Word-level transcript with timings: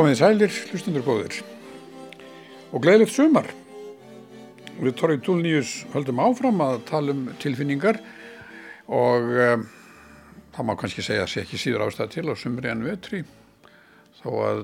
Komið 0.00 0.14
sælir, 0.16 0.54
hlustundur 0.70 1.02
góðir 1.04 1.34
og 2.72 2.80
gleðilegt 2.80 3.12
sumar. 3.12 3.50
Við 4.78 4.94
Torrið 4.96 5.26
Túlníus 5.26 5.72
höldum 5.92 6.22
áfram 6.24 6.62
að 6.64 6.78
tala 6.88 7.12
um 7.12 7.26
tilfinningar 7.42 7.98
og 8.88 9.26
um, 9.28 9.66
það 10.56 10.66
má 10.70 10.72
kannski 10.80 11.04
segja 11.04 11.26
að 11.26 11.32
sé 11.34 11.42
ekki 11.42 11.60
síður 11.60 11.84
ástæða 11.84 12.14
til 12.14 12.24
á 12.32 12.34
sumri 12.40 12.70
en 12.72 12.86
vetri 12.86 13.20
þó 14.22 14.30
að 14.46 14.62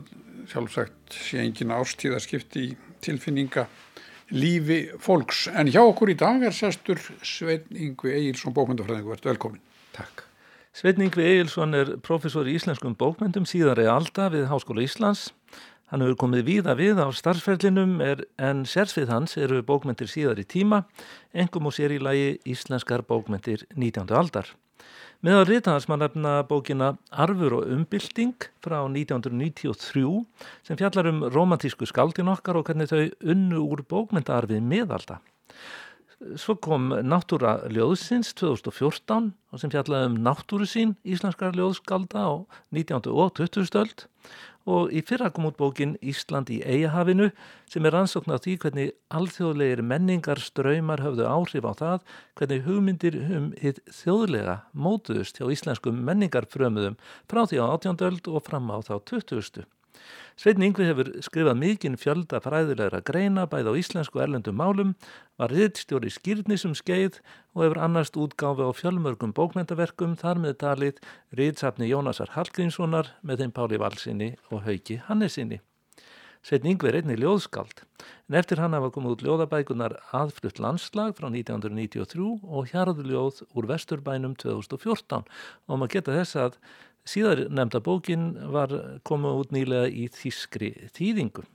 sjálfsagt 0.55 1.19
sé 1.27 1.42
engin 1.45 1.75
ástíðaskipti 1.77 2.62
í 2.70 2.73
tilfinninga 3.05 3.66
lífi 4.33 4.87
fólks. 5.05 5.50
En 5.53 5.69
hjá 5.69 5.83
okkur 5.83 6.14
í 6.14 6.16
dag 6.16 6.48
er 6.48 6.56
sestur 6.56 7.03
Svein 7.20 7.69
Yngvi 7.77 8.16
Egilson 8.23 8.56
bókmyndafræðingu. 8.56 9.12
Verður 9.12 9.34
velkomin. 9.34 9.61
Takk. 10.00 10.26
Svein 10.77 10.98
Yngvi 11.01 11.25
Egilson 11.25 11.73
er 11.73 11.89
professor 12.05 12.45
í 12.45 12.53
íslenskum 12.59 12.93
bókmyndum 13.01 13.47
síðari 13.48 13.87
alda 13.89 14.27
við 14.29 14.43
Háskóla 14.51 14.83
Íslands. 14.84 15.30
Hann 15.89 16.03
hefur 16.05 16.19
komið 16.21 16.43
víða 16.45 16.75
við 16.77 16.98
á 17.01 17.09
starfsferlinum 17.17 17.95
er, 18.05 18.27
en 18.37 18.67
sérsvið 18.69 19.09
hans 19.09 19.39
eru 19.41 19.62
bókmyndir 19.65 20.11
síðar 20.12 20.43
í 20.43 20.45
tíma, 20.45 20.83
engum 21.33 21.70
og 21.70 21.73
sér 21.73 21.95
í 21.97 22.01
lagi 22.05 22.27
íslenskar 22.45 23.07
bókmyndir 23.09 23.65
19. 23.73 24.12
aldar. 24.20 24.50
Með 25.25 25.39
að 25.39 25.48
rita 25.48 25.73
hans 25.78 25.87
maður 25.89 26.11
nefna 26.11 26.34
bókina 26.50 26.91
Arfur 27.25 27.56
og 27.62 27.72
umbylting 27.72 28.50
frá 28.61 28.83
1993 28.83 30.05
sem 30.61 30.77
fjallar 30.77 31.09
um 31.09 31.25
romantísku 31.33 31.89
skaldin 31.89 32.28
okkar 32.34 32.61
og 32.61 32.69
hvernig 32.69 32.93
þau 32.93 33.09
unnu 33.25 33.65
úr 33.65 33.81
bókmyndaarfið 33.89 34.61
meðalda. 34.61 35.22
Svo 36.17 36.55
kom 36.56 36.89
Náttúra 37.05 37.59
ljóðsins 37.69 38.31
2014 38.41 39.34
og 39.53 39.61
sem 39.61 39.72
fjallaði 39.72 40.06
um 40.09 40.14
náttúru 40.25 40.64
sín 40.64 40.95
íslenskar 41.05 41.53
ljóðskalda 41.53 42.22
á 42.25 42.33
19. 42.72 43.11
og 43.12 43.34
20. 43.36 43.67
stöld 43.69 44.06
og 44.64 44.94
í 44.97 45.03
fyrra 45.05 45.28
kom 45.28 45.50
út 45.50 45.59
bókin 45.61 45.92
Ísland 46.00 46.48
í 46.48 46.62
Eyjahafinu 46.64 47.28
sem 47.69 47.84
er 47.84 47.92
rannsókn 47.98 48.33
á 48.33 48.41
því 48.41 48.56
hvernig 48.64 48.97
alþjóðlegir 49.12 49.84
menningar 49.84 50.41
ströymar 50.41 51.05
höfðu 51.05 51.28
áhrif 51.28 51.69
á 51.69 51.72
það 51.84 52.11
hvernig 52.41 52.64
hugmyndir 52.64 53.20
um 53.37 53.53
hitt 53.61 53.84
þjóðlega 54.00 54.62
mótuðust 54.72 55.37
hjá 55.37 55.53
íslenskum 55.53 56.00
menningarfrömuðum 56.09 56.97
frá 57.28 57.44
því 57.44 57.61
á 57.61 57.67
18. 57.77 58.00
öld 58.09 58.33
og 58.33 58.48
fram 58.48 58.72
á 58.72 58.81
þá 58.81 58.97
20. 59.05 59.69
Sveitn 60.36 60.66
Yngvi 60.66 60.84
hefur 60.84 61.08
skrifað 61.25 61.56
mikinn 61.56 61.94
fjölda 61.97 62.42
fræðilegra 62.44 62.98
greina 63.08 63.47
bæð 63.48 63.70
á 63.70 63.78
íslensku 63.80 64.20
erlendum 64.20 64.58
málum, 64.61 64.91
var 65.41 65.55
riðstjóri 65.55 66.11
skýrnisum 66.12 66.75
skeið 66.77 67.22
og 67.56 67.62
hefur 67.64 67.80
annarst 67.86 68.19
útgáfi 68.20 68.66
á 68.69 68.70
fjölmörgum 68.77 69.33
bókmyndaverkum 69.36 70.19
þar 70.20 70.42
með 70.42 70.58
talið 70.61 71.00
riðsafni 71.41 71.88
Jónasar 71.88 72.34
Hallgrímssonar 72.36 73.14
með 73.25 73.47
þeim 73.47 73.56
Páli 73.56 73.80
Valsinni 73.80 74.34
og 74.50 74.66
Hauki 74.69 75.00
Hannesinni. 75.08 75.62
Sveitn 76.47 76.69
Yngvi 76.70 76.92
er 76.92 77.00
einni 77.00 77.16
ljóðskald, 77.19 77.81
en 78.28 78.36
eftir 78.38 78.60
hann 78.62 78.77
hafa 78.77 78.92
komið 78.94 79.16
út 79.16 79.22
ljóðabækunar 79.27 79.97
aðflutt 80.14 80.60
landslag 80.62 81.16
frá 81.19 81.27
1993 81.27 82.28
og 82.44 82.69
hjarðuljóð 82.70 83.41
úr 83.56 83.66
Vesturbænum 83.72 84.36
2014 84.38 85.25
og 85.25 85.72
maður 85.81 85.94
geta 85.97 86.14
þess 86.20 86.38
að 86.44 86.60
Síðar 87.07 87.47
nefnda 87.49 87.83
bókin 87.85 88.33
var 88.53 88.72
komið 89.06 89.43
út 89.43 89.55
nýlega 89.55 89.91
í 89.91 90.09
þískri 90.12 90.72
þýðingu. 90.97 91.47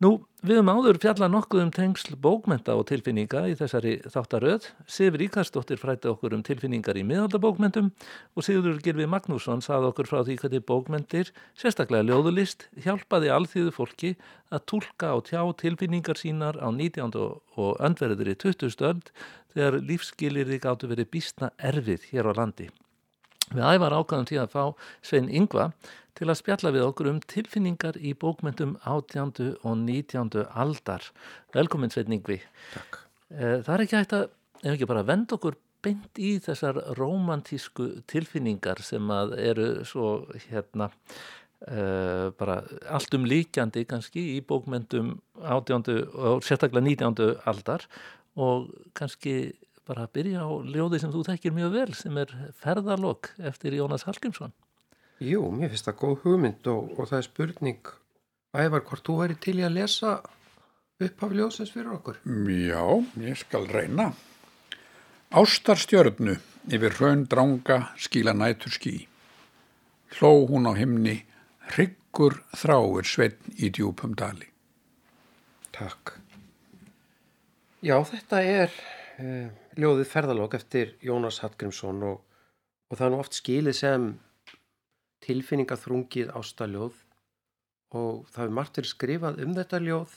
Nú, 0.00 0.14
við 0.40 0.56
höfum 0.56 0.70
áður 0.72 0.96
fjalla 0.96 1.26
nokkuð 1.28 1.60
um 1.60 1.70
tengsl 1.76 2.14
bókmenta 2.24 2.72
og 2.72 2.86
tilfinninga 2.88 3.42
í 3.50 3.56
þessari 3.58 3.98
þáttaröð. 4.08 4.70
Sifur 4.88 5.20
Íkarsdóttir 5.26 5.76
frætti 5.76 6.08
okkur 6.08 6.38
um 6.38 6.44
tilfinningar 6.46 6.96
í 6.96 7.02
miðaldabókmentum 7.04 7.90
og 8.32 8.46
Sigurður 8.46 8.80
Girfi 8.86 9.10
Magnússon 9.12 9.60
sað 9.60 9.90
okkur 9.90 10.08
frá 10.08 10.22
því 10.24 10.38
hvernig 10.40 10.64
bókmentir, 10.72 11.34
sérstaklega 11.52 12.08
ljóðulist, 12.08 12.70
hjálpaði 12.80 13.28
alþýðu 13.36 13.76
fólki 13.76 14.16
að 14.48 14.66
tólka 14.72 15.14
og 15.18 15.26
tjá 15.28 15.44
tilfinningar 15.60 16.16
sínar 16.16 16.56
á 16.64 16.72
19. 16.72 17.12
og 17.60 17.76
öndverður 17.76 18.32
í 18.32 18.40
20. 18.40 18.80
öld 18.88 19.12
þegar 19.52 19.82
lífskilir 19.84 20.48
þig 20.48 20.70
áttu 20.72 20.88
verið 20.88 21.12
býstna 21.12 21.52
erfið 21.60 22.08
hér 22.14 22.32
á 22.32 22.40
landi. 22.40 22.72
Við 23.50 23.64
ævar 23.66 23.96
ákvæðum 23.98 24.28
tí 24.30 24.36
að 24.38 24.52
fá 24.52 24.62
Svein 25.02 25.26
Yngva 25.26 25.70
til 26.18 26.28
að 26.28 26.38
spjalla 26.38 26.70
við 26.74 26.84
okkur 26.86 27.08
um 27.10 27.22
tilfinningar 27.32 27.96
í 27.98 28.12
bókmyndum 28.14 28.76
18. 28.84 29.56
og 29.66 29.74
19. 29.80 30.44
aldar. 30.54 31.08
Velkomin 31.56 31.90
Svein 31.90 32.14
Yngvi. 32.14 32.38
Takk. 32.74 33.00
Eh, 33.34 33.58
það 33.66 33.74
er 33.74 33.84
ekki 33.86 33.98
hægt 33.98 34.14
að, 34.14 34.30
ef 34.62 34.70
ekki 34.74 34.90
bara 34.90 35.04
vend 35.08 35.34
okkur 35.34 35.58
beint 35.82 36.20
í 36.20 36.36
þessar 36.44 36.78
romantísku 36.98 37.88
tilfinningar 38.10 38.82
sem 38.84 39.10
að 39.14 39.34
eru 39.40 39.68
svo 39.88 40.10
hérna 40.50 40.90
uh, 40.90 42.28
bara 42.36 42.60
allt 42.92 43.16
um 43.16 43.24
líkjandi 43.28 43.86
kannski 43.88 44.26
í 44.36 44.40
bókmyndum 44.44 45.14
18. 45.40 45.88
og 46.12 46.44
sérstaklega 46.44 46.84
19. 46.84 47.40
aldar 47.48 47.86
og 48.36 48.68
kannski 48.96 49.54
bara 49.90 50.06
að 50.06 50.14
byrja 50.18 50.46
á 50.46 50.50
ljóði 50.70 51.00
sem 51.02 51.12
þú 51.12 51.24
þekkir 51.26 51.56
mjög 51.56 51.72
vel 51.74 51.94
sem 51.98 52.18
er 52.22 52.34
ferðarlokk 52.62 53.32
eftir 53.50 53.74
Jónas 53.74 54.06
Hallgrímsson. 54.06 54.54
Jú, 55.20 55.42
mér 55.52 55.72
finnst 55.72 55.88
það 55.88 55.98
góð 56.00 56.14
hugmynd 56.24 56.68
og, 56.72 56.92
og 56.96 57.10
það 57.10 57.18
er 57.18 57.26
spurning 57.26 57.90
ævar 58.56 58.84
hvort 58.86 59.06
þú 59.06 59.16
væri 59.20 59.38
til 59.42 59.58
í 59.58 59.66
að 59.66 59.76
lesa 59.76 60.14
upp 61.00 61.24
af 61.26 61.34
ljóðsins 61.34 61.72
fyrir 61.74 61.94
okkur? 61.96 62.20
Já, 62.24 62.84
ég 63.26 63.40
skal 63.40 63.66
reyna. 63.70 64.10
Ástarstjörnu 65.30 66.38
yfir 66.70 66.96
raun 67.00 67.26
dranga 67.30 67.82
skíla 68.00 68.34
nætur 68.36 68.74
skí 68.74 68.96
Hló 70.18 70.46
hún 70.50 70.66
á 70.66 70.74
himni 70.74 71.20
Hryggur 71.70 72.40
þráir 72.58 73.06
sveitn 73.06 73.52
í 73.62 73.68
djúpum 73.70 74.16
dali. 74.18 74.48
Takk. 75.70 76.16
Já, 77.86 77.94
þetta 78.02 78.40
er 78.42 78.74
uh, 79.20 79.46
ljóðið 79.78 80.10
ferðalók 80.10 80.56
eftir 80.58 80.96
Jónas 81.04 81.40
Hallgrímsson 81.44 82.02
og, 82.08 82.20
og 82.90 82.98
það 82.98 83.06
er 83.06 83.14
nú 83.14 83.22
oft 83.22 83.38
skilið 83.38 83.78
sem 83.80 84.10
tilfinningaþrungið 85.24 86.32
ástaljóð 86.36 87.00
og 88.00 88.26
það 88.32 88.44
er 88.44 88.54
margt 88.56 88.78
verið 88.80 88.92
skrifað 88.94 89.42
um 89.44 89.56
þetta 89.56 89.82
ljóð 89.84 90.14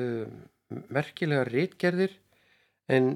um, 0.00 0.42
merkilega 0.92 1.46
rítgerðir 1.48 2.18
en 2.92 3.14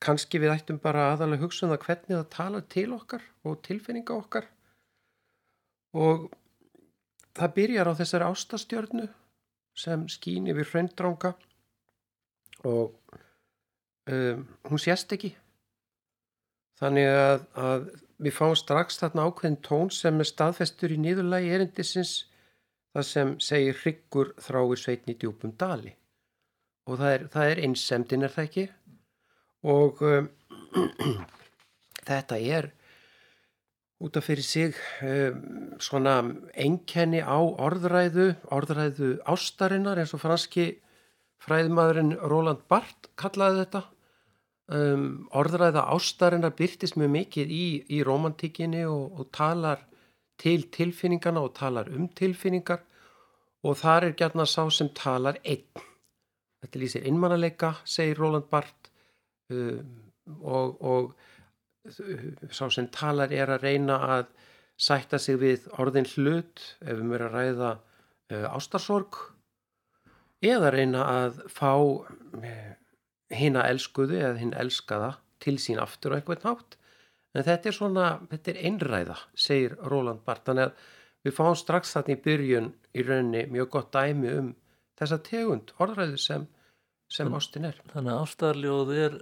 kannski 0.00 0.40
við 0.40 0.54
ættum 0.54 0.80
bara 0.80 1.10
aðalega 1.12 1.44
hugsa 1.44 1.66
um 1.66 1.74
það 1.74 1.86
hvernig 1.86 2.16
það 2.16 2.28
tala 2.36 2.60
til 2.74 2.88
okkar 2.96 3.24
og 3.44 3.58
tilfinninga 3.66 4.16
okkar. 4.16 4.46
Og 5.92 6.30
það 7.36 7.54
byrjar 7.58 7.90
á 7.90 7.98
þessari 7.98 8.28
ástastjörnu 8.30 9.08
sem 9.76 10.06
skýn 10.12 10.48
yfir 10.50 10.70
hraundranga 10.72 11.34
og 12.68 12.96
um, 14.08 14.46
hún 14.70 14.80
sést 14.80 15.12
ekki. 15.12 15.34
Þannig 16.80 17.10
að, 17.12 17.44
að 17.60 17.86
við 18.24 18.36
fáum 18.36 18.56
strax 18.56 19.00
þarna 19.00 19.28
ákveðin 19.28 19.60
tón 19.64 19.90
sem 19.92 20.20
er 20.20 20.28
staðfestur 20.28 20.94
í 20.94 20.98
niðurlægi 21.00 21.54
erindisins 21.56 22.14
það 22.94 23.06
sem 23.10 23.32
segir 23.44 23.78
hryggur 23.82 24.32
þráir 24.40 24.80
sveitni 24.80 25.16
djúpum 25.18 25.54
dali. 25.60 25.94
Og 26.88 26.98
það 26.98 27.14
er, 27.14 27.26
það 27.34 27.52
er 27.52 27.62
einsemdin 27.66 28.26
er 28.26 28.34
það 28.34 28.48
ekki? 28.48 28.66
Og 29.70 30.02
um, 30.08 30.30
þetta 32.08 32.38
er 32.40 32.70
út 34.00 34.16
af 34.16 34.24
fyrir 34.24 34.46
sig 34.46 34.78
um, 35.04 35.74
svona 35.82 36.16
enkenni 36.56 37.20
á 37.20 37.36
orðræðu 37.36 38.32
orðræðu 38.48 39.18
ástarinnar 39.28 40.00
eins 40.00 40.14
og 40.16 40.24
franski 40.24 40.70
fræðmaðurinn 41.44 42.14
Roland 42.30 42.64
Barth 42.68 43.10
kallaði 43.20 43.64
þetta. 43.64 43.82
Um, 44.70 45.06
orðræða 45.34 45.88
ástarinnar 45.90 46.54
byrtist 46.58 46.98
mjög 47.00 47.10
mikið 47.16 47.54
í, 47.54 47.64
í 47.90 48.02
romantíkinni 48.06 48.84
og, 48.86 49.16
og 49.18 49.30
talar 49.34 49.82
til 50.40 50.68
tilfinningana 50.70 51.42
og 51.42 51.56
talar 51.58 51.90
um 51.90 52.06
tilfinningar. 52.16 52.84
Og 53.66 53.76
þar 53.80 54.08
er 54.08 54.14
gætna 54.16 54.46
sá 54.48 54.62
sem 54.72 54.92
talar 54.96 55.40
einn. 55.42 55.82
Þetta 56.60 56.80
lýsir 56.80 57.08
einmannalega, 57.08 57.74
segir 57.84 58.20
Roland 58.20 58.46
Barth. 58.52 58.92
Um, 59.50 60.06
og, 60.38 60.78
og 60.80 61.12
sá 62.52 62.68
sem 62.70 62.86
talar 62.94 63.32
er 63.34 63.50
að 63.56 63.66
reyna 63.66 63.98
að 64.18 64.30
sætta 64.80 65.18
sig 65.18 65.40
við 65.40 65.66
orðin 65.80 66.08
hlut. 66.14 66.62
Ef 66.84 67.00
við 67.00 67.06
mér 67.10 67.26
að 67.26 67.36
ræða 67.36 67.72
uh, 67.74 68.46
ástarsorg 68.54 69.18
eða 70.44 70.70
reyna 70.74 71.06
að 71.06 71.42
fá 71.52 71.72
hina 73.30 73.66
elskuðu 73.68 74.18
eða 74.20 74.38
hinn 74.40 74.54
elskaða 74.56 75.14
til 75.40 75.56
sín 75.62 75.80
aftur 75.82 76.16
á 76.16 76.18
einhvern 76.18 76.44
nátt 76.44 76.78
en 77.34 77.46
þetta 77.46 77.70
er 77.70 77.76
svona, 77.76 78.06
þetta 78.30 78.52
er 78.52 78.62
einræða 78.68 79.18
segir 79.38 79.76
Roland 79.86 80.24
Barth 80.26 80.48
þannig 80.48 80.70
að 80.70 80.88
við 81.26 81.36
fáum 81.36 81.56
strax 81.58 81.94
þarna 81.94 82.16
í 82.16 82.22
byrjun 82.24 82.70
í 82.96 83.04
rauninni 83.06 83.44
mjög 83.52 83.72
gott 83.76 83.92
dæmi 83.94 84.32
um 84.38 84.54
þessa 85.00 85.20
tegund 85.24 85.74
orðræðu 85.80 86.20
sem, 86.20 86.46
sem 87.12 87.34
ástin 87.36 87.68
er. 87.70 87.80
Þannig 87.92 88.14
að 88.14 88.22
ástarljóð 88.24 88.94
er, 88.96 89.18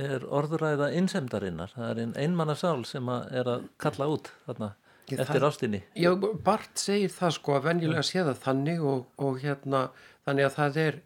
er 0.00 0.26
orðræða 0.40 0.90
innsemdarinnar, 0.98 1.72
það 1.76 1.88
er 1.90 2.02
einn 2.04 2.18
einmanna 2.24 2.56
sál 2.58 2.84
sem 2.88 3.08
að 3.12 3.32
er 3.40 3.50
að 3.56 3.66
kalla 3.80 4.10
út 4.14 4.30
þarna 4.46 4.70
eftir 5.08 5.48
ástinni. 5.48 5.82
Já, 5.96 6.10
Bart 6.44 6.80
segir 6.80 7.12
það 7.12 7.34
sko 7.38 7.56
að 7.56 7.68
venjulega 7.70 8.04
sé 8.04 8.24
það 8.24 8.42
þannig 8.44 8.84
og, 8.84 9.06
og 9.24 9.38
hérna 9.42 9.86
þannig 10.28 10.48
að 10.48 10.56
það 10.58 10.80
er, 10.84 10.98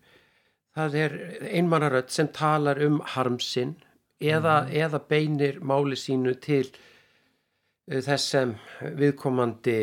það 0.76 0.96
er 1.04 1.16
einmannarödd 1.60 2.12
sem 2.12 2.30
talar 2.34 2.80
um 2.82 3.00
harmsinn 3.14 3.76
eða, 4.22 4.64
eða 4.70 5.02
beinir 5.08 5.60
máli 5.62 5.98
sínu 5.98 6.34
til 6.42 6.66
uh, 6.66 8.00
þess 8.02 8.34
sem 8.34 8.56
viðkomandi 8.98 9.78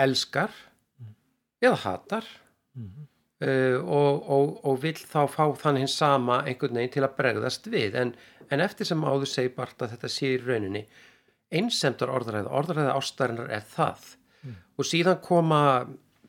elskar 0.00 0.54
eða 1.64 1.80
hatar. 1.84 2.30
Uh, 3.44 3.82
og, 3.82 4.22
og, 4.30 4.52
og 4.64 4.78
vill 4.80 4.96
þá 4.96 5.24
fá 5.28 5.42
þann 5.58 5.82
hins 5.82 5.96
sama 5.98 6.44
einhvern 6.46 6.78
veginn 6.78 6.92
til 6.94 7.02
að 7.04 7.16
bregðast 7.18 7.66
við. 7.68 7.98
En, 8.00 8.14
en 8.48 8.62
eftir 8.64 8.88
sem 8.88 9.02
áður 9.04 9.28
segir 9.28 9.56
Bart 9.56 9.82
að 9.82 9.96
þetta 9.96 10.10
sé 10.12 10.36
í 10.36 10.40
rauninni 10.40 10.84
einsemdar 11.54 12.12
orðræða, 12.14 12.50
orðræða 12.50 12.94
ástarinnar 12.98 13.50
er 13.52 13.66
það. 13.74 14.06
Og 14.78 14.86
síðan 14.88 15.20
koma 15.24 15.60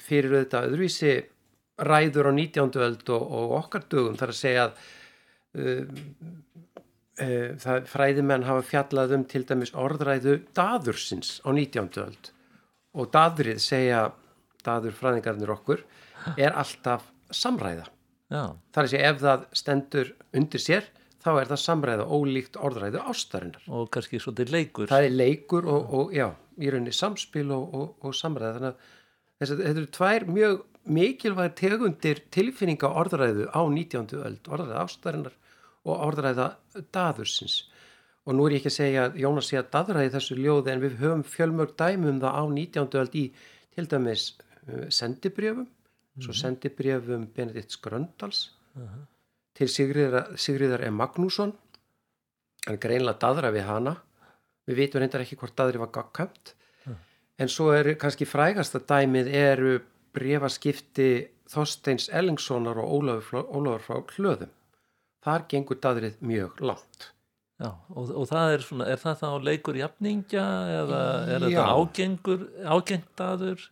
fyrir 0.02 0.36
auðvitað 0.36 0.68
öðruvísi 0.70 1.14
ræður 1.78 2.32
á 2.32 2.34
19. 2.34 2.78
öld 2.86 3.10
og, 3.12 3.24
og 3.40 3.56
okkar 3.60 3.88
dögum 3.92 4.20
þar 4.20 4.34
að 4.34 4.40
segja 4.40 4.68
að 4.68 4.78
uh, 5.60 5.82
uh, 7.26 7.82
fræðimenn 7.92 8.48
hafa 8.48 8.66
fjallað 8.70 9.18
um 9.18 9.26
til 9.32 9.44
dæmis 9.48 9.74
orðræðu 9.76 10.40
daðursins 10.56 11.40
á 11.44 11.50
19. 11.52 11.92
öld 12.06 12.32
og 12.96 13.12
daðrið 13.12 13.60
segja 13.64 14.06
daður 14.66 14.96
fræðingarnir 14.98 15.52
okkur 15.56 15.84
er 16.40 16.56
alltaf 16.56 17.12
samræða 17.34 17.90
Já, 18.32 18.56
þar 18.74 18.88
að 18.88 18.92
segja 18.94 19.10
ef 19.12 19.18
það 19.22 19.44
stendur 19.60 20.14
undir 20.36 20.64
sér 20.64 20.88
þá 21.26 21.32
er 21.40 21.50
það 21.50 21.62
samræða 21.62 22.06
ólíkt 22.10 22.58
orðræðu 22.62 23.02
ástarinnar 23.10 23.68
og 23.70 23.90
kannski 23.94 24.22
svolítið 24.22 24.54
leikur. 24.54 24.90
það 24.90 25.08
er 25.08 25.18
leikur 25.20 25.68
og, 25.70 25.94
og 26.00 26.16
já, 26.16 26.28
í 26.62 26.70
rauninni 26.72 26.94
samspil 26.96 27.50
og, 27.54 27.76
og, 27.76 27.92
og 28.06 28.16
samræða 28.18 28.56
þannig 28.58 28.72
að 28.72 29.52
þetta 29.52 29.70
eru 29.72 29.86
tvær 29.98 30.26
mjög 30.30 30.64
mikilvæg 30.86 31.56
tegundir 31.60 32.22
tilfinninga 32.34 32.90
orðræðu 33.02 33.48
á 33.50 33.62
19. 33.66 34.20
öld, 34.22 34.48
orðræða 34.48 34.84
ástarinnar 34.84 35.36
og 35.86 36.04
orðræða 36.10 36.50
daðursins 36.94 37.64
og 38.26 38.34
nú 38.34 38.48
er 38.48 38.56
ég 38.56 38.64
ekki 38.64 38.72
að 38.72 38.78
segja 38.80 39.06
að 39.06 39.20
Jónas 39.22 39.50
sé 39.52 39.60
að 39.60 39.72
daðræði 39.76 40.14
þessu 40.16 40.38
ljóði 40.40 40.74
en 40.74 40.82
við 40.82 40.98
höfum 41.02 41.24
fjölmörg 41.30 41.76
dæmum 41.78 42.22
það 42.24 42.38
á 42.42 42.44
19. 42.50 43.00
öld 43.02 43.18
í 43.18 43.26
til 43.76 43.88
dæmis 43.92 44.26
uh, 44.40 44.88
sendibrjöfum 44.90 45.68
svo 46.24 46.36
sendibrjöfum 46.38 47.28
Benedikt 47.36 47.76
Skröndals 47.76 48.50
til 49.56 49.68
Sigriðar, 49.72 50.34
Sigriðar 50.40 50.86
M. 50.88 50.98
Magnússon 51.00 51.54
hann 52.66 52.80
greinlega 52.82 53.20
daðra 53.22 53.52
við 53.56 53.68
hana 53.70 53.98
við 54.66 54.80
vitum 54.82 55.04
reyndar 55.04 55.24
ekki 55.26 55.38
hvort 55.40 55.58
daðri 55.58 55.82
var 55.82 55.92
gagkvæmt 55.94 56.56
en 57.38 57.52
svo 57.52 57.72
er 57.76 57.94
kannski 58.00 58.28
frægasta 58.28 58.80
dæmið 58.80 59.30
eru 59.36 59.76
brefaskipti 60.16 61.10
Þorsteins 61.52 62.08
Ellingssonar 62.10 62.80
og 62.82 62.94
Ólafur, 62.98 63.44
Ólafur 63.46 63.84
frá 63.86 64.16
Hlöðum 64.16 64.54
þar 65.26 65.46
gengur 65.52 65.82
daðrið 65.82 66.18
mjög 66.26 66.64
langt 66.66 67.12
Já, 67.56 67.70
og, 67.72 68.10
og 68.12 68.26
það 68.28 68.54
er 68.54 68.64
svona, 68.66 68.88
er 68.92 69.00
það 69.00 69.22
þá 69.22 69.28
leikur 69.48 69.78
jafningja 69.80 70.46
eða 70.82 71.02
er 71.24 71.46
Já. 71.46 71.46
þetta 71.46 71.68
ágengur, 71.72 72.42
ágengdaður? 72.68 73.68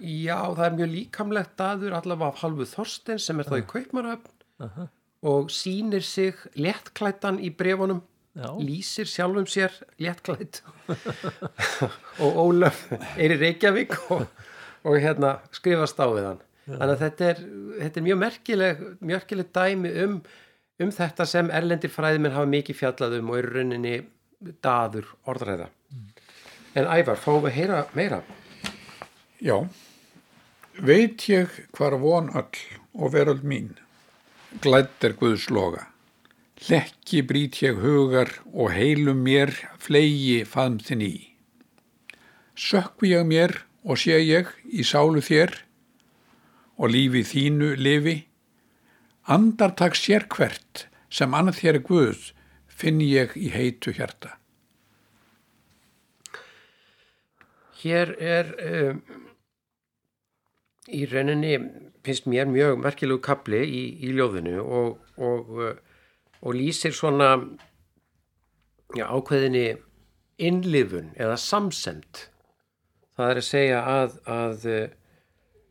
Já, 0.00 0.38
það 0.56 0.64
er 0.66 0.78
mjög 0.78 0.90
líkamlegt 0.94 1.52
daður 1.60 1.96
allavega 1.98 2.32
af 2.32 2.40
halvu 2.40 2.68
Þorstein 2.70 3.20
sem 3.20 3.42
er 3.42 3.50
þá 3.50 3.58
í 3.58 3.66
Kaupmaröfn 3.68 4.64
Aha. 4.64 4.88
og 5.28 5.52
sýnir 5.52 6.04
sig 6.04 6.40
léttklættan 6.56 7.42
í 7.44 7.52
brefunum 7.52 8.00
Já, 8.36 8.48
lýsir 8.60 9.08
sjálfum 9.08 9.46
sér 9.48 9.76
léttklætt 10.00 10.62
og 12.24 12.40
Ólaf 12.40 12.86
er 13.16 13.36
í 13.36 13.40
Reykjavík 13.40 13.98
og, 14.16 14.24
og 14.86 14.98
hérna 15.02 15.36
skrifast 15.54 15.98
á 15.98 16.06
við 16.06 16.28
hann. 16.30 16.42
Þannig 16.66 16.92
að 16.92 17.02
þetta 17.04 17.30
er, 17.30 17.40
þetta 17.80 18.00
er 18.00 18.06
mjög 18.06 18.20
merkileg 18.22 18.82
merkileg 19.06 19.50
dæmi 19.54 19.92
um, 20.02 20.16
um 20.82 20.92
þetta 20.94 21.26
sem 21.30 21.50
erlendir 21.54 21.92
fræðiminn 21.94 22.34
hafa 22.34 22.50
mikið 22.50 22.80
fjallað 22.80 23.18
um 23.20 23.30
og 23.30 23.38
er 23.38 23.48
í 23.48 23.52
rauninni 23.54 23.96
daður 24.64 25.10
orðræða. 25.30 25.68
En 26.76 26.88
Ævar, 26.92 27.16
fáum 27.16 27.44
við 27.44 27.52
að 27.52 27.56
heyra 27.56 27.82
meira? 27.96 28.20
Já, 29.40 29.56
veit 30.76 31.24
ég 31.30 31.52
hvar 31.76 31.96
von 32.02 32.32
öll 32.36 32.64
og 32.96 33.14
veröld 33.14 33.46
mín, 33.46 33.76
glætt 34.64 35.04
er 35.04 35.16
Guðs 35.16 35.48
loga. 35.52 35.86
Lekki 36.68 37.20
brýt 37.22 37.60
ég 37.62 37.78
hugar 37.82 38.30
og 38.52 38.72
heilum 38.72 39.22
mér 39.24 39.52
flegi 39.80 40.42
faðm 40.48 40.78
þinn 40.80 41.04
í. 41.04 41.14
Sökku 42.56 43.10
ég 43.10 43.26
mér 43.28 43.58
og 43.86 44.00
sé 44.02 44.18
ég 44.18 44.50
í 44.66 44.84
sálu 44.86 45.22
þér 45.22 45.54
og 46.76 46.90
lífi 46.92 47.22
þínu 47.24 47.74
lifi. 47.78 48.16
Andartak 49.30 49.96
sér 49.98 50.26
hvert 50.30 50.86
sem 51.10 51.34
annað 51.34 51.60
þér 51.60 51.78
er 51.78 51.84
Guð 51.86 52.26
finn 52.66 53.00
ég 53.00 53.32
í 53.38 53.48
heitu 53.54 53.94
hjarta. 53.96 54.36
Hér 57.80 58.12
er 58.18 58.52
um, 58.66 59.00
í 60.90 61.04
rauninni 61.10 61.56
finnst 62.06 62.28
mér 62.30 62.48
mjög 62.50 62.80
merkilegu 62.82 63.22
kapli 63.22 63.62
í, 63.64 63.82
í 64.06 64.12
ljóðinu 64.16 64.60
og, 64.62 64.96
og, 65.18 65.50
uh, 65.58 65.74
og 66.42 66.56
lýsir 66.56 66.94
svona 66.96 67.34
já, 68.96 69.06
ákveðinni 69.06 69.66
innlifun 70.36 71.12
eða 71.16 71.38
samsemd. 71.40 72.26
Það 73.16 73.30
er 73.32 73.40
að 73.40 73.46
segja 73.48 73.78
að, 73.88 74.18
að 74.28 74.66
uh, 74.72 74.82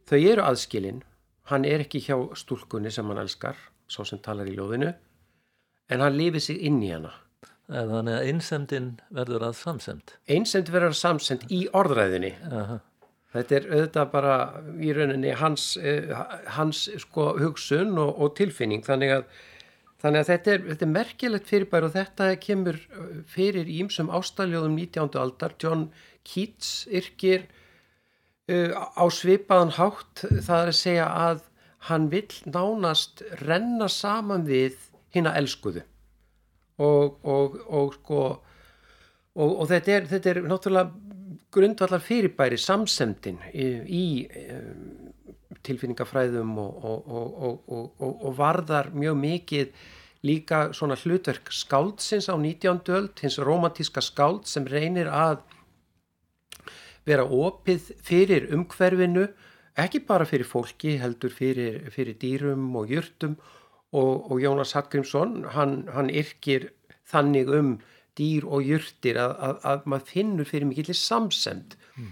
þau 0.09 0.17
eru 0.19 0.45
aðskilin, 0.45 1.03
hann 1.51 1.67
er 1.69 1.83
ekki 1.85 2.01
hjá 2.07 2.17
stúlkunni 2.37 2.93
sem 2.93 3.05
hann 3.11 3.21
elskar, 3.21 3.59
svo 3.91 4.05
sem 4.07 4.21
talar 4.25 4.49
í 4.49 4.55
ljóðinu, 4.57 4.95
en 5.93 6.01
hann 6.01 6.17
lifir 6.17 6.41
sig 6.41 6.63
inn 6.65 6.81
í 6.83 6.91
hana. 6.93 7.13
eða 7.65 7.97
þannig 7.97 8.15
að 8.15 8.27
einsemdin 8.29 8.89
verður 9.09 9.43
að 9.47 9.55
samsemd. 9.57 10.11
Einsemd 10.29 10.67
verður 10.69 10.97
samsemd 10.99 11.47
í 11.49 11.63
orðræðinni. 11.73 12.35
Aha. 12.51 12.77
Þetta 13.35 13.55
er 13.57 13.65
auðvitað 13.71 14.11
bara 14.13 14.35
í 14.79 14.91
rauninni 14.95 15.33
hans, 15.35 15.63
eh, 15.77 16.13
hans 16.55 16.85
sko, 17.03 17.33
hugsun 17.41 17.97
og, 17.99 18.13
og 18.21 18.35
tilfinning 18.37 18.85
þannig 18.85 19.11
að, 19.17 19.25
þannig 20.03 20.21
að 20.21 20.29
þetta, 20.29 20.53
er, 20.53 20.61
þetta 20.69 20.85
er 20.85 20.93
merkilegt 20.93 21.49
fyrirbæri 21.49 21.89
og 21.89 21.95
þetta 21.97 22.29
kemur 22.45 22.79
eh, 22.79 23.09
fyrir 23.27 23.71
ímsum 23.81 24.13
ástæljóðum 24.13 24.77
19. 24.77 25.17
aldar 25.19 25.57
John 25.59 25.89
Keats 26.25 26.85
yrkir 26.89 27.45
uh, 28.51 28.71
á 28.73 29.05
svipaðan 29.13 29.75
hátt 29.77 30.25
það 30.25 30.61
er 30.61 30.71
að 30.71 30.79
segja 30.79 31.09
að 31.29 31.43
hann 31.89 32.09
vill 32.09 32.33
nánast 32.49 33.21
renna 33.45 33.87
saman 33.91 34.45
við 34.47 34.77
hina 35.13 35.35
elskuðu 35.37 35.85
og, 36.81 37.19
og, 37.23 37.59
og 37.69 37.93
sko 37.99 38.21
og, 39.35 39.49
og 39.49 39.67
þetta, 39.69 39.97
er, 39.97 40.07
þetta 40.09 40.31
er 40.31 40.41
náttúrulega 40.49 40.91
grundvallar 41.55 42.03
fyrirbæri 42.03 42.57
samsemdin 42.59 43.37
í, 43.53 43.67
í 43.85 44.05
um, 44.51 45.11
tilfinningafræðum 45.65 46.57
og 46.59 48.31
varðar 48.37 48.91
mjög 48.95 49.15
mikið 49.21 49.85
líka 50.25 50.61
svona 50.73 50.97
hlutverk 50.97 51.51
skáldsins 51.53 52.27
á 52.31 52.35
19. 52.35 52.81
öld, 52.97 53.13
hins 53.21 53.37
romantíska 53.39 54.01
skáld 54.03 54.47
sem 54.49 54.65
reynir 54.67 55.09
að 55.11 55.43
vera 57.05 57.25
opið 57.25 57.91
fyrir 58.05 58.47
umhverfinu, 58.55 59.27
ekki 59.77 60.01
bara 60.07 60.25
fyrir 60.27 60.47
fólki, 60.47 60.95
heldur 61.01 61.33
fyrir, 61.33 61.83
fyrir 61.93 62.17
dýrum 62.21 62.71
og 62.79 62.91
jurtum 62.93 63.35
og, 63.95 64.31
og 64.31 64.39
Jónas 64.41 64.73
Hallgrímsson, 64.75 65.43
hann, 65.55 65.83
hann 65.93 66.09
yrkir 66.09 66.71
þannig 67.05 67.51
um 67.53 67.75
dýr 68.15 68.47
og 68.47 68.63
jurtir 68.65 69.19
að, 69.19 69.35
að, 69.47 69.57
að 69.71 69.87
maður 69.91 70.11
finnur 70.11 70.49
fyrir 70.49 70.69
mikillir 70.69 70.97
samsemd. 70.97 71.75
Mm. 71.99 72.11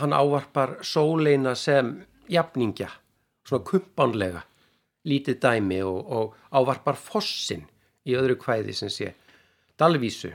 Hann 0.00 0.14
ávarpar 0.14 0.80
sóleina 0.82 1.54
sem 1.54 2.00
jafningja, 2.30 2.90
svona 3.46 3.66
kumpanlega, 3.66 4.42
lítið 5.06 5.38
dæmi 5.42 5.80
og, 5.86 6.00
og 6.10 6.34
ávarpar 6.50 6.98
fossin 6.98 7.64
í 8.06 8.16
öðru 8.18 8.36
kvæði 8.40 8.74
sem 8.76 8.90
sé. 8.92 9.14
Dalvísu, 9.80 10.32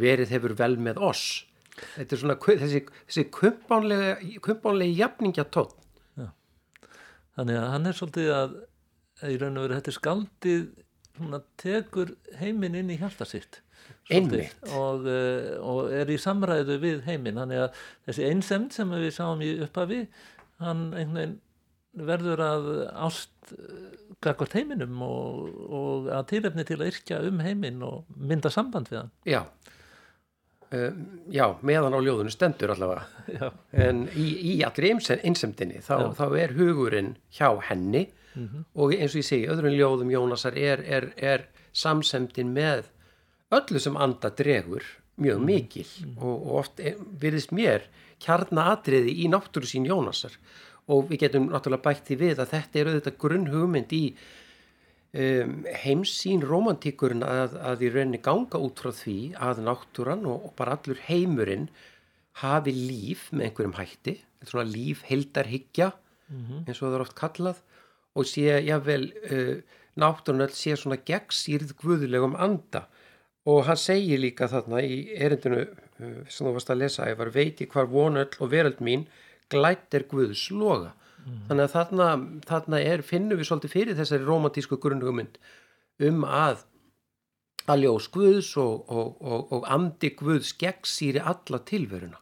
verið 0.00 0.32
hefur 0.34 0.56
vel 0.58 0.78
með 0.80 1.00
oss. 1.10 1.44
Þetta 1.96 2.16
er 2.16 2.22
svona 2.22 2.36
þessi, 2.40 2.82
þessi 3.06 3.26
kumpanlega, 3.34 4.12
kumpanlega 4.44 4.98
jafningja 5.04 5.46
tótt. 5.54 5.76
Þannig 7.38 7.56
að 7.56 7.68
hann 7.72 7.88
er 7.88 7.96
svolítið 7.96 8.30
að 8.36 8.54
í 9.30 9.36
raun 9.40 9.58
og 9.58 9.66
veru 9.66 9.76
þetta 9.78 9.92
er 9.92 9.96
skaldið 9.96 10.62
hún 11.20 11.36
tekur 11.60 12.14
heiminn 12.40 12.78
inn 12.80 12.90
í 12.92 12.98
hjarta 13.00 13.26
sitt. 13.28 13.60
Og, 14.76 15.06
uh, 15.06 15.52
og 15.66 15.92
er 15.94 16.10
í 16.10 16.18
samræðu 16.20 16.76
við 16.82 17.04
heiminn. 17.06 17.38
Þannig 17.40 17.64
að 17.66 17.84
þessi 18.08 18.26
einsemd 18.28 18.74
sem 18.76 18.92
við 18.96 19.12
sáum 19.16 19.44
í 19.44 19.52
upphafi 19.64 20.02
hann 20.60 20.90
einhvern 20.90 21.16
veginn 21.20 21.38
verður 22.06 22.42
að 22.44 22.66
ást 23.06 23.54
gagvart 24.22 24.54
heiminum 24.54 25.00
og, 25.02 25.46
og 25.72 26.10
að 26.14 26.26
tilefni 26.34 26.64
til 26.68 26.78
að 26.78 26.92
yrkja 26.92 27.20
um 27.26 27.40
heiminn 27.42 27.80
og 27.86 28.04
mynda 28.14 28.52
samband 28.52 28.90
við 28.92 29.00
hann. 29.00 29.12
Já, 29.26 29.40
um, 30.72 31.00
já, 31.32 31.44
meðan 31.66 31.96
á 31.96 32.00
ljóðinu 32.02 32.32
stendur 32.34 32.72
allavega. 32.74 33.04
Já. 33.30 33.48
en 33.72 34.04
í, 34.14 34.28
í 34.54 34.54
allri 34.66 34.92
einsemdinni 34.94 35.82
þá, 35.86 36.10
þá 36.18 36.24
er 36.44 36.54
hugurinn 36.58 37.14
hjá 37.36 37.50
henni. 37.70 38.06
Og 38.78 38.92
eins 38.94 39.12
og 39.16 39.20
ég 39.20 39.26
segi, 39.26 39.48
öðrum 39.50 39.74
ljóðum 39.74 40.10
Jónasar 40.14 40.54
er, 40.56 40.80
er, 40.86 41.08
er 41.18 41.48
samsemdin 41.76 42.52
með 42.54 42.86
öllu 43.50 43.80
sem 43.82 43.96
anda 43.98 44.30
dregur 44.30 44.84
mjög 45.20 45.40
mikil. 45.44 45.86
Og, 46.16 46.36
og 46.46 46.52
oft 46.62 46.78
er- 46.80 47.00
virðist 47.20 47.50
mér 47.52 47.88
kjarnaatriði 48.22 49.16
í 49.24 49.28
náttúru 49.32 49.66
sín 49.68 49.88
Jónasar. 49.90 50.36
Og 50.90 51.08
við 51.10 51.24
getum 51.26 51.50
náttúrulega 51.50 51.84
bætt 51.90 52.06
því 52.08 52.16
við 52.22 52.40
að 52.44 52.52
þetta 52.54 52.78
er 52.80 52.88
auðvitað 52.92 53.18
grunnhugmynd 53.26 53.92
í 53.98 54.04
um, 55.12 55.54
heimsýn 55.84 56.44
romantíkurinn 56.46 57.24
að, 57.26 57.56
að 57.58 57.86
í 57.86 57.92
rauninni 57.94 58.20
ganga 58.22 58.60
út 58.62 58.82
frá 58.82 58.92
því 58.94 59.18
að 59.38 59.64
náttúran 59.66 60.26
og, 60.28 60.50
og 60.50 60.54
bara 60.58 60.76
allur 60.78 61.00
heimurinn 61.08 61.68
hafi 62.40 62.72
líf 62.74 63.28
með 63.34 63.48
einhverjum 63.48 63.76
hætti, 63.78 64.16
svona 64.46 64.68
líf 64.70 65.02
heildarhyggja 65.08 65.90
eins 66.30 66.78
og 66.78 66.86
það 66.86 66.96
er 66.96 67.04
oft 67.04 67.18
kallað 67.18 67.60
og 68.14 68.26
sé 68.26 68.46
jável 68.66 69.10
uh, 69.30 69.56
náttúran 70.00 70.46
öll 70.46 70.54
sé 70.54 70.76
svona 70.78 70.98
gegnsýrð 71.06 71.74
guðulegum 71.80 72.36
anda. 72.38 72.86
Og 73.48 73.64
hann 73.66 73.78
segir 73.80 74.20
líka 74.20 74.48
þarna 74.50 74.82
í 74.84 75.02
erindinu 75.16 75.64
uh, 75.64 76.22
sem 76.28 76.46
þú 76.46 76.54
varst 76.54 76.70
að 76.70 76.82
lesa, 76.84 77.08
ég 77.10 77.18
var 77.18 77.32
veit 77.34 77.60
ég 77.62 77.72
hvar 77.72 77.90
vonöll 77.90 78.30
og 78.38 78.52
veröld 78.52 78.82
mín 78.84 79.06
glætt 79.50 79.94
er 79.94 80.06
guðs 80.10 80.50
loga 81.26 81.46
þannig 81.48 81.66
að 81.66 81.74
þarna, 81.74 82.08
þarna 82.48 82.80
er, 82.80 83.04
finnum 83.06 83.40
við 83.40 83.50
svolítið 83.50 83.74
fyrir 83.74 83.98
þessari 83.98 84.26
romantísku 84.28 84.80
grunnhugmynd 84.80 85.38
um 86.08 86.24
að 86.24 86.66
að 87.70 87.84
ljós 87.84 88.08
guðs 88.10 88.50
og, 88.58 88.88
og, 88.88 89.16
og, 89.20 89.52
og 89.52 89.70
andi 89.70 90.12
guðs 90.18 90.54
gegnsýri 90.58 91.22
alla 91.22 91.60
tilveruna 91.68 92.20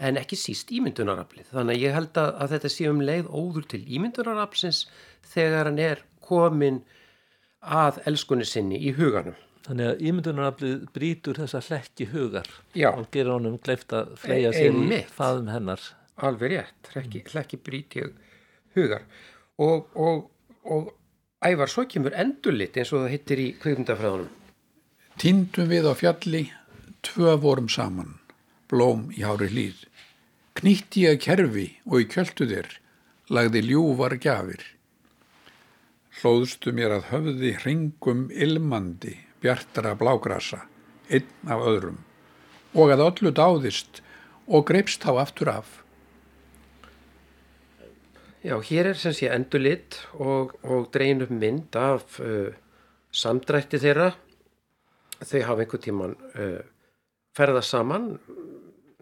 en 0.00 0.16
ekki 0.20 0.38
síst 0.38 0.70
ímyndunaraflið 0.72 1.52
þannig 1.52 1.76
að 1.76 1.84
ég 1.84 1.96
held 1.96 2.20
að, 2.20 2.32
að 2.40 2.54
þetta 2.54 2.72
sé 2.76 2.88
um 2.88 3.04
leið 3.04 3.28
óður 3.28 3.68
til 3.74 3.82
ímyndunarafsins 3.84 4.86
þegar 5.32 5.70
hann 5.70 5.80
er 5.82 6.04
komin 6.24 6.82
að 7.60 8.00
elskunni 8.08 8.46
sinni 8.48 8.78
í 8.80 8.94
huganum 8.96 9.36
Þannig 9.70 9.86
að 9.86 10.04
ímyndunaraflið 10.08 10.84
brýtur 10.94 11.38
þessa 11.38 11.60
hlekki 11.62 12.06
hugar 12.10 12.48
Já. 12.74 12.88
og 12.94 13.10
gerir 13.12 13.34
honum 13.34 13.58
gleift 13.60 13.92
að 13.94 14.14
fleia 14.18 14.52
sér 14.56 14.74
í 14.74 15.00
faðum 15.12 15.50
hennar. 15.52 15.84
Alveg 16.26 16.56
rétt, 16.56 16.92
hrekki, 16.94 17.24
hrekki 17.30 17.60
brýt 17.60 17.96
ég 18.00 18.12
hugar 18.76 19.06
og, 19.60 19.88
og, 19.94 20.28
og 20.64 20.92
ævar 21.44 21.70
svo 21.70 21.86
kemur 21.88 22.16
endurlit 22.16 22.76
eins 22.76 22.92
og 22.92 23.04
það 23.04 23.16
hittir 23.16 23.42
í 23.42 23.48
kvikmyndafræðunum 23.62 24.36
Týndum 25.20 25.66
við 25.68 25.84
á 25.84 25.92
fjalli, 25.92 26.46
tvö 27.04 27.34
vorum 27.42 27.66
saman, 27.68 28.14
blóm 28.72 29.10
í 29.12 29.20
hári 29.20 29.50
hlýð. 29.52 29.82
Knýtti 30.56 31.02
ég 31.04 31.18
að 31.18 31.24
kerfi 31.26 31.64
og 31.84 31.96
í 32.00 32.06
kjöltu 32.08 32.46
þér, 32.48 32.70
lagði 33.28 33.60
ljúvar 33.66 34.14
gjafir. 34.16 34.62
Hlóðstu 36.22 36.72
mér 36.72 36.94
að 36.96 37.10
höfði 37.10 37.52
hringum 37.58 38.22
ilmandi, 38.32 39.18
bjartara 39.44 39.92
blágrasa, 40.00 40.62
einn 41.12 41.52
af 41.52 41.68
öðrum, 41.68 42.00
og 42.72 42.94
að 42.96 43.04
öllu 43.10 43.36
dáðist 43.36 44.00
og 44.48 44.64
greipst 44.72 45.04
þá 45.04 45.20
aftur 45.26 45.52
af. 45.52 45.82
Já, 48.40 48.56
hér 48.64 48.94
er 48.94 48.96
sem 48.96 49.12
sé 49.12 49.28
endurlit 49.28 49.98
og, 50.16 50.54
og 50.64 50.86
dreyin 50.94 51.20
upp 51.20 51.32
mynd 51.34 51.76
af 51.76 52.20
uh, 52.24 52.54
samdrætti 53.12 53.76
þeirra. 53.82 54.14
Þau 55.20 55.42
hafa 55.44 55.64
einhvern 55.66 55.82
tíman 55.84 56.14
uh, 56.40 56.62
ferða 57.36 57.60
saman. 57.60 58.14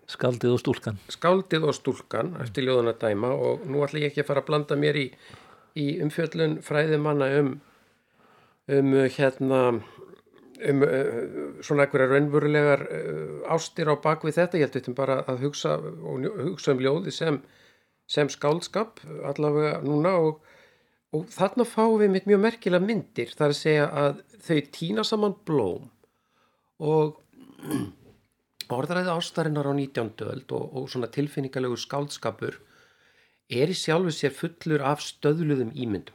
Skaldið 0.09 0.57
og 0.57 0.63
stúlkan. 0.63 0.99
skáldið 1.13 1.69
og 1.69 1.77
stúlkan 1.77 2.33
eftir 2.43 2.65
ljóðan 2.65 2.91
að 2.95 3.03
dæma 3.03 3.31
og 3.37 3.67
nú 3.69 3.83
ætla 3.85 4.01
ég 4.01 4.11
ekki 4.11 4.23
að 4.25 4.31
fara 4.31 4.43
að 4.43 4.49
blanda 4.49 4.79
mér 4.81 4.97
í, 4.97 5.07
í 5.77 5.87
umfjöllun 6.01 6.59
fræðimanna 6.65 7.29
um 7.43 7.51
um 8.69 8.93
uh, 8.97 9.05
hérna 9.13 9.61
um 9.69 10.83
uh, 10.83 11.63
svona 11.63 11.85
einhverja 11.85 12.09
raunverulegar 12.11 12.87
uh, 12.89 13.55
ástir 13.55 13.87
á 13.87 13.95
bakvið 13.95 14.41
þetta. 14.41 14.59
Ég 14.59 14.67
held 14.67 14.81
þetta 14.81 14.97
bara 14.99 15.21
að 15.29 15.47
hugsa 15.47 15.77
hugsa 15.79 16.75
um 16.75 16.83
ljóði 16.83 17.15
sem, 17.15 17.39
sem 18.09 18.31
skáldskap 18.33 19.03
allavega 19.29 19.83
núna 19.85 20.15
og, 20.23 20.41
og 21.13 21.29
þarna 21.33 21.67
fáum 21.69 22.01
við 22.01 22.29
mjög 22.31 22.43
merkilega 22.45 22.85
myndir 22.85 23.35
þar 23.37 23.53
að 23.53 23.61
segja 23.61 23.89
að 24.03 24.23
þau 24.47 24.59
týna 24.79 25.05
saman 25.05 25.37
blóm. 25.49 25.89
Og 26.79 27.19
orðræði 28.79 29.13
ástarinnar 29.13 29.69
á 29.69 29.73
19. 29.73 30.15
öld 30.29 30.57
og, 30.57 30.65
og 30.77 30.89
svona 30.93 31.11
tilfinningalegu 31.13 31.77
skáldskapur 31.81 32.59
er 33.49 33.73
í 33.73 33.77
sjálfu 33.77 34.13
sér 34.13 34.35
fullur 34.37 34.85
af 34.85 35.03
stöðluðum 35.05 35.73
ímyndum. 35.73 36.15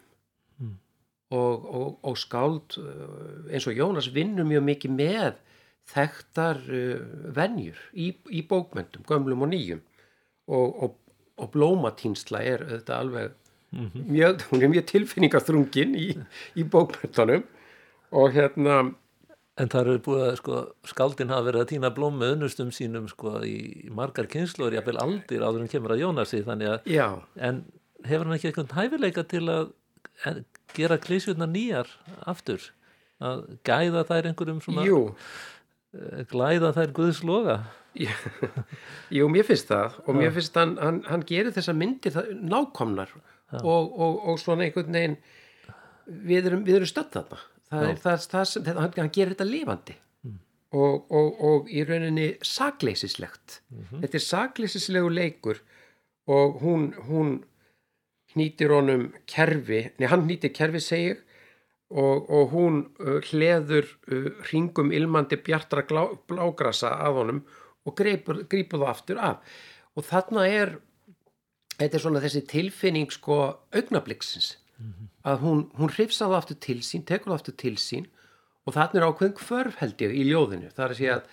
Og, 1.33 1.63
og, 1.65 1.87
og 2.05 2.17
skáld 2.21 2.75
uh, 2.77 3.49
eins 3.49 3.65
og 3.65 3.73
Jónas 3.73 4.11
vinnur 4.13 4.45
mjög 4.45 4.67
mikið 4.67 4.91
með 4.93 5.39
þekktar 5.89 6.59
uh, 6.61 6.99
venjur 7.33 7.79
í, 7.97 8.11
í 8.29 8.43
bókmyndum, 8.45 9.05
gömlum 9.09 9.41
og 9.47 9.49
nýjum. 9.49 9.81
Og, 10.45 10.67
og, 10.85 10.99
og 11.41 11.53
blómatýnsla 11.53 12.43
er 12.45 12.65
þetta 12.69 12.99
alveg 12.99 13.31
mjög, 13.73 14.43
hún 14.51 14.65
er 14.65 14.73
mjög 14.73 14.89
tilfinningaþrungin 14.91 15.95
í, 15.97 16.09
í 16.59 16.65
bókmyndunum 16.65 17.47
og 18.13 18.35
hérna 18.35 18.83
En 19.61 19.69
það 19.69 19.83
eru 19.83 19.99
búið 20.01 20.23
að 20.25 20.35
sko, 20.39 20.59
skaldin 20.89 21.29
hafa 21.29 21.45
verið 21.45 21.61
að 21.61 21.67
týna 21.69 21.89
blóm 21.93 22.15
með 22.17 22.31
unnustum 22.33 22.71
sínum 22.73 23.05
sko, 23.11 23.35
í 23.45 23.85
margar 23.93 24.25
kynnslóður, 24.25 24.79
jafnvel 24.79 24.97
aldir 25.03 25.45
áður 25.45 25.61
en 25.61 25.69
kemur 25.69 25.93
að 25.93 26.01
Jónasi, 26.01 26.39
þannig 26.47 26.71
að, 26.71 26.87
já, 26.89 27.05
en 27.37 27.59
hefur 28.01 28.25
hann 28.25 28.37
ekki 28.39 28.49
eitthvað 28.49 28.73
hæfileika 28.79 29.25
til 29.29 29.43
að 29.53 30.39
gera 30.73 30.97
klísjurnar 31.03 31.51
nýjar 31.53 31.91
aftur? 32.25 32.65
Að 33.21 33.43
gæða 33.69 34.01
þær 34.09 34.31
einhverjum 34.31 34.63
svona, 34.65 34.87
jú 34.89 35.03
glæða 36.31 36.73
þær 36.75 36.93
guðsloga? 36.97 37.57
Jú, 39.13 39.27
mér 39.29 39.45
finnst 39.45 39.69
það 39.69 39.99
og 40.07 40.17
mér 40.17 40.33
finnst 40.33 40.55
hann, 40.57 40.75
hann, 40.81 41.01
hann 41.05 41.25
gerir 41.29 41.53
þessa 41.53 41.75
myndir 41.77 42.15
nákomnar 42.41 43.11
og, 43.61 43.91
og, 43.91 44.15
og 44.31 44.39
svona 44.41 44.65
einhvern 44.65 44.95
veginn 44.95 45.17
við 46.07 46.49
erum, 46.49 46.63
erum 46.67 46.89
stödd 46.89 47.13
þarna. 47.13 47.43
Það 47.73 47.89
er 47.89 48.01
það, 48.01 48.25
það 48.31 48.71
hann, 48.81 48.95
hann 48.97 49.13
gerir 49.13 49.35
þetta 49.35 49.49
lifandi. 49.49 49.97
Og, 50.73 51.11
og, 51.13 51.27
og 51.45 51.67
í 51.69 51.83
rauninni 51.85 52.31
sakleysislegt. 52.41 53.59
Þetta 53.91 54.17
er 54.17 54.23
sakleysislegu 54.25 55.11
leikur 55.13 55.61
og 56.33 56.57
hún, 56.63 56.87
hún 57.05 57.35
hnýtir 58.33 58.73
honum 58.73 59.11
kerfi, 59.29 59.83
nei 59.99 60.09
hann 60.09 60.25
hnýtir 60.25 60.53
kerfi 60.55 60.81
segi 60.81 61.11
ég 61.11 61.21
og, 61.93 62.29
og 62.29 62.49
hún 62.53 62.79
uh, 62.99 63.19
hleður 63.29 63.85
uh, 64.09 64.31
hringum 64.47 64.91
ilmandi 64.95 65.37
bjartra 65.45 65.83
blágrasa 65.85 66.95
af 67.05 67.19
honum 67.19 67.43
og 67.85 67.95
greipur 67.97 68.43
það 68.49 68.89
aftur 68.89 69.21
af. 69.21 69.55
Og 69.93 70.05
þarna 70.07 70.47
er 70.49 70.77
þetta 71.77 71.97
er 71.97 72.03
svona 72.03 72.21
þessi 72.23 72.43
tilfinning 72.49 73.11
sko 73.13 73.39
augnabliksins 73.75 74.57
að 75.23 75.43
hún, 75.45 75.61
hún 75.77 75.91
hrifsaði 75.93 76.35
aftur 76.37 76.57
til 76.59 76.79
sín, 76.83 77.05
tekur 77.07 77.35
aftur 77.35 77.55
til 77.59 77.75
sín 77.79 78.09
og 78.65 78.75
þarna 78.75 78.99
er 78.99 79.05
ákveðin 79.07 79.37
hvörf 79.39 79.77
held 79.79 80.01
ég 80.03 80.15
í 80.15 80.25
ljóðinu, 80.27 80.71
það 80.73 80.85
er 80.85 80.93
að 80.93 80.99
segja 80.99 81.15
að, 81.15 81.29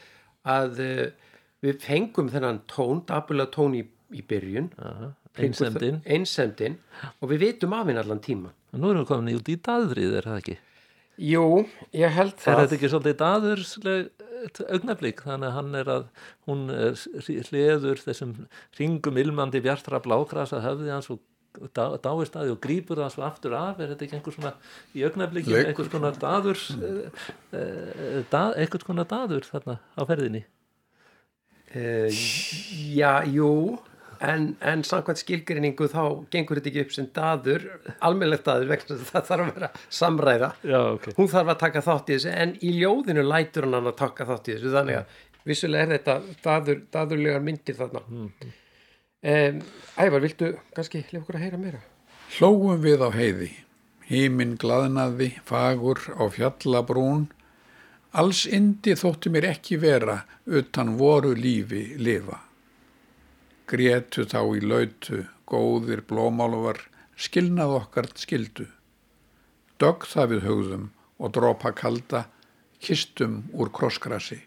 að 0.54 0.82
uh, 0.84 1.32
við 1.64 1.80
fengum 1.84 2.30
þennan 2.32 2.62
tón, 2.70 3.02
dabulega 3.08 3.52
tón 3.54 3.76
í, 3.78 3.82
í 4.16 4.22
byrjun. 4.26 4.70
Aha, 4.80 5.10
Kringum 5.30 5.66
Einsemdin. 5.68 5.98
einsemdin. 6.10 6.78
Og 7.22 7.30
við 7.30 7.44
vitum 7.44 7.74
af 7.76 7.86
henni 7.86 8.00
allan 8.02 8.22
tíma 8.24 8.50
Nú 8.72 8.90
erum 8.90 9.02
við 9.02 9.08
komin 9.10 9.38
út 9.40 9.48
í 9.50 9.56
daðrið, 9.66 10.12
er 10.20 10.28
það 10.30 10.42
ekki? 10.42 10.58
Jú, 11.20 11.46
ég 11.92 12.14
held 12.16 12.36
Er 12.38 12.44
það 12.46 12.60
þetta 12.62 12.76
ekki 12.78 12.90
svolítið 12.92 13.16
daðursleg 13.20 14.28
augnablík? 14.72 15.24
Þannig 15.26 15.48
að 15.50 15.56
hann 15.58 15.74
er 15.80 15.90
að, 15.92 16.06
hún 16.48 16.62
er 16.72 17.02
hliður 17.50 18.00
þessum 18.00 18.36
ringum 18.78 19.18
ilmandi 19.20 19.60
bjartra 19.64 20.00
blákrasa 20.00 20.62
höfði 20.64 20.94
hans 20.94 21.10
og 21.12 21.20
dá, 21.74 21.98
dáist 22.00 22.38
að 22.38 22.46
því 22.46 22.54
og 22.54 22.62
grípur 22.64 23.02
það 23.02 23.12
svo 23.16 23.26
aftur 23.26 23.56
af. 23.58 23.82
Er 23.82 23.92
þetta 23.92 24.06
ekki 24.06 24.16
einhver 24.20 24.36
svona 24.38 24.54
í 24.94 25.04
augnablíkinu, 25.08 25.56
Leikur. 25.58 25.68
einhvers 25.74 25.92
konar 25.92 26.16
daðurs, 26.22 26.64
da, 28.30 28.42
einhvers 28.54 28.86
konar 28.86 29.10
daður 29.10 29.50
þarna 29.50 29.76
á 29.98 30.02
ferðinni? 30.08 30.44
Uh, 31.70 32.08
já, 32.90 33.12
jú, 33.30 33.50
en, 34.26 34.46
en 34.60 34.84
samkvæmt 34.86 35.22
skilgrinningu 35.22 35.88
þá 35.90 36.02
gengur 36.32 36.60
þetta 36.60 36.70
ekki 36.70 36.84
upp 36.84 36.94
sem 36.96 37.08
daður, 37.16 37.66
almennlegt 38.06 38.46
daður 38.48 38.70
vegna 38.74 38.98
það 39.08 39.26
þarf 39.30 39.46
að 39.46 39.52
vera 39.56 39.70
samræða. 40.00 40.50
Já, 40.72 40.78
ok. 40.96 41.08
Hún 41.16 41.32
þarf 41.32 41.54
að 41.54 41.60
taka 41.64 41.84
þátt 41.86 42.10
í 42.10 42.16
þessu, 42.16 42.34
en 42.44 42.54
í 42.60 42.74
ljóðinu 42.76 43.24
lætur 43.26 43.68
hann 43.68 43.80
að 43.80 43.96
taka 44.00 44.28
þátt 44.28 44.50
í 44.50 44.56
þessu, 44.56 44.74
þannig 44.76 45.00
að 45.00 45.16
vissulega 45.50 45.86
er 45.86 45.94
þetta 45.96 46.36
daður, 46.44 46.84
daðurlegar 46.96 47.48
myndir 47.48 47.80
þarna. 47.80 48.04
Mm. 48.10 49.64
Ævar, 50.00 50.22
viltu 50.24 50.54
kannski 50.76 51.04
lefa 51.10 51.24
okkur 51.24 51.40
að 51.40 51.44
heyra 51.46 51.60
meira? 51.60 51.82
Hlóum 52.36 52.80
við 52.84 53.02
á 53.04 53.08
heiði, 53.12 53.50
híminn 54.08 54.56
glaðnaði, 54.60 55.34
fagur 55.48 56.00
á 56.16 56.24
fjallabrún, 56.32 57.28
Alls 58.10 58.42
indi 58.50 58.96
þótti 58.98 59.30
mér 59.30 59.52
ekki 59.52 59.76
vera 59.78 60.24
utan 60.50 60.96
voru 60.98 61.30
lífi 61.38 61.94
lifa. 62.02 62.40
Grétu 63.70 64.24
þá 64.26 64.40
í 64.58 64.60
lautu, 64.66 65.24
góðir 65.46 66.02
blómálvar, 66.08 66.80
skilnað 67.14 67.76
okkar 67.76 68.08
skildu. 68.18 68.66
Dögg 69.78 70.06
það 70.10 70.32
við 70.34 70.46
hugðum 70.48 70.86
og 71.20 71.34
dropa 71.36 71.70
kalda, 71.76 72.24
kistum 72.82 73.44
úr 73.54 73.70
krossgrassi. 73.72 74.40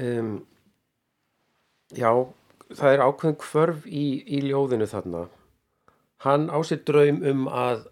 Um, 0.00 0.46
já, 1.92 2.12
það 2.72 2.94
er 2.94 3.02
ákveðin 3.04 3.40
kvörf 3.42 3.86
í, 3.86 4.04
í 4.24 4.40
ljóðinu 4.46 4.88
þarna. 4.88 5.26
Hann 6.24 6.46
á 6.52 6.58
sér 6.64 6.84
draum 6.86 7.20
um 7.26 7.48
að 7.48 7.88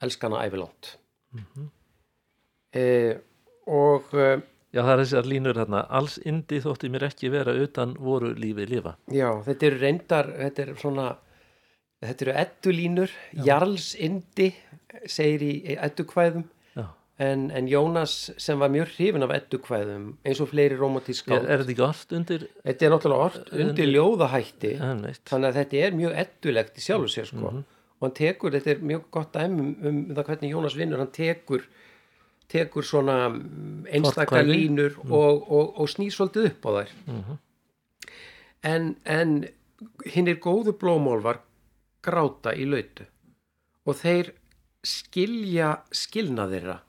elska 0.00 0.30
hana 0.30 0.46
ævilánt. 0.46 0.96
Mm 1.34 1.44
-hmm. 1.44 1.68
eh, 2.72 3.16
og 3.66 4.14
eh, 4.14 4.40
Já, 4.70 4.84
það 4.84 4.92
er 4.92 5.00
þessar 5.02 5.26
línur 5.26 5.58
hérna, 5.58 5.80
alls 5.98 6.14
indi 6.30 6.60
þótti 6.62 6.92
mér 6.94 7.08
ekki 7.08 7.30
vera 7.32 7.56
utan 7.58 7.96
voru 7.98 8.30
lífi 8.38 8.68
lifa. 8.70 8.94
já, 9.10 9.26
þetta 9.46 9.66
eru 9.66 9.80
reyndar, 9.80 10.30
þetta 10.36 10.62
er 10.62 10.70
svona, 10.78 11.06
þetta 12.06 12.26
eru 12.26 12.36
eddulínur, 12.44 13.16
Jarls 13.48 13.88
indi 13.98 14.52
segir 15.10 15.42
í 15.42 15.52
eddukvæðum. 15.74 16.46
Já. 16.78 16.86
en, 17.26 17.48
en 17.50 17.66
Jónas 17.68 18.14
sem 18.38 18.62
var 18.62 18.70
mjög 18.70 18.94
hrifin 18.94 19.26
af 19.26 19.34
eddukvæðum 19.40 20.06
eins 20.22 20.40
og 20.40 20.52
fleiri 20.52 20.78
romantísk 20.78 21.34
Er, 21.34 21.42
er 21.50 21.64
þetta 21.64 21.74
ekki 21.74 21.86
orð 21.88 22.16
undir 22.20 22.46
Þetta 22.62 22.86
er 22.86 22.94
náttúrulega 22.94 23.26
orð 23.26 23.52
undir 23.66 23.90
ljóðahætti. 23.90 24.72
Þannig 24.78 25.50
að 25.50 25.60
þetta 25.60 25.82
er 25.82 25.98
mjög 25.98 26.16
eddulegt 26.24 26.78
í 26.78 26.86
sjálfu 26.86 27.10
sér 27.10 27.30
sko. 27.32 27.52
og 28.00 28.06
hann 28.06 28.16
tekur, 28.16 28.54
þetta 28.54 28.76
er 28.76 28.86
mjög 28.94 29.10
gott 29.18 29.34
dæmi 29.34 29.60
um, 29.66 29.70
um 29.82 30.02
það 30.14 30.30
hvernig 30.30 30.54
Jónas 30.54 30.78
vinnur 30.78 31.02
hann 31.02 31.10
tekur, 31.12 31.66
tekur 32.50 32.86
svona 32.86 33.28
mm, 33.28 33.86
einstakar 33.94 34.44
línur 34.48 34.98
og, 35.06 35.46
og, 35.46 35.80
og 35.80 35.88
snýr 35.90 36.14
svolítið 36.14 36.50
upp 36.50 36.66
á 36.66 36.70
þær. 36.76 36.92
En, 38.70 38.92
en 39.04 39.38
hinn 40.04 40.28
er 40.28 40.40
góðu 40.42 40.74
blómálvar 40.80 41.40
gráta 42.04 42.52
í 42.56 42.66
lautu 42.68 43.06
og 43.88 43.96
þeir 43.96 44.34
skilja 44.86 45.74
skilna 45.92 46.46
þeirra 46.50 46.80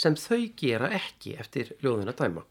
sem 0.00 0.16
þau 0.16 0.40
gera 0.56 0.90
ekki 0.96 1.34
eftir 1.40 1.74
ljóðina 1.84 2.14
dæma. 2.16 2.44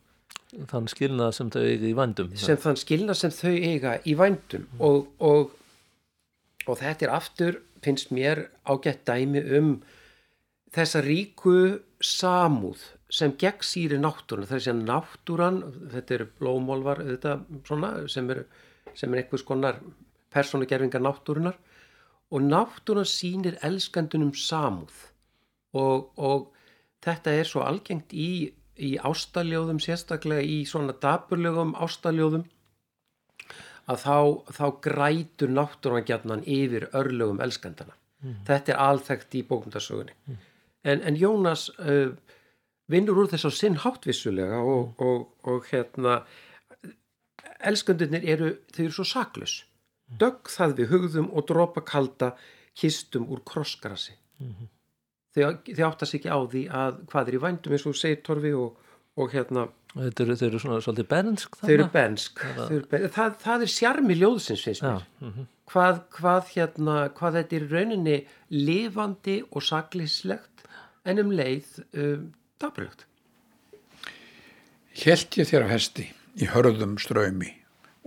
Þann 0.69 0.89
skilnað 0.89 1.31
sem 1.37 1.49
þau 1.53 1.61
eigi 1.61 1.89
í 1.91 1.95
vandum. 1.97 2.29
sem 2.37 2.57
þann 2.57 2.77
skilna 2.81 3.15
sem 3.17 3.33
þau 3.33 3.53
eiga 3.53 3.95
í 4.05 4.15
vændum. 4.17 4.65
Og, 4.81 5.07
og, 5.21 5.51
og 6.65 6.79
þetta 6.79 7.05
er 7.05 7.13
aftur, 7.13 7.59
finnst 7.85 8.13
mér 8.13 8.47
ágætt 8.65 9.05
dæmi 9.09 9.43
um 9.57 9.71
þessa 10.75 11.01
ríku 11.05 11.55
samúð 12.03 12.83
sem 13.09 13.33
gegn 13.41 13.65
síri 13.65 13.97
náttúrun 13.99 14.47
þessi 14.49 14.75
náttúran, 14.77 15.63
þetta 15.93 16.15
eru 16.15 16.27
blómálvar 16.39 17.01
þetta 17.07 17.39
svona 17.65 17.93
sem 18.11 18.29
er, 18.29 18.43
sem 18.93 19.13
er 19.13 19.23
einhvers 19.23 19.45
konar 19.47 19.79
persónugerfingar 20.33 21.01
náttúrunar 21.01 21.57
og 22.29 22.45
náttúran 22.45 23.09
sýnir 23.09 23.57
elskandunum 23.65 24.35
samúð 24.38 24.93
og, 25.73 26.11
og 26.17 26.51
þetta 27.05 27.33
er 27.33 27.49
svo 27.49 27.65
algengt 27.65 28.13
í, 28.13 28.53
í 28.77 28.91
ástaljóðum 29.01 29.81
sérstaklega 29.81 30.46
í 30.46 30.61
svona 30.70 30.94
dapurlegum 31.01 31.74
ástaljóðum 31.81 32.46
að 33.89 34.03
þá, 34.03 34.17
þá 34.53 34.65
grætur 34.85 35.50
náttúran 35.50 36.05
gjarnan 36.05 36.46
yfir 36.46 36.91
örlögum 36.94 37.41
elskandana. 37.41 37.96
Þetta 38.46 38.74
er 38.74 38.81
alþekkt 38.83 39.37
í 39.39 39.41
bókmyndasögunni. 39.50 40.13
En, 40.87 41.01
en 41.03 41.18
Jónas 41.20 41.68
uh, 41.79 42.13
vinnur 42.92 43.24
úr 43.24 43.31
þess 43.31 43.50
á 43.50 43.51
sinn 43.53 43.79
háttvissulega 43.83 44.61
og, 44.63 45.01
og, 45.03 45.25
og 45.48 45.68
hérna 45.72 46.22
elskandunir 47.59 48.24
eru, 48.24 48.53
þau 48.72 48.83
eru 48.85 48.96
svo 48.96 49.07
saklus. 49.07 49.57
Dögg 50.20 50.50
það 50.50 50.77
við 50.79 50.94
hugðum 50.94 51.27
og 51.35 51.46
dropa 51.50 51.83
kalda 51.85 52.31
kistum 52.79 53.27
úr 53.29 53.44
krossgrassi. 53.46 54.15
Þau, 55.35 55.59
þau 55.68 55.83
áttast 55.89 56.15
ekki 56.18 56.31
á 56.31 56.39
því 56.39 56.63
að 56.74 57.03
hvað 57.11 57.27
er 57.29 57.37
í 57.37 57.42
vændum 57.44 57.75
eins 57.75 57.85
og 57.89 57.98
segir 58.00 58.24
Torfi 58.25 58.53
og, 58.57 58.79
og 59.20 59.35
hérna 59.35 59.68
Þetta 59.89 60.22
eru, 60.22 60.33
þau 60.37 60.46
eru 60.46 60.59
svona 60.61 60.81
svolítið 60.85 61.07
bernsk 61.09 61.55
þau 61.57 61.70
eru 61.74 61.85
þau 62.59 62.81
ben, 62.92 63.05
það, 63.15 63.37
það 63.42 63.63
er 63.65 63.72
sjarmi 63.74 64.18
ljóðsins 64.20 64.65
finnst 64.68 64.83
mér 64.85 65.05
mhm. 65.25 65.48
hvað, 65.72 66.01
hvað 66.13 66.51
hérna 66.53 66.98
hvað 67.18 67.37
þetta 67.39 67.57
er 67.57 67.65
rauninni 67.74 68.18
lifandi 68.53 69.39
og 69.50 69.65
saklislegt 69.65 70.58
en 71.05 71.24
um 71.24 71.31
leið 71.31 71.79
um, 71.94 72.31
dapurlegt 72.59 73.05
Helt 75.00 75.38
ég 75.40 75.48
þér 75.48 75.70
á 75.70 75.74
hesti 75.77 76.09
í 76.42 76.48
hörðum 76.51 76.98
ströymi 77.00 77.53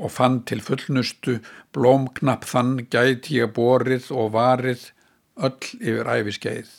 og 0.03 0.11
fann 0.13 0.41
til 0.49 0.61
fullnustu 0.65 1.39
blómknapp 1.73 2.45
þann 2.49 2.75
gæti 2.93 3.39
ég 3.39 3.53
borið 3.57 4.11
og 4.13 4.33
varið 4.35 4.89
öll 5.47 5.69
yfir 5.79 6.11
æfiskeið. 6.11 6.71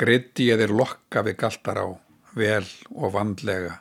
Gritti 0.00 0.50
ég 0.50 0.60
þér 0.60 0.74
lokka 0.74 1.22
við 1.24 1.38
galtar 1.44 1.80
á, 1.80 1.88
vel 2.34 2.66
og 2.92 3.14
vandlega. 3.14 3.78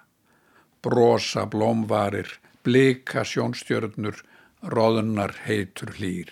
Brosa 0.84 1.48
blómvarir, 1.50 2.30
blika 2.64 3.24
sjónstjörnur, 3.28 4.20
roðunar 4.64 5.36
heitur 5.48 5.96
hlýr. 5.98 6.32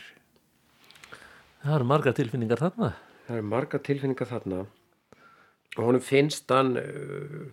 Það 1.63 1.75
eru 1.75 1.87
margar 1.91 2.15
tilfinningar 2.17 2.61
þarna. 2.61 2.93
Það 3.27 3.37
eru 3.37 3.47
marga 3.51 3.81
tilfinningar 3.83 4.29
þarna. 4.29 4.65
Og 5.77 5.83
honum 5.87 6.03
finnst 6.03 6.51
hann 6.51 6.75
uh, 6.79 7.45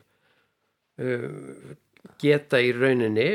uh, 0.98 1.76
geta 2.22 2.60
í 2.62 2.72
rauninni 2.74 3.28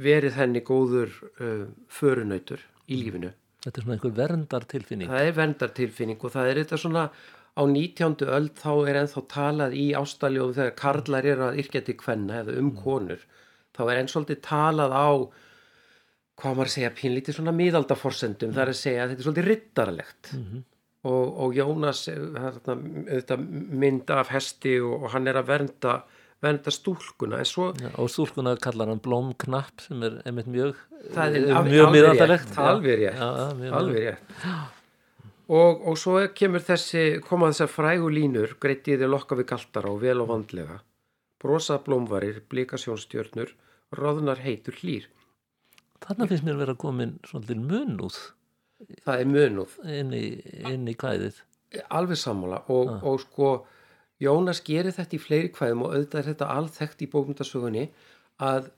verið 0.00 0.38
henni 0.38 0.62
góður 0.66 1.12
uh, 1.40 1.66
förunautur 1.90 2.62
í 2.90 3.02
lífinu. 3.02 3.32
Þetta 3.60 3.76
er 3.76 3.84
svona 3.84 3.96
einhver 3.98 4.16
verndar 4.16 4.64
tilfinning. 4.70 5.10
það 5.10 5.26
er 5.26 5.36
verndartilfinning 5.36 6.22
og 6.24 6.32
það 6.32 6.50
er 6.50 6.62
þetta 6.62 6.78
svona 6.80 7.02
á 7.10 7.62
19. 7.66 8.24
öld 8.38 8.54
þá 8.56 8.72
er 8.88 8.98
ennþá 9.02 9.22
talað 9.28 9.76
í 9.76 9.86
ástaljóðum 9.98 10.56
þegar 10.56 10.78
karlar 10.78 11.28
eru 11.28 11.46
að 11.48 11.60
yrkja 11.64 11.84
til 11.84 11.96
kvenna 12.00 12.40
eða 12.40 12.56
um 12.62 12.70
konur. 12.78 13.26
Þá 13.76 13.82
er 13.84 14.00
enn 14.00 14.10
svolítið 14.10 14.40
talað 14.46 14.94
á 14.96 15.10
hvað 16.40 16.56
maður 16.56 16.70
að 16.70 16.74
segja 16.78 16.92
pínlítið 16.96 17.36
svona 17.36 17.52
miðaldaforsendum. 17.52 18.54
Það 18.54 18.62
er 18.62 18.72
að 18.72 18.80
segja 18.80 19.02
að 19.02 19.10
þetta 19.10 19.20
er 19.20 19.28
svolítið 19.28 19.50
rittarlegt 19.50 20.32
og, 21.08 21.26
og 21.44 21.54
Jónas 21.56 22.06
eh, 22.12 22.18
auðvitað 22.18 23.44
mynd 23.82 24.10
af 24.12 24.32
hesti 24.34 24.76
og, 24.82 25.04
og 25.04 25.14
hann 25.14 25.30
er 25.30 25.40
að 25.40 25.52
vernda 25.52 26.00
vernda 26.40 26.72
stúlkuna 26.72 27.40
en 27.40 27.48
svo 27.48 27.70
Já, 27.76 27.90
og 28.00 28.10
stúlkuna 28.12 28.56
kallar 28.60 28.88
hann 28.92 29.00
blómknapp 29.04 29.84
sem 29.84 30.02
er 30.06 30.20
einmitt 30.28 30.48
mjög, 30.50 30.78
það 31.14 31.36
er 31.36 31.48
mjög 31.68 31.90
miðaldalegt. 31.94 32.54
alveg 33.80 34.06
rétt. 34.08 34.36
Og, 35.50 35.80
og 35.90 35.96
svo 35.98 36.20
kemur 36.36 36.62
þessi, 36.62 37.04
koma 37.26 37.50
þessar 37.50 37.72
frægu 37.72 38.10
línur, 38.14 38.54
greittiði 38.62 39.08
lokka 39.10 39.36
við 39.40 39.48
galtara 39.50 39.90
og 39.90 39.98
vel 40.04 40.20
og 40.22 40.30
vandlega, 40.30 40.78
brosa 41.42 41.80
blómvarir, 41.82 42.38
blika 42.48 42.78
sjónstjörnur, 42.78 43.50
roðnar 43.98 44.40
heitur 44.44 44.78
hlýr. 44.78 45.08
Þarna 46.00 46.28
finnst 46.30 46.46
mér 46.46 46.60
vera 46.62 46.76
komin 46.78 47.18
svolítið 47.26 47.64
munúð 47.66 48.20
Það 49.04 49.22
er 49.22 49.28
mönuð, 49.28 49.76
inn 49.92 50.12
í, 50.16 50.26
inn 50.70 50.88
í 50.88 50.96
kvæðið. 50.96 51.42
alveg 51.88 52.18
sammála 52.18 52.64
og, 52.72 52.88
og 53.06 53.20
sko 53.22 53.50
Jónas 54.20 54.60
gerir 54.64 54.92
þetta 54.92 55.16
í 55.16 55.20
fleiri 55.22 55.50
kvæðum 55.54 55.84
og 55.86 55.94
auðvitað 55.94 56.20
er 56.20 56.28
þetta 56.30 56.48
alþekkt 56.56 57.04
í 57.04 57.08
bókmyndasögunni 57.12 57.84
að 58.44 58.70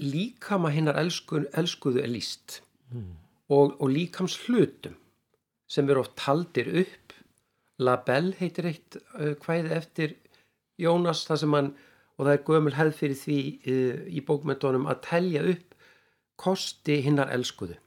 líkama 0.00 0.72
hinnar 0.72 0.98
elsku, 1.00 1.44
elskuðu 1.56 2.02
er 2.02 2.10
líst 2.12 2.60
og, 3.48 3.76
og 3.80 3.86
líkams 3.88 4.36
hlutum 4.44 4.96
sem 5.70 5.88
eru 5.88 6.02
oft 6.02 6.16
taldir 6.18 6.68
upp. 6.82 7.14
Label 7.80 8.34
heitir 8.36 8.68
eitt 8.68 8.98
uh, 9.16 9.32
kvæði 9.40 9.72
eftir 9.76 10.16
Jónas 10.80 11.24
það 11.28 11.42
sem 11.44 11.56
hann 11.56 11.70
og 12.20 12.26
það 12.26 12.34
er 12.34 12.44
gömul 12.48 12.74
hefð 12.76 12.98
fyrir 12.98 13.20
því 13.22 13.38
uh, 13.40 14.02
í 14.12 14.24
bókmyndunum 14.26 14.88
að 14.90 15.04
telja 15.06 15.44
upp 15.54 15.78
kosti 16.40 17.00
hinnar 17.06 17.32
elskuðu 17.32 17.78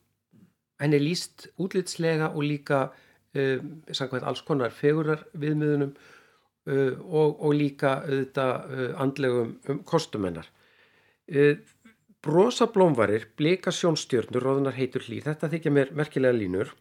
henni 0.83 0.99
líst 1.01 1.47
útlitslega 1.61 2.33
og 2.33 2.45
líka 2.45 2.87
um, 3.33 3.77
samkvæmt 3.91 4.27
alls 4.27 4.43
konar 4.47 4.73
fegurar 4.75 5.25
viðmiðunum 5.33 5.93
uh, 5.93 6.93
og, 7.03 7.39
og 7.39 7.55
líka 7.57 7.99
auðvitað 8.03 8.53
uh, 8.77 8.89
andlegum 9.03 9.55
um, 9.69 9.83
kostum 9.87 10.27
hennar. 10.29 10.49
Uh, 11.31 11.55
brosa 12.23 12.69
blómvarir, 12.71 13.27
blika 13.37 13.73
sjónstjörnur 13.75 14.43
roðunar 14.43 14.77
heitur 14.77 15.03
hlýr, 15.07 15.25
þetta 15.27 15.51
þykja 15.51 15.73
mér 15.75 15.95
merkilega 15.97 16.37
línur. 16.37 16.71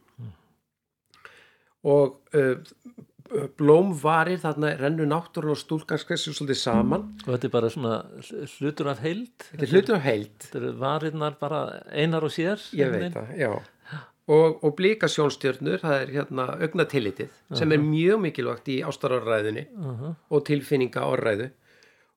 Og 1.82 2.20
uh, 2.38 2.60
blómvarir 3.58 4.38
þarna 4.42 4.74
rennu 4.78 5.06
náttúrun 5.08 5.54
og 5.54 5.58
stúlkanskessu 5.58 6.34
svolítið 6.36 6.60
saman. 6.60 7.08
Og 7.24 7.30
þetta 7.32 7.48
er 7.48 7.54
bara 7.54 7.70
svona 7.72 7.94
hlutur 8.58 8.90
af 8.92 9.02
heild. 9.02 9.32
þetta 9.48 9.66
er 9.66 9.72
hlutur 9.72 9.98
af 9.98 10.04
heild. 10.06 10.34
Þetta 10.44 10.60
eru 10.60 10.72
varirnar 10.82 11.38
bara 11.40 11.62
einar 11.90 12.28
og 12.28 12.34
sér. 12.34 12.60
ég 12.76 12.92
veit 12.92 13.16
það, 13.16 13.32
já 13.40 13.52
og, 14.30 14.60
og 14.62 14.74
blika 14.78 15.08
sjónstjörnur, 15.10 15.80
það 15.82 15.96
er 15.98 16.12
hérna 16.16 16.46
augnatillitið 16.62 17.40
sem 17.58 17.74
er 17.74 17.82
mjög 17.82 18.20
mikilvægt 18.26 18.70
í 18.70 18.78
ástarorræðinni 18.86 19.64
og 20.30 20.44
tilfinninga 20.46 21.06
orræðu. 21.10 21.48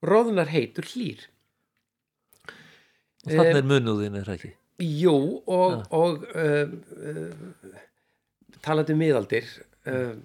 Róðunar 0.05 0.51
heitur 0.53 0.85
hlýr. 0.91 1.25
Og 3.25 3.33
þannig 3.33 3.59
er 3.63 3.69
munuðin 3.71 4.19
er 4.19 4.31
ekki. 4.35 4.53
Jú, 4.85 5.15
og, 5.49 5.85
og 5.95 6.25
uh, 6.35 6.67
uh, 6.67 7.77
talandi 8.61 8.93
um 8.93 8.99
miðaldir, 9.01 9.47
uh, 9.89 10.17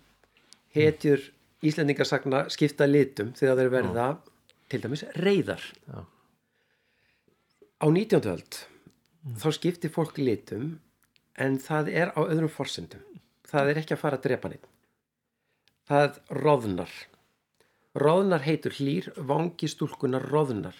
hetjur 0.74 1.22
Íslendingarsagna 1.60 2.46
skipta 2.52 2.86
litum 2.88 3.34
þegar 3.36 3.58
þeir 3.58 3.72
verða 3.74 4.04
til 4.72 4.80
dæmis 4.80 5.02
reyðar. 5.20 5.64
Já. 5.88 6.00
Á 7.80 7.86
19. 7.88 8.28
öld 8.32 8.60
þá 9.40 9.48
skiptir 9.56 9.92
fólk 9.92 10.16
litum 10.20 10.78
en 11.40 11.56
það 11.62 11.90
er 12.02 12.12
á 12.14 12.20
öðrum 12.22 12.52
forsendum. 12.52 13.02
Það 13.50 13.72
er 13.72 13.80
ekki 13.80 13.96
að 13.96 14.02
fara 14.02 14.20
að 14.20 14.26
drepa 14.28 14.50
neitt. 14.52 14.66
Það 15.90 16.20
roðnar. 16.38 16.92
Roðnar 17.98 18.44
heitur 18.46 18.76
hlýr, 18.76 19.10
vangi 19.16 19.70
stúlkunar 19.70 20.28
roðnar. 20.30 20.76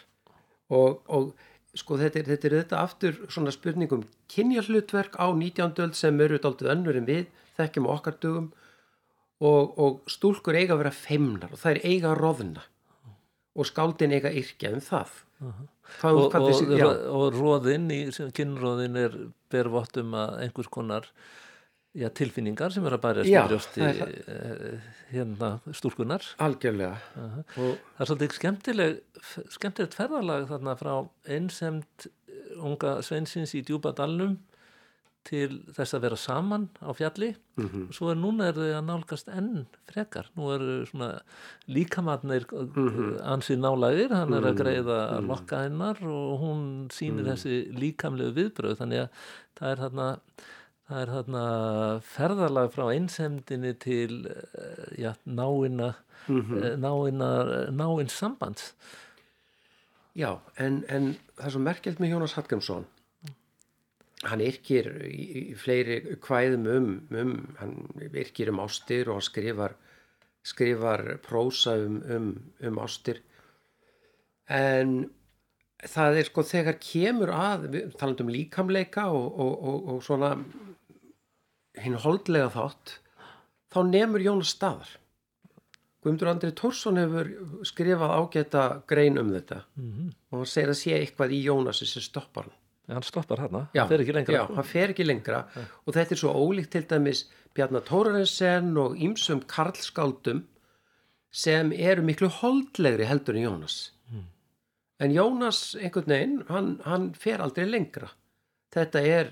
Og, 0.70 1.01
og 1.11 1.33
sko 1.75 1.99
þetta 1.99 2.20
er, 2.20 2.29
þetta 2.31 2.49
er 2.49 2.57
þetta 2.61 2.83
aftur 2.85 3.18
svona 3.33 3.55
spurningum 3.55 4.05
kynja 4.31 4.62
hlutverk 4.66 5.16
á 5.18 5.27
19. 5.35 5.75
öld 5.83 5.99
sem 5.99 6.23
eru 6.23 6.38
daldið 6.42 6.73
önnur 6.75 6.99
en 6.99 7.09
við, 7.09 7.27
þekkjum 7.59 7.88
okkar 7.90 8.18
dögum 8.23 8.51
og, 9.40 9.79
og 9.79 10.11
stúlkur 10.11 10.59
eiga 10.59 10.77
að 10.77 10.85
vera 10.85 10.94
feimnar 10.94 11.55
og 11.55 11.62
það 11.62 11.77
er 11.77 11.83
eiga 11.87 12.12
að 12.12 12.20
roðna 12.20 12.64
og 13.56 13.66
skáldin 13.68 14.14
eiga 14.16 14.30
yrkja 14.32 14.72
um 14.76 14.80
það. 14.84 15.12
Hvað, 15.40 16.16
Og, 16.16 16.24
hvað 16.30 16.42
og, 16.44 16.50
þessi, 16.50 16.78
já, 16.78 16.86
og 17.18 17.36
róðin, 17.36 17.86
í, 17.90 18.00
kynróðin 18.36 18.98
er 19.00 19.14
bervottum 19.50 20.12
að 20.14 20.34
einhvers 20.44 20.68
konar 20.70 21.08
já, 21.96 22.06
tilfinningar 22.14 22.70
sem 22.74 22.84
er 22.86 22.94
að 22.98 23.02
er 23.88 24.12
eh, 24.30 24.92
hérna 25.10 25.54
stúlkunar. 25.74 26.28
algjörlega. 26.38 27.00
Og, 27.56 27.72
Það 27.96 28.04
er 28.04 28.10
svolítið 28.12 28.36
skemmtileg, 28.38 29.00
skemmtilegt 29.56 29.98
ferðalag 29.98 30.46
þarna 30.52 30.76
frá 30.78 30.94
einsemt 31.26 32.06
unga 32.60 32.98
sveinsins 33.06 33.56
í 33.56 33.64
djúpa 33.66 33.94
dalnum 33.96 34.36
til 35.24 35.61
þess 35.76 35.94
að 35.94 36.00
vera 36.06 36.16
saman 36.16 36.68
á 36.80 36.90
fjalli 36.96 37.35
Mhm. 37.61 37.88
og 37.88 37.94
svo 37.94 38.11
er 38.11 38.16
núna 38.16 38.48
er 38.48 38.54
þau 38.54 38.70
að 38.78 38.85
nálgast 38.88 39.28
enn 39.28 39.66
frekar. 39.87 40.26
Nú 40.37 40.48
eru 40.54 40.87
svona 40.87 41.20
líkamatnir 41.68 42.46
Mhm. 42.50 43.20
ansið 43.22 43.59
nálægir, 43.61 44.11
hann 44.16 44.33
er 44.35 44.40
að 44.42 44.56
greiða 44.56 45.20
lokka 45.26 45.62
hennar 45.68 45.96
og 46.02 46.40
hún 46.40 46.88
sýnir 46.88 47.24
Mhm. 47.24 47.33
þessi 47.35 47.72
líkamlegu 47.76 48.33
viðbröð 48.35 48.78
þannig 48.78 49.00
að 49.04 49.09
það 49.56 49.72
er 49.72 49.76
þarna 49.76 50.18
Það 50.90 51.02
er 51.02 51.06
þarna 51.06 52.02
ferðalag 52.02 52.72
frá 52.72 52.85
einsemdinni 52.90 53.78
til 53.78 54.26
eh, 54.26 54.98
já, 54.98 55.14
náina, 55.24 55.94
mm 56.28 56.80
náina, 56.80 57.70
náins 57.70 58.11
sambands. 58.11 58.72
Já, 60.16 60.40
en, 60.59 60.85
en 60.88 61.12
það 61.38 61.46
er 61.46 61.50
svo 61.54 61.61
merkjald 61.62 62.00
með 62.02 62.11
Jónas 62.11 62.35
Hallgrímsson. 62.35 62.85
Hann 64.28 64.42
yrkir 64.44 64.90
í, 65.09 65.54
fleiri 65.56 66.00
kvæðum 66.20 66.66
um, 66.68 66.90
um, 67.16 67.37
hann 67.61 67.76
yrkir 68.11 68.50
um 68.52 68.61
ástir 68.61 69.09
og 69.09 69.16
hann 69.16 69.24
skrifar, 69.24 69.76
skrifar 70.44 71.04
prósa 71.24 71.78
um, 71.80 72.02
um, 72.04 72.28
um 72.68 72.80
ástir. 72.85 73.22
En 74.50 75.09
það 75.88 76.20
er 76.20 76.28
sko 76.28 76.44
þegar 76.44 76.80
kemur 76.85 77.33
að, 77.33 77.68
talandum 77.96 78.28
um 78.28 78.35
líkamleika 78.35 79.09
og, 79.14 79.28
og, 79.40 79.54
og, 79.72 79.90
og 79.94 80.02
svona 80.04 80.35
hinn 81.80 81.96
holdlega 82.02 82.50
þátt, 82.52 82.96
þá 83.72 83.80
nemur 83.88 84.24
Jónas 84.24 84.52
staðar. 84.56 84.96
Guðmundur 86.00 86.30
Andri 86.30 86.50
Tórsson 86.56 86.96
hefur 86.96 87.28
skrifað 87.68 88.14
ágæta 88.16 88.64
grein 88.88 89.20
um 89.20 89.33
þetta 89.35 89.59
og 90.33 90.38
hann 90.38 90.48
segir 90.48 90.72
að 90.72 90.78
sé 90.80 90.94
eitthvað 90.96 91.35
í 91.37 91.42
Jónasi 91.44 91.88
sem 91.88 92.04
stoppar 92.04 92.48
hann. 92.48 92.56
Hann 92.90 93.07
stoppar 93.07 93.38
hana, 93.44 93.66
Já, 93.76 93.85
það 93.85 93.96
er 93.96 94.03
ekki 94.05 94.14
lengra. 94.16 94.35
Já, 94.35 94.42
hann 94.57 94.66
fer 94.66 94.92
ekki 94.94 95.07
lengra 95.07 95.44
og 95.85 95.94
þetta 95.94 96.16
er 96.16 96.20
svo 96.22 96.33
ólíkt 96.35 96.72
til 96.74 96.87
dæmis 96.90 97.24
Bjarnar 97.55 97.85
Tórarensen 97.87 98.72
og 98.79 98.96
ýmsum 98.98 99.44
karlskáldum 99.50 100.44
sem 101.31 101.70
eru 101.72 102.03
miklu 102.03 102.31
holdlegri 102.40 103.07
heldur 103.07 103.38
en 103.38 103.46
Jónas. 103.46 103.79
En 105.00 105.14
Jónas 105.14 105.76
einhvern 105.81 106.12
veginn, 106.12 106.40
hann, 106.50 106.74
hann 106.85 107.07
fer 107.16 107.40
aldrei 107.40 107.64
lengra. 107.64 108.11
Þetta 108.74 109.00
er, 109.00 109.31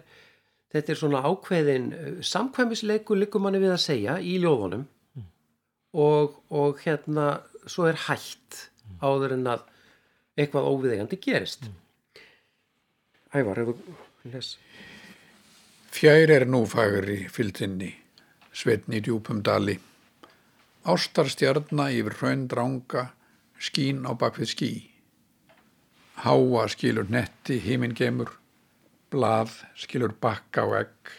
þetta 0.73 0.95
er 0.95 1.01
svona 1.03 1.21
ákveðin 1.29 1.91
uh, 1.93 2.07
samkvæmisleikur 2.25 3.19
likur 3.21 3.43
manni 3.45 3.61
við 3.63 3.75
að 3.75 3.83
segja 3.85 4.17
í 4.23 4.39
ljóðunum 4.43 4.87
og, 5.99 6.39
og 6.49 6.81
hérna 6.85 7.29
svo 7.69 7.87
er 7.91 8.01
hætt 8.09 8.65
áður 9.03 9.37
en 9.37 9.47
að 9.55 9.67
eitthvað 10.39 10.71
óviðegandi 10.73 11.19
gerist. 11.23 11.69
Ævar, 13.35 13.59
hefur 13.61 13.77
les. 14.33 14.55
Fjær 15.93 16.31
er 16.33 16.47
nú 16.49 16.63
fagri 16.65 17.27
fylgtinni, 17.29 17.91
svetn 18.57 18.97
í 18.97 19.03
djúpum 19.05 19.43
dali. 19.45 19.75
Ástarstjarna 20.89 21.91
yfir 21.93 22.17
hraun 22.21 22.47
dranga, 22.49 23.11
skín 23.61 24.07
á 24.09 24.17
bakvið 24.17 24.53
skí. 24.55 24.71
Háa 26.25 26.65
skilur 26.73 27.13
netti, 27.13 27.61
híminn 27.61 27.93
gemur, 27.99 28.33
blað 29.13 29.61
skilur 29.77 30.17
bakka 30.17 30.65
og 30.65 30.77
egg, 30.81 31.15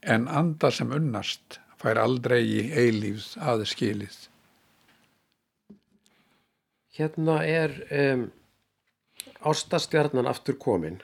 en 0.00 0.28
anda 0.32 0.72
sem 0.72 0.96
unnast 0.96 1.60
fær 1.76 2.00
aldrei 2.00 2.40
í 2.40 2.68
eilífs 2.72 3.34
aðskilið. 3.36 4.16
Hérna 6.96 7.42
er 7.44 7.76
um, 7.92 8.30
ástastjarnan 9.48 10.26
aftur 10.30 10.56
komin 10.60 11.00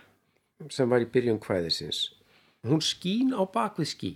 sem 0.74 0.88
var 0.90 1.02
í 1.04 1.06
byrjun 1.10 1.38
kvæðisins. 1.42 2.08
Hún 2.66 2.80
skín 2.82 3.30
á 3.34 3.42
bakvið 3.46 3.88
skí. 3.92 4.10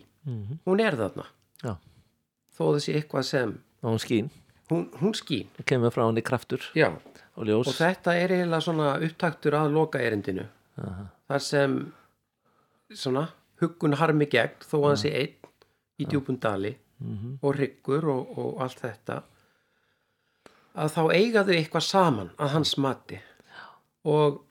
Hún 0.67 0.81
er 0.83 0.97
þarna. 0.99 1.27
Já, 1.63 1.77
Þó 2.53 2.65
þessi 2.77 2.95
eitthvað 2.99 3.25
sem, 3.27 3.53
og 3.83 3.95
hún 3.95 4.01
skín, 4.03 4.27
hún, 4.71 4.83
hún 5.01 5.15
skín. 5.17 5.49
kemur 5.67 5.91
frá 5.95 6.05
henni 6.07 6.23
kraftur 6.23 6.61
og 7.37 7.47
ljós. 7.49 7.67
og 7.71 7.75
þetta 7.79 8.15
er 8.19 8.35
eiginlega 8.37 8.61
svona 8.67 8.89
upptaktur 9.07 9.55
að 9.57 9.73
loka 9.73 9.99
erindinu. 10.03 10.45
Þar 11.29 11.41
sem 11.47 11.79
svona 12.93 13.29
huggun 13.63 13.97
harmi 13.97 14.27
gegn 14.27 14.59
þó 14.67 14.77
að 14.83 14.87
hann 14.91 15.01
sé 15.01 15.13
einn 15.17 15.37
í 16.03 16.05
djúpum 16.11 16.39
dali 16.43 16.75
og 17.43 17.55
hryggur 17.57 18.05
og, 18.13 18.39
og 18.39 18.61
allt 18.63 18.79
þetta 18.85 19.23
að 20.77 20.93
þá 20.95 21.03
eiga 21.15 21.43
þau 21.45 21.55
eitthvað 21.57 21.85
saman 21.89 22.31
að 22.39 22.53
hans 22.57 22.77
mati 22.79 23.19
og 24.09 24.43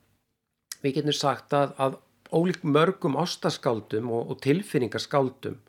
við 0.81 0.99
getum 0.99 1.15
sagt 1.15 1.53
að, 1.53 1.75
að 1.77 1.97
ólík 2.31 2.63
mörgum 2.63 3.17
ástaskáldum 3.19 4.11
og, 4.11 4.31
og 4.31 4.41
tilfinningaskáldum 4.43 5.59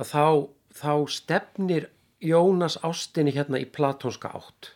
að 0.00 0.10
þá, 0.10 0.26
þá 0.74 0.92
stefnir 1.12 1.90
Jónas 2.24 2.78
ástinni 2.86 3.34
hérna 3.34 3.60
í 3.60 3.66
platónska 3.68 4.30
átt. 4.32 4.70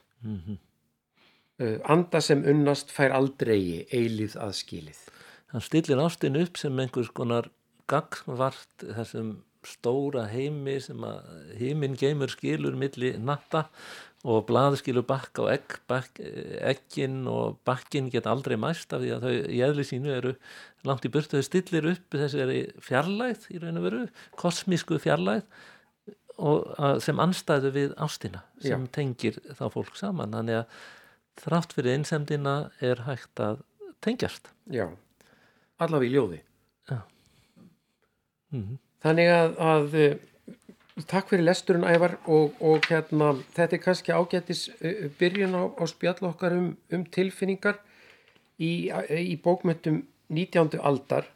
Uh, 1.59 1.79
anda 1.89 2.21
sem 2.21 2.45
unnast 2.47 2.93
fær 2.93 3.15
aldrei 3.17 3.87
eilíð 3.89 4.37
aðskilið. 4.37 5.01
Hann 5.55 5.65
stillir 5.65 6.03
ástin 6.03 6.37
upp 6.39 6.61
sem 6.61 6.77
einhvers 6.79 7.09
konar 7.17 7.49
gagvart 7.89 8.85
þessum 8.85 9.39
stóra 9.67 10.27
heimi 10.31 10.77
sem 10.83 11.03
að 11.05 11.55
heiminn 11.59 11.97
geimur 11.99 12.31
skilur 12.31 12.77
milli 12.79 13.15
natta 13.19 13.65
og 14.27 14.47
blað 14.49 14.79
skilur 14.81 15.05
bakka 15.07 15.45
og 15.45 15.53
egg, 15.53 15.77
bak, 15.91 16.19
eggin 16.19 17.21
og 17.31 17.61
bakkin 17.67 18.09
geta 18.11 18.33
aldrei 18.33 18.57
mæst 18.59 18.93
af 18.95 19.05
því 19.05 19.13
að 19.15 19.27
þau 19.27 19.35
í 19.55 19.61
eðli 19.63 19.87
sínu 19.87 20.11
eru 20.17 20.33
langt 20.89 21.07
í 21.07 21.13
burtu, 21.15 21.39
þau 21.39 21.47
stillir 21.47 21.87
upp 21.93 22.17
þessari 22.19 22.61
fjarlæð 22.83 23.47
í 23.55 23.63
raun 23.63 23.79
og 23.79 23.87
veru, 23.87 24.05
kosmísku 24.41 24.99
fjarlæð 25.03 25.47
og 26.39 26.67
að, 26.79 27.01
sem 27.07 27.23
anstæðu 27.23 27.73
við 27.75 27.95
ástina 27.99 28.43
sem 28.63 28.87
Já. 28.87 28.93
tengir 28.95 29.39
þá 29.59 29.65
fólk 29.75 29.95
saman 29.99 30.35
þannig 30.35 30.61
að 30.63 30.79
þrátt 31.39 31.75
fyrir 31.77 31.99
einsemdina 31.99 32.57
er 32.83 33.05
hægt 33.07 33.43
að 33.43 33.63
tengjast 34.05 34.51
Já, 34.75 34.89
allavega 35.79 36.11
í 36.11 36.15
ljóði. 36.15 36.43
Já. 36.91 37.01
Mhm. 38.55 38.79
Þannig 38.99 39.29
að, 39.31 39.53
að 39.63 39.85
takk 41.07 41.31
fyrir 41.31 41.45
lesturinn 41.47 41.87
Ævar 41.87 42.17
og, 42.27 42.57
og 42.61 42.87
hérna, 42.89 43.35
þetta 43.55 43.77
er 43.77 43.83
kannski 43.83 44.15
ágætis 44.15 44.69
uh, 44.83 45.07
byrjun 45.19 45.55
á, 45.55 45.63
á 45.71 45.85
spjall 45.87 46.31
okkar 46.31 46.57
um, 46.57 46.73
um 46.93 47.05
tilfinningar 47.05 47.79
í, 48.59 48.91
í 48.91 49.37
bókmyndum 49.43 50.03
19. 50.29 50.81
aldar. 50.83 51.29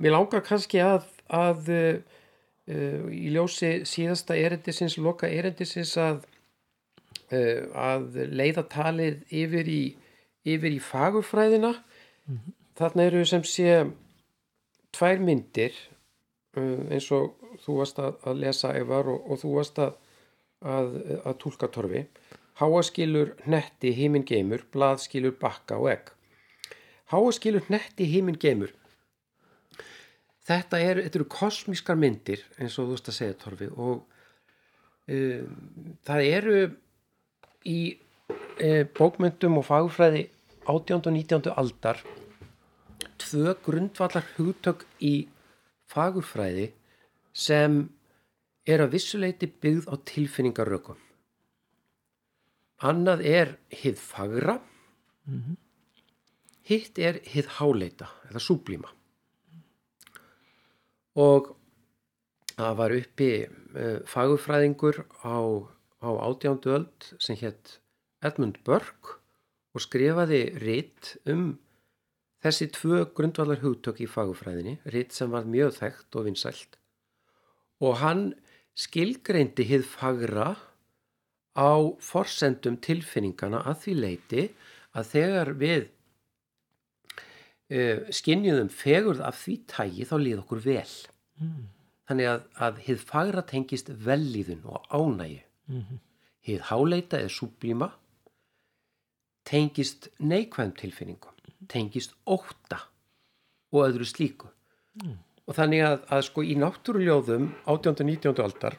Mér 0.00 0.16
langar 0.16 0.44
kannski 0.46 0.80
að, 0.80 1.04
að 1.28 1.68
uh, 1.74 3.08
í 3.12 3.30
ljósi 3.34 3.82
síðasta 3.88 4.38
erindisins, 4.38 4.96
loka 4.98 5.28
erindisins 5.28 5.96
að, 6.00 6.24
uh, 7.34 7.66
að 7.76 8.22
leiða 8.32 8.64
talið 8.72 9.20
yfir 9.28 9.68
í, 9.68 9.82
yfir 10.48 10.78
í 10.78 10.80
fagurfræðina. 10.80 11.74
Þarna 12.80 13.06
eru 13.10 13.26
sem 13.28 13.44
sé 13.44 13.82
tvær 14.96 15.20
myndir 15.20 15.76
uh, 16.56 16.88
eins 16.88 17.10
og 17.12 17.36
þú 17.64 17.76
varst 17.80 18.00
að, 18.02 18.16
að 18.26 18.42
lesa 18.44 18.72
Evar 18.78 19.10
og, 19.12 19.24
og 19.30 19.42
þú 19.42 19.54
varst 19.58 19.80
að, 19.82 19.94
að, 20.60 20.96
að 21.24 21.38
tólka 21.44 21.70
torfi 21.72 22.04
háaskilur 22.60 23.34
netti 23.48 23.92
híminn 23.96 24.26
geimur 24.28 24.66
blaðskilur 24.74 25.36
bakka 25.40 25.78
og 25.80 25.90
egg 25.94 26.12
háaskilur 27.12 27.66
netti 27.72 28.08
híminn 28.10 28.38
geimur 28.40 28.74
þetta 30.48 30.80
eru, 30.82 31.04
þetta 31.06 31.20
eru 31.20 31.28
kosmískar 31.30 31.98
myndir 32.00 32.44
eins 32.58 32.78
og 32.78 32.90
þú 32.90 32.96
veist 32.96 33.10
að 33.12 33.18
segja 33.18 33.38
torfi 33.44 33.70
og 33.70 34.04
um, 35.10 35.58
það 36.06 36.28
eru 36.28 36.56
í 37.68 37.80
e, 38.60 38.84
bókmyndum 38.96 39.60
og 39.60 39.66
fagfræði 39.68 40.26
18. 40.64 41.00
og 41.00 41.14
19. 41.16 41.52
aldar 41.60 42.00
tvö 43.20 43.54
grundvallar 43.64 44.26
hugtök 44.36 44.84
í 45.04 45.14
fagurfræði 45.90 46.70
sem 47.32 47.82
er 48.68 48.82
að 48.84 48.96
vissuleiti 48.96 49.48
byggð 49.62 49.88
á 49.90 49.94
tilfinningarökum. 50.10 50.98
Annað 52.80 53.24
er 53.28 53.54
hið 53.82 53.98
fagra, 54.00 54.56
hitt 56.64 56.98
er 56.98 57.20
hið 57.28 57.50
háleita 57.58 58.08
eða 58.30 58.40
súblíma. 58.40 58.90
Og 61.20 61.52
það 62.54 62.76
var 62.80 62.94
uppi 62.96 63.30
uh, 63.44 63.98
fagurfræðingur 64.08 65.02
á, 65.26 65.38
á 66.00 66.08
átjándu 66.24 66.72
öld 66.78 67.10
sem 67.18 67.36
hétt 67.36 67.80
Edmund 68.24 68.60
Burke 68.64 69.18
og 69.74 69.84
skrifaði 69.84 70.42
ritt 70.60 71.16
um 71.30 71.58
þessi 72.40 72.70
tvö 72.72 73.04
grundvallar 73.16 73.60
hugtök 73.60 74.00
í 74.00 74.08
fagurfræðinni, 74.08 74.78
ritt 74.92 75.12
sem 75.12 75.30
var 75.30 75.44
mjög 75.44 75.76
þekkt 75.76 76.16
og 76.16 76.28
vinsælt. 76.30 76.79
Og 77.80 78.00
hann 78.02 78.24
skilgreindi 78.78 79.64
hið 79.68 79.86
fagra 79.88 80.50
á 81.56 81.72
forsendum 82.00 82.76
tilfinningana 82.80 83.62
að 83.68 83.80
því 83.84 83.94
leiti 83.98 84.44
að 84.96 85.10
þegar 85.14 85.52
við 85.60 85.82
uh, 87.70 88.08
skinjuðum 88.14 88.70
fegurð 88.72 89.22
af 89.26 89.40
því 89.42 89.56
tægi 89.70 90.08
þá 90.08 90.16
líð 90.20 90.42
okkur 90.44 90.62
vel. 90.64 90.92
Mm. 91.40 91.64
Þannig 92.10 92.30
að, 92.30 92.46
að 92.66 92.84
hið 92.86 93.02
fagra 93.06 93.42
tengist 93.46 93.90
vellíðun 94.06 94.62
og 94.66 94.86
ánægi. 94.90 95.42
Mm 95.70 95.82
-hmm. 95.82 95.98
Hið 96.46 96.60
háleita 96.70 97.20
eða 97.20 97.34
súblíma 97.36 97.90
tengist 99.44 100.08
neikvæðum 100.18 100.74
tilfinningum, 100.78 101.34
tengist 101.68 102.14
óta 102.26 102.86
og 103.72 103.86
öðru 103.88 104.06
slíku. 104.06 104.50
Mm. 105.02 105.18
Og 105.50 105.56
þannig 105.58 105.82
að, 105.82 105.96
að 106.14 106.20
sko 106.28 106.44
í 106.46 106.54
náttúruljóðum 106.54 107.48
18. 107.66 107.90
og 107.90 108.06
19. 108.06 108.42
aldar 108.44 108.76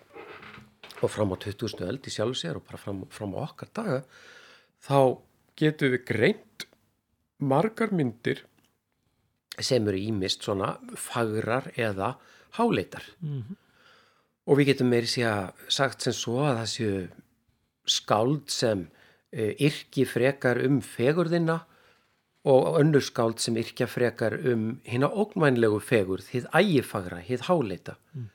og 1.01 1.09
fram 1.09 1.33
á 1.33 1.37
20. 1.41 1.81
öld 1.87 2.07
í 2.07 2.13
sjálf 2.13 2.37
sér 2.39 2.59
og 2.59 2.65
bara 2.67 2.79
fram, 2.79 3.03
fram 3.11 3.33
á 3.35 3.43
okkar 3.43 3.71
daga 3.75 3.97
þá 4.85 5.19
getum 5.59 5.93
við 5.95 6.05
greint 6.07 6.67
margar 7.41 7.93
myndir 7.93 8.43
sem 9.59 9.87
eru 9.89 9.99
ímist 9.99 10.45
svona 10.45 10.75
fagrar 10.97 11.71
eða 11.75 12.15
háleitar 12.57 13.03
mm 13.19 13.41
-hmm. 13.41 13.55
og 14.45 14.57
við 14.57 14.71
getum 14.71 14.89
meiri 14.89 15.25
að 15.25 15.53
sagt 15.67 16.01
sem 16.01 16.13
svo 16.13 16.39
að 16.45 16.57
það 16.57 16.69
séu 16.75 17.09
skáld 17.85 18.49
sem 18.49 18.87
e, 19.31 19.55
yrki 19.59 20.05
frekar 20.05 20.63
um 20.65 20.81
fegurðina 20.81 21.65
og 22.45 22.77
önnur 22.79 23.03
skáld 23.05 23.39
sem 23.39 23.57
yrkja 23.61 23.87
frekar 23.87 24.37
um 24.49 24.79
hérna 24.87 25.11
ógnvænlegu 25.11 25.81
fegurð, 25.85 26.29
hitt 26.33 26.47
ægifagra, 26.57 27.21
hitt 27.25 27.45
háleita. 27.49 27.97
Mm. 28.15 28.29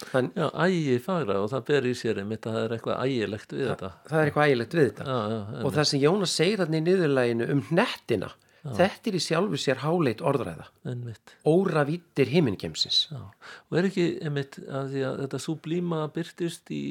Þann, 0.00 0.30
já, 0.32 0.46
ægi 0.64 0.98
fagra 1.04 1.42
og 1.44 1.50
það 1.52 1.64
ber 1.68 1.88
í 1.90 1.96
sér 1.98 2.22
einmitt 2.22 2.46
að 2.48 2.54
það 2.56 2.62
er 2.62 2.74
eitthvað 2.76 3.00
ægilegt 3.04 3.50
við 3.52 3.66
það, 3.66 3.72
þetta. 3.72 3.90
það 4.08 4.20
er 4.20 4.30
eitthvað 4.30 4.52
ægilegt 4.52 4.76
við 4.78 4.86
þetta. 4.86 5.08
Já, 5.10 5.18
já, 5.34 5.40
og 5.60 5.74
það 5.74 5.88
sem 5.90 6.04
Jónas 6.04 6.36
segir 6.40 6.62
þarna 6.62 6.78
í 6.78 6.84
niðurlæginu 6.86 7.48
um 7.52 7.60
nettina 7.76 8.30
þetta 8.60 9.10
er 9.10 9.16
í 9.16 9.22
sjálfu 9.24 9.60
sér 9.60 9.80
háleit 9.84 10.22
orðræða. 10.24 10.66
Einmitt. 10.90 11.34
óra 11.48 11.84
vittir 11.88 12.28
himmingemsins 12.32 13.02
og 13.12 13.78
er 13.78 13.88
ekki 13.88 14.06
einmitt 14.24 14.58
að, 14.66 14.96
að 15.00 15.20
þetta 15.24 15.40
súblíma 15.46 16.02
byrtist 16.14 16.72
í 16.74 16.84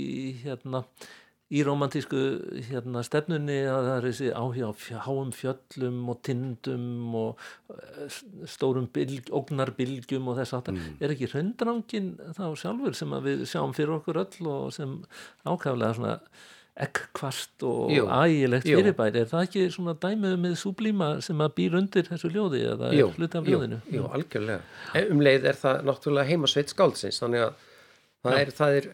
hérna 0.44 0.84
í 1.50 1.64
romantísku 1.66 2.20
hérna, 2.68 3.02
stefnunni 3.06 3.58
að 3.66 3.88
það 3.88 3.96
er 3.96 4.06
þessi 4.06 4.28
áhjá 4.38 5.00
háum 5.08 5.32
fjöllum 5.34 6.04
og 6.14 6.20
tindum 6.26 7.16
og 7.18 7.42
stórum 8.50 8.86
bylg, 8.94 9.32
ógnarbilgjum 9.34 10.30
og 10.30 10.38
þess 10.38 10.56
aftar. 10.60 10.78
Mm. 10.78 11.00
Er 11.02 11.16
ekki 11.16 11.32
hraundrangin 11.32 12.14
þá 12.38 12.46
sjálfur 12.62 12.98
sem 12.98 13.18
við 13.26 13.44
sjáum 13.50 13.74
fyrir 13.78 13.98
okkur 13.98 14.22
öll 14.22 14.52
og 14.54 14.70
sem 14.78 14.96
ákvæmlega 15.48 15.98
svona 15.98 16.16
ekkvart 16.80 17.66
og 17.68 17.92
jú, 17.92 18.06
ægilegt 18.08 18.70
fyrirbæri. 18.70 19.24
Er 19.24 19.30
það 19.34 19.46
ekki 19.50 19.66
svona 19.74 19.96
dæmið 20.00 20.38
með 20.46 20.56
súblíma 20.62 21.10
sem 21.26 21.42
að 21.44 21.56
býr 21.58 21.80
undir 21.82 22.08
þessu 22.08 22.32
ljóði 22.32 22.62
eða 22.76 22.94
er 22.94 23.18
hluti 23.18 23.40
af 23.42 23.50
ljóðinu? 23.50 23.82
Jú, 23.90 23.98
jú, 23.98 24.08
algjörlega. 24.16 24.62
Um 25.10 25.24
leið 25.26 25.50
er 25.50 25.60
það 25.60 25.82
náttúrulega 25.90 26.30
heimasveit 26.30 26.72
skáldsins 26.72 27.20
þannig 27.24 27.50
að 27.50 27.66
það 28.24 28.40
er, 28.44 28.54
það 28.62 28.78
er 28.78 28.90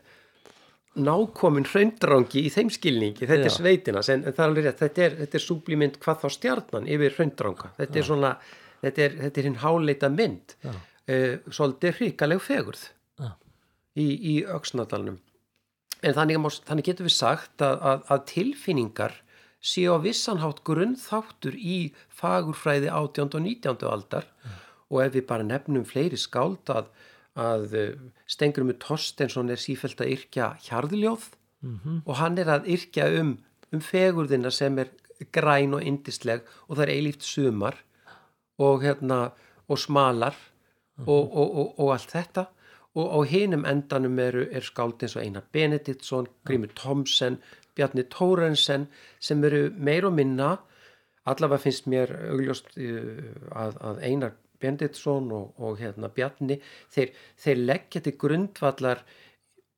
nákomin 0.95 1.67
hraundrangi 1.67 2.45
í 2.47 2.51
þeim 2.53 2.69
skilningi, 2.71 3.27
þetta 3.27 3.43
Já. 3.43 3.49
er 3.49 3.55
sveitina 3.55 4.03
en, 4.13 4.21
en 4.23 4.35
það 4.35 4.43
er 4.43 4.49
alveg 4.49 4.67
rétt, 4.67 4.81
þetta 4.83 5.05
er, 5.05 5.15
er 5.27 5.43
súblímynd 5.43 5.99
hvað 6.03 6.21
þá 6.23 6.27
stjarnan 6.37 6.89
yfir 6.95 7.15
hraundranga 7.17 7.71
þetta 7.79 7.99
Já. 7.99 8.01
er 8.01 8.07
svona, 8.09 8.31
þetta 8.83 9.05
er, 9.05 9.17
þetta 9.25 9.41
er 9.41 9.49
hinn 9.49 9.61
háleita 9.63 10.11
mynd 10.13 10.55
uh, 10.63 11.33
svolítið 11.49 11.99
hrikaleg 11.99 12.43
fegurð 12.43 12.85
í, 13.95 14.07
í 14.07 14.35
auksnadalunum 14.47 15.19
en 16.05 16.15
þannig, 16.15 16.47
þannig 16.69 16.89
getur 16.89 17.09
við 17.09 17.17
sagt 17.17 17.63
að, 17.65 17.79
að, 17.91 18.05
að 18.15 18.25
tilfinningar 18.31 19.19
séu 19.65 19.95
á 19.95 19.99
vissanhátt 19.99 20.61
grunnþáttur 20.67 21.57
í 21.57 21.79
fagurfræði 22.13 22.91
18. 22.91 23.33
og 23.33 23.45
19. 23.47 23.87
aldar 23.89 24.29
Já. 24.29 24.55
og 24.93 25.03
ef 25.07 25.15
við 25.17 25.27
bara 25.27 25.47
nefnum 25.47 25.87
fleiri 25.87 26.19
skáld 26.19 26.71
að 26.71 26.91
að 27.35 27.73
eh, 27.75 27.95
Stengurumur 28.27 28.77
Torstensson 28.79 29.51
er 29.51 29.59
sífælt 29.59 30.01
að 30.01 30.13
yrkja 30.15 30.53
hjarðljóð 30.67 31.27
mm 31.61 31.79
-hmm. 31.83 32.01
og 32.05 32.15
hann 32.15 32.37
er 32.37 32.51
að 32.51 32.67
yrkja 32.67 33.09
um, 33.19 33.37
um 33.71 33.81
fegurðina 33.81 34.51
sem 34.51 34.79
er 34.79 34.91
græn 35.31 35.73
og 35.73 35.83
indisleg 35.83 36.41
og 36.67 36.77
það 36.77 36.83
er 36.85 36.93
eilíft 36.95 37.23
sumar 37.23 37.75
og, 38.57 38.83
hérna, 38.83 39.31
og 39.67 39.79
smalar 39.79 40.35
mm 40.35 41.05
-hmm. 41.05 41.09
og, 41.09 41.35
og, 41.37 41.79
og 41.79 41.93
allt 41.93 42.11
þetta 42.11 42.45
og 42.95 43.07
á 43.11 43.19
hinum 43.27 43.65
endanum 43.65 44.19
eru, 44.19 44.47
er 44.51 44.61
skáld 44.61 45.03
eins 45.03 45.15
og 45.15 45.23
Einar 45.23 45.43
Benediktsson, 45.51 46.27
Grímur 46.47 46.71
Thomsen, 46.75 47.37
Bjarni 47.75 48.03
Tórensen 48.03 48.87
sem 49.19 49.43
eru 49.43 49.69
meir 49.77 50.05
og 50.05 50.13
minna 50.13 50.57
allavega 51.25 51.57
finnst 51.57 51.87
mér 51.87 52.13
augljóst 52.31 52.77
eh, 52.77 53.35
að, 53.51 53.77
að 53.81 54.01
Einar 54.01 54.31
Benditsson 54.65 55.29
og, 55.35 55.53
og 55.61 55.77
hérna 55.79 56.09
Bjarni 56.13 56.59
þeir, 56.93 57.13
þeir 57.45 57.63
leggja 57.69 58.03
til 58.05 58.17
grundvallar 58.19 59.05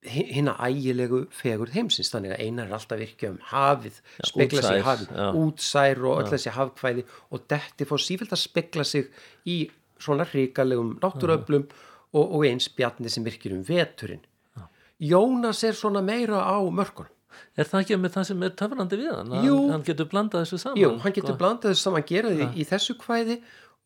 hérna 0.08 0.54
ægilegu 0.64 1.24
fegur 1.34 1.72
heimsins. 1.74 2.12
Þannig 2.14 2.36
að 2.36 2.44
einar 2.46 2.70
er 2.70 2.78
alltaf 2.78 3.02
virkja 3.02 3.32
um 3.34 3.42
hafið 3.50 3.98
ja, 3.98 4.30
spekla 4.30 4.64
sig 4.64 4.86
hafið, 4.86 5.12
ja. 5.18 5.28
útsær 5.42 6.06
og 6.06 6.22
öll 6.22 6.32
þessi 6.32 6.56
hafkvæði 6.56 7.06
og 7.34 7.44
detti 7.52 7.90
fór 7.90 8.04
sífilt 8.04 8.34
að 8.36 8.44
spekla 8.44 8.88
sig 8.88 9.12
í 9.50 9.60
svona 10.02 10.28
ríkalegum 10.30 10.96
náttúröflum 11.02 11.68
og, 12.14 12.24
og 12.24 12.48
eins 12.48 12.70
Bjarni 12.74 13.12
sem 13.12 13.26
virkir 13.26 13.56
um 13.58 13.64
veturinn. 13.68 14.24
Ja. 14.58 14.68
Jónas 15.12 15.64
er 15.68 15.78
svona 15.78 16.04
meira 16.06 16.46
á 16.46 16.58
mörkunum. 16.64 17.14
Er 17.58 17.68
það 17.70 17.84
ekki 17.84 17.98
með 18.02 18.14
það 18.16 18.26
sem 18.30 18.44
er 18.46 18.54
töfrandi 18.58 18.98
við 18.98 19.14
hann? 19.14 19.34
Jú, 19.46 19.58
hann 19.70 19.84
getur 19.86 20.08
blandað 20.10 20.44
þessu 20.46 20.60
saman 20.62 20.80
Jú, 20.82 20.90
hann 21.04 21.14
getur 21.14 21.38
blandað 21.38 21.74
þessu 21.74 21.84
saman, 21.86 22.06
geraði 22.08 22.46
í, 22.46 22.48
í 22.62 22.66
þessu 22.70 22.96
kvæði 23.02 23.38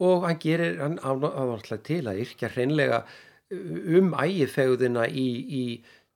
og 0.02 0.28
hann 0.28 0.40
gerir 0.42 0.80
hann 0.82 1.00
ánáttúrulega 1.00 1.82
til 1.86 2.04
að 2.10 2.22
yrkja 2.26 2.52
hreinlega 2.56 3.02
uh, 3.06 3.98
um 3.98 4.14
ægifegðina 4.18 5.08
í, 5.08 5.28
í 5.62 5.64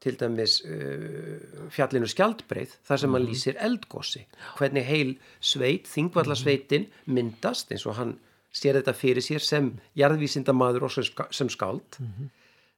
til 0.04 0.18
dæmis 0.20 0.60
uh, 0.66 1.70
fjallinu 1.74 2.10
skjaldbreið 2.10 2.76
þar 2.86 3.02
sem 3.02 3.10
mm. 3.10 3.18
hann 3.18 3.26
mhm. 3.26 3.32
lýsir 3.32 3.62
eldgósi 3.68 4.26
hvernig 4.58 4.88
heil 4.90 5.16
sveit, 5.40 5.90
þingvallasveitin 5.92 6.90
myndast 7.06 7.74
eins 7.74 7.88
og 7.90 7.98
hann 8.00 8.18
sér 8.56 8.80
þetta 8.80 8.96
fyrir 8.96 9.26
sér 9.26 9.44
sem 9.44 9.74
jarðvísindamadur 10.00 10.88
og 10.88 10.94
sem 10.96 11.50
skáld 11.52 12.00
mm 12.00 12.12
-hmm. 12.12 12.30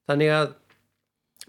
þannig 0.10 0.32
að 0.34 0.56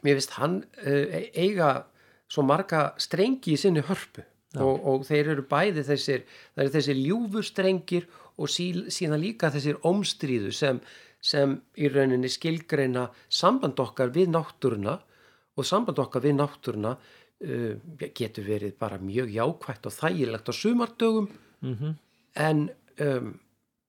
mér 0.04 0.18
finnst 0.18 0.36
hann 0.38 0.58
uh, 0.86 1.06
eiga 1.34 1.86
svo 2.28 2.44
marga 2.44 2.92
strengi 3.00 3.54
í 3.56 3.60
sinni 3.60 3.80
hörpu 3.80 4.22
og, 4.56 4.86
og 4.86 5.04
þeir 5.08 5.34
eru 5.34 5.44
bæði 5.48 5.84
þessir, 5.84 6.24
þessir 6.56 6.96
ljúfurstrengir 6.96 8.08
og 8.38 8.50
sí, 8.52 8.70
síðan 8.92 9.22
líka 9.22 9.50
þessir 9.54 9.80
ómstríðu 9.86 10.52
sem, 10.54 10.80
sem 11.20 11.56
í 11.78 11.90
rauninni 11.90 12.30
skilgreina 12.30 13.08
samband 13.28 13.80
okkar 13.82 14.12
við 14.14 14.30
náttúruna 14.34 14.98
og 15.58 15.66
samband 15.66 15.98
okkar 15.98 16.24
við 16.24 16.38
náttúruna 16.38 16.94
uh, 16.94 17.74
getur 18.14 18.46
verið 18.46 18.76
bara 18.78 19.00
mjög 19.02 19.34
jákvægt 19.34 19.90
og 19.90 19.96
þægilegt 19.96 20.48
á 20.48 20.52
sumardögum. 20.54 21.28
Mm 21.60 21.74
-hmm. 21.74 21.94
en 22.34 22.70
um, 23.02 23.34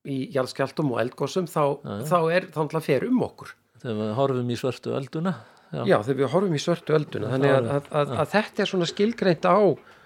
í 0.10 0.32
jálskjaldum 0.34 0.92
og 0.92 1.02
eldgósum 1.04 1.46
þá, 1.46 1.78
ja, 1.84 1.98
ja. 2.00 2.06
þá 2.10 2.20
er 2.34 2.50
það 2.52 2.76
að 2.76 2.86
fer 2.88 3.06
um 3.06 3.22
okkur. 3.22 3.56
Þegar 3.82 3.96
við 3.96 4.14
horfum 4.18 4.50
í 4.50 4.58
svörtu 4.58 4.96
ölduna 4.98 5.34
Já, 5.70 5.84
já 5.86 5.98
þegar 6.02 6.18
við 6.18 6.32
horfum 6.34 6.58
í 6.58 6.62
svörtu 6.62 6.96
ölduna. 6.98 7.32
Þannig 7.36 7.54
að, 7.54 7.68
að, 7.70 7.90
að, 8.00 8.14
að 8.24 8.32
þetta 8.34 8.64
er 8.64 8.72
svona 8.72 8.88
skilgreint 8.90 9.46
á, 9.46 9.60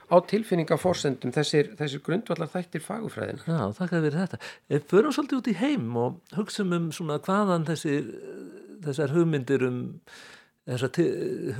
á 0.09 0.15
tilfinningaforsendum 0.29 1.33
þessir, 1.35 1.73
þessir 1.79 2.03
grundvallar 2.05 2.51
þættir 2.51 2.83
fagufræðin 2.85 3.43
Já, 3.45 3.59
þakka 3.79 4.03
fyrir 4.05 4.19
þetta. 4.21 4.39
Við 4.73 4.85
förum 4.91 5.15
svolítið 5.15 5.41
út 5.41 5.51
í 5.51 5.57
heim 5.59 5.89
og 5.99 6.37
hugsaum 6.37 6.77
um 6.77 6.87
svona 6.95 7.19
hvaðan 7.23 7.67
þessir, 7.69 8.07
þessar 8.85 9.15
hugmyndir 9.15 9.67
um 9.67 9.83
þessar 10.63 10.95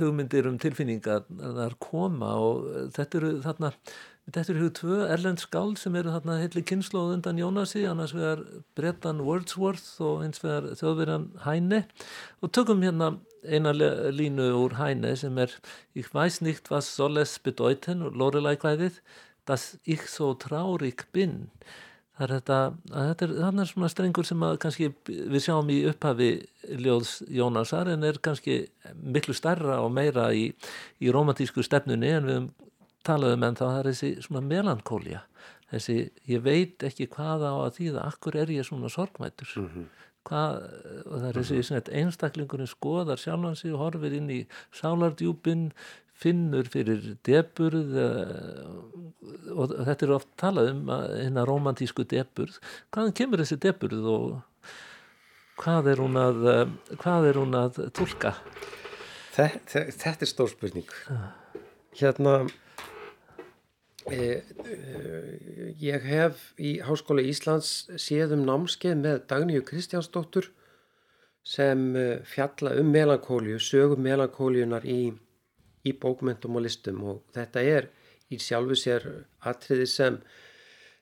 hugmyndir 0.00 0.48
um 0.48 0.56
tilfinningar 0.60 1.26
þar 1.28 1.78
koma 1.82 2.34
og 2.40 2.90
þetta 2.96 3.20
eru 3.20 3.32
þarna 3.44 3.72
Þetta 4.24 4.54
eru 4.54 4.68
tvö 4.72 4.98
erlend 5.12 5.42
skáld 5.42 5.76
sem 5.76 5.96
eru 6.00 6.12
þarna 6.14 6.38
heitli 6.40 6.62
kynnslóð 6.64 7.10
undan 7.18 7.36
Jónasi, 7.36 7.82
annars 7.84 8.14
vegar 8.16 8.40
Brettan 8.72 9.20
Wordsworth 9.26 10.00
og 10.00 10.22
eins 10.24 10.40
vegar 10.40 10.70
þjóðverjan 10.80 11.26
Hæne 11.44 11.82
og 12.40 12.54
tökum 12.56 12.80
hérna 12.80 13.10
eina 13.44 13.72
línu 13.74 14.50
úr 14.58 14.76
Hæne 14.78 15.16
sem 15.16 15.38
er 15.38 15.50
Ich 15.94 16.14
weiß 16.14 16.40
nicht 16.42 16.70
was 16.70 16.86
soll 16.96 17.16
es 17.16 17.38
bedeuten 17.38 18.00
Lorelei-kvæðið 18.00 19.00
Das 19.44 19.78
ich 19.84 20.08
so 20.08 20.34
traurig 20.34 21.04
bin. 21.12 21.50
Það 22.16 22.24
er 22.24 22.32
þetta, 22.38 22.58
þetta 22.94 23.26
er, 23.26 23.32
er 23.60 23.68
svona 23.68 23.88
strengur 23.90 24.24
sem 24.24 24.42
að 24.46 24.56
kannski 24.62 24.88
við 25.10 25.40
sjáum 25.42 25.70
í 25.74 25.80
upphafi 25.90 26.28
Ljóðs 26.80 27.16
Jónasar 27.28 27.90
en 27.90 28.06
er 28.06 28.20
kannski 28.22 28.60
miklu 28.94 29.34
starra 29.34 29.80
og 29.82 29.90
meira 29.92 30.28
í, 30.32 30.46
í 31.02 31.10
romantísku 31.12 31.64
stefnunni 31.66 32.12
en 32.14 32.30
við 32.30 32.46
talaðum 33.04 33.48
en 33.48 33.58
þá 33.58 33.66
er 33.66 33.90
þessi 33.90 34.12
svona 34.24 34.44
melankólja 34.46 35.24
þessi 35.72 35.98
ég 36.30 36.44
veit 36.44 36.86
ekki 36.86 37.08
hvað 37.10 37.44
á 37.50 37.52
að 37.52 37.76
þýða 37.80 38.06
akkur 38.06 38.38
er 38.40 38.52
ég 38.54 38.68
svona 38.68 38.90
sorgmætur 38.92 39.50
mm 39.58 39.68
-hmm. 39.68 39.86
Hvað, 40.28 40.62
og 41.04 41.18
það 41.18 41.26
er 41.28 41.38
þessi 41.40 41.82
einstaklingurinn 42.00 42.70
skoðar 42.70 43.20
sjálfan 43.20 43.58
sig 43.58 43.74
og 43.74 43.82
horfir 43.82 44.16
inn 44.18 44.30
í 44.32 44.40
sálardjúpin 44.76 45.68
finnur 46.14 46.68
fyrir 46.70 47.14
deburð 47.26 47.96
eh, 47.98 49.52
og 49.52 49.74
þetta 49.74 50.06
er 50.06 50.14
oft 50.14 50.30
talað 50.40 50.70
um 50.72 50.90
hérna 50.94 51.46
romantísku 51.48 52.06
deburð 52.08 52.60
hvaðan 52.94 53.16
kemur 53.18 53.42
þessi 53.42 53.58
deburð 53.64 54.08
og 54.12 54.74
hvað 55.60 55.92
er 55.92 56.02
hún 56.04 56.18
að 56.20 56.48
eh, 56.52 56.64
hvað 57.02 57.30
er 57.32 57.42
hún 57.42 57.58
að 57.58 57.84
tólka 57.96 58.36
Þetta, 59.34 59.88
þetta 59.90 60.22
er 60.22 60.28
stór 60.30 60.50
spurning. 60.52 60.90
Hérna 61.98 62.34
Eh, 62.36 62.46
eh, 62.46 62.63
ég 65.80 66.04
hef 66.04 66.52
í 66.60 66.76
Háskóla 66.84 67.24
Íslands 67.24 67.88
séð 67.96 68.34
um 68.36 68.44
námskeið 68.44 68.96
með 69.00 69.20
Dagníu 69.30 69.64
Kristjánsdóttur 69.64 70.50
sem 71.44 71.96
eh, 71.96 72.20
fjalla 72.24 72.74
um 72.80 72.88
melankóliu, 72.92 73.58
sögum 73.60 74.02
melankóliunar 74.04 74.84
í, 74.88 75.12
í 75.84 75.92
bókmentum 76.00 76.56
og 76.56 76.64
listum 76.64 77.02
og 77.04 77.22
þetta 77.36 77.64
er 77.64 77.90
í 78.32 78.40
sjálfu 78.40 78.76
sér 78.78 79.04
atriði 79.44 79.86
sem, 79.88 80.18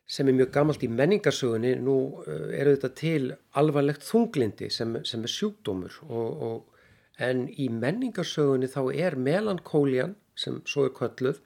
sem 0.07 0.29
er 0.29 0.39
mjög 0.39 0.51
gammalt 0.55 0.83
í 0.83 0.91
menningarsögunni. 0.91 1.77
Nú 1.79 1.97
eru 2.27 2.75
þetta 2.75 2.91
til 2.99 3.33
alvarlegt 3.59 4.03
þunglindi 4.07 4.71
sem, 4.75 4.99
sem 5.07 5.23
er 5.23 5.35
sjúkdómur 5.37 6.01
og, 6.09 6.43
og, 6.49 6.83
en 7.23 7.47
í 7.51 7.69
menningarsögunni 7.71 8.71
þá 8.73 8.83
er 8.95 9.19
melankólian 9.21 10.17
sem 10.35 10.59
svo 10.67 10.89
er 10.89 10.97
kölluð 10.97 11.39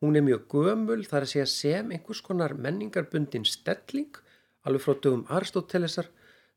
Hún 0.00 0.16
er 0.16 0.22
mjög 0.22 0.44
gömul 0.52 1.02
þar 1.06 1.24
að 1.26 1.32
segja 1.32 1.46
sem 1.50 1.88
einhvers 1.90 2.20
konar 2.22 2.54
menningarbundin 2.54 3.46
stelling 3.48 4.14
alveg 4.66 4.84
frá 4.84 4.94
dögum 5.02 5.24
Aristótelesar 5.34 6.10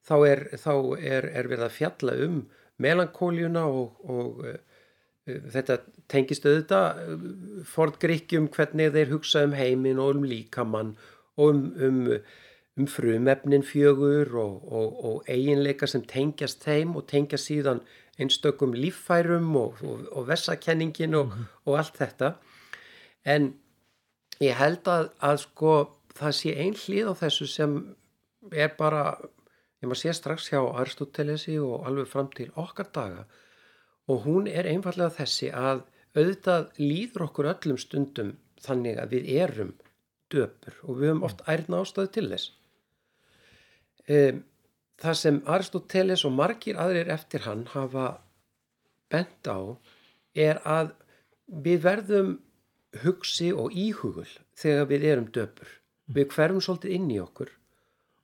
þá 0.06 0.16
er, 0.28 0.44
þá 0.58 0.74
er, 0.98 1.30
er 1.30 1.50
verið 1.50 1.66
að 1.68 1.78
fjalla 1.78 2.18
um 2.26 2.44
melankóljuna 2.82 3.64
og, 3.70 3.98
og 4.10 4.44
uh, 4.50 4.60
þetta 5.54 5.80
tengist 6.12 6.46
auðvitað 6.46 7.02
uh, 7.02 7.26
fortgrikkjum 7.72 8.50
hvernig 8.54 8.94
þeir 8.96 9.12
hugsa 9.16 9.46
um 9.48 9.58
heimin 9.58 10.02
og 10.02 10.18
um 10.18 10.24
líkamann 10.28 10.96
og 11.38 11.54
um, 11.54 11.66
um, 11.82 12.00
um 12.78 12.88
frumefnin 12.90 13.66
fjögur 13.66 14.34
og, 14.42 14.70
og, 14.70 15.04
og 15.06 15.30
eiginleika 15.30 15.90
sem 15.90 16.06
tengjast 16.06 16.66
þeim 16.66 16.96
og 16.98 17.08
tengjast 17.10 17.52
síðan 17.52 17.84
einstökum 18.22 18.74
líffærum 18.78 19.54
og 19.58 20.26
vessakenningin 20.28 21.16
og 21.18 21.32
mm 21.32 21.32
-hmm. 21.32 21.78
allt 21.78 21.98
þetta 21.98 22.34
en 23.24 23.52
ég 24.42 24.58
held 24.58 24.88
að, 24.90 25.12
að 25.20 25.38
sko 25.46 25.76
það 26.18 26.38
sé 26.38 26.56
ein 26.64 26.76
hlið 26.78 27.12
á 27.12 27.14
þessu 27.22 27.48
sem 27.50 27.78
er 28.52 28.74
bara 28.78 29.04
ég 29.82 29.90
maður 29.90 30.02
sé 30.02 30.14
strax 30.18 30.50
hjá 30.52 30.62
Aristotelesi 30.62 31.58
og 31.62 31.88
alveg 31.88 32.10
fram 32.10 32.30
til 32.36 32.50
okkar 32.60 32.90
daga 32.94 33.26
og 34.10 34.26
hún 34.26 34.50
er 34.50 34.70
einfallega 34.70 35.14
þessi 35.22 35.52
að 35.54 35.86
auðvitað 36.18 36.72
líður 36.82 37.28
okkur 37.30 37.52
öllum 37.54 37.80
stundum 37.80 38.34
þannig 38.62 39.00
að 39.00 39.16
við 39.16 39.30
erum 39.42 39.72
döpur 40.32 40.78
og 40.86 40.98
við 41.00 41.12
höfum 41.12 41.26
oft 41.28 41.44
ærna 41.50 41.82
ástöðu 41.84 42.12
til 42.16 42.28
þess. 42.32 42.52
Um, 44.12 44.42
það 45.02 45.18
sem 45.22 45.40
Aristoteles 45.50 46.26
og 46.28 46.36
margir 46.36 46.80
aðrir 46.82 47.12
eftir 47.14 47.46
hann 47.48 47.66
hafa 47.72 48.08
bent 49.12 49.48
á 49.48 49.60
er 50.38 50.62
að 50.68 50.94
við 51.48 51.84
verðum 51.86 52.36
hugsi 53.04 53.52
og 53.54 53.72
íhugul 53.78 54.28
þegar 54.60 54.90
við 54.90 55.08
erum 55.14 55.30
döpur. 55.32 55.70
Við 56.12 56.34
hverjum 56.36 56.64
svolítið 56.64 56.96
inn 56.98 57.12
í 57.14 57.20
okkur 57.24 57.54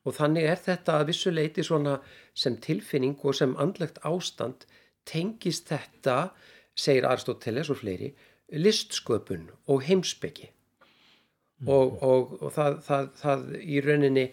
og 0.08 0.16
þannig 0.16 0.48
er 0.48 0.60
þetta 0.64 1.00
að 1.00 1.10
vissuleiti 1.12 1.64
svona 1.68 1.98
sem 2.36 2.56
tilfinning 2.64 3.18
og 3.24 3.36
sem 3.36 3.56
andlegt 3.60 4.00
ástand 4.08 4.68
tengist 5.08 5.72
þetta, 5.72 6.34
segir 6.78 7.08
Aristoteles 7.08 7.72
og 7.74 7.82
fleiri, 7.82 8.12
listsköpun 8.54 9.48
og 9.68 9.84
heimsbyggi 9.88 10.48
mm. 10.48 11.68
og, 11.68 11.98
og, 12.04 12.38
og 12.42 12.54
það, 12.56 12.78
það, 12.86 13.10
það 13.22 13.48
í 13.60 13.82
rauninni 13.84 14.28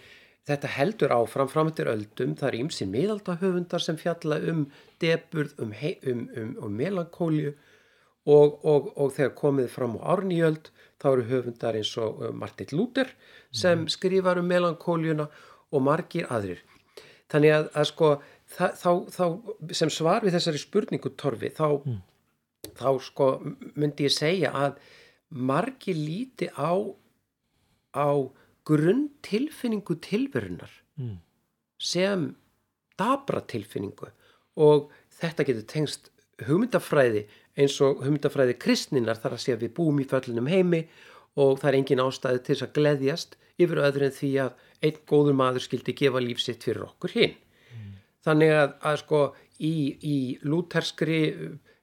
þetta 0.45 0.71
heldur 0.77 1.15
áfram 1.17 1.51
framöttir 1.51 1.89
öldum, 1.91 2.35
það 2.39 2.51
er 2.51 2.59
ímsinn 2.61 2.93
miðaldahöfundar 2.93 3.83
sem 3.83 3.99
fjalla 3.99 4.39
um 4.53 4.67
deburð, 5.03 5.55
um, 5.63 5.73
um, 5.73 6.27
um, 6.37 6.53
um 6.67 6.77
melankóliu 6.79 7.55
og, 8.25 8.61
og, 8.65 8.93
og 8.97 9.13
þegar 9.17 9.35
komið 9.39 9.69
fram 9.73 9.99
á 10.01 10.17
árnýjöld 10.17 10.71
þá 11.03 11.09
eru 11.11 11.27
höfundar 11.29 11.77
eins 11.77 11.93
og 12.01 12.23
uh, 12.23 12.31
Martin 12.33 12.73
Luther 12.73 13.11
sem 13.53 13.85
mm. 13.85 13.91
skrifar 13.93 14.41
um 14.41 14.49
melankóljuna 14.49 15.29
og 15.75 15.85
margir 15.85 16.29
aðrir. 16.33 16.63
Þannig 17.33 17.55
að, 17.57 17.69
að 17.75 17.89
sko 17.91 18.11
það, 18.55 18.79
þá, 18.81 18.91
þá 19.17 19.75
sem 19.81 19.93
svar 19.93 20.25
við 20.25 20.37
þessari 20.39 20.63
spurningu 20.63 21.13
torfi 21.21 21.51
þá, 21.55 21.67
mm. 21.81 22.01
þá 22.79 22.89
sko 23.09 23.29
myndi 23.75 24.09
ég 24.09 24.15
segja 24.15 24.55
að 24.57 24.79
margir 25.35 25.99
líti 25.99 26.49
á, 26.55 26.73
á 27.93 28.09
grunn 28.65 29.09
tilfinningu 29.25 29.99
tilverunar 30.05 30.73
mm. 31.01 31.17
sem 31.81 32.31
dabra 32.99 33.43
tilfinningu 33.51 34.09
og 34.65 34.93
þetta 35.19 35.47
getur 35.49 35.67
tengst 35.71 36.14
hugmyndafræði 36.43 37.25
eins 37.55 37.77
og 37.85 38.03
humdafræði 38.05 38.57
kristninar 38.59 39.21
þar 39.23 39.37
að 39.37 39.45
sé 39.45 39.55
að 39.55 39.67
við 39.67 39.75
búum 39.77 40.01
í 40.03 40.09
föllinum 40.11 40.51
heimi 40.51 40.85
og 41.39 41.61
það 41.61 41.69
er 41.71 41.79
engin 41.79 42.03
ástæði 42.03 42.43
til 42.43 42.55
þess 42.55 42.67
að 42.67 42.75
gleðjast 42.79 43.37
yfir 43.63 43.83
öðru 43.87 44.09
en 44.09 44.17
því 44.19 44.31
að 44.43 44.65
einn 44.85 45.01
góður 45.11 45.39
maður 45.39 45.67
skildi 45.67 45.95
gefa 45.99 46.23
lífsitt 46.23 46.67
fyrir 46.67 46.89
okkur 46.89 47.15
hinn. 47.15 47.37
Mm. 47.71 47.93
Þannig 48.27 48.55
að, 48.59 48.75
að 48.91 48.99
sko 49.05 49.21
í, 49.59 49.75
í 50.03 50.17
lúterskri 50.43 51.21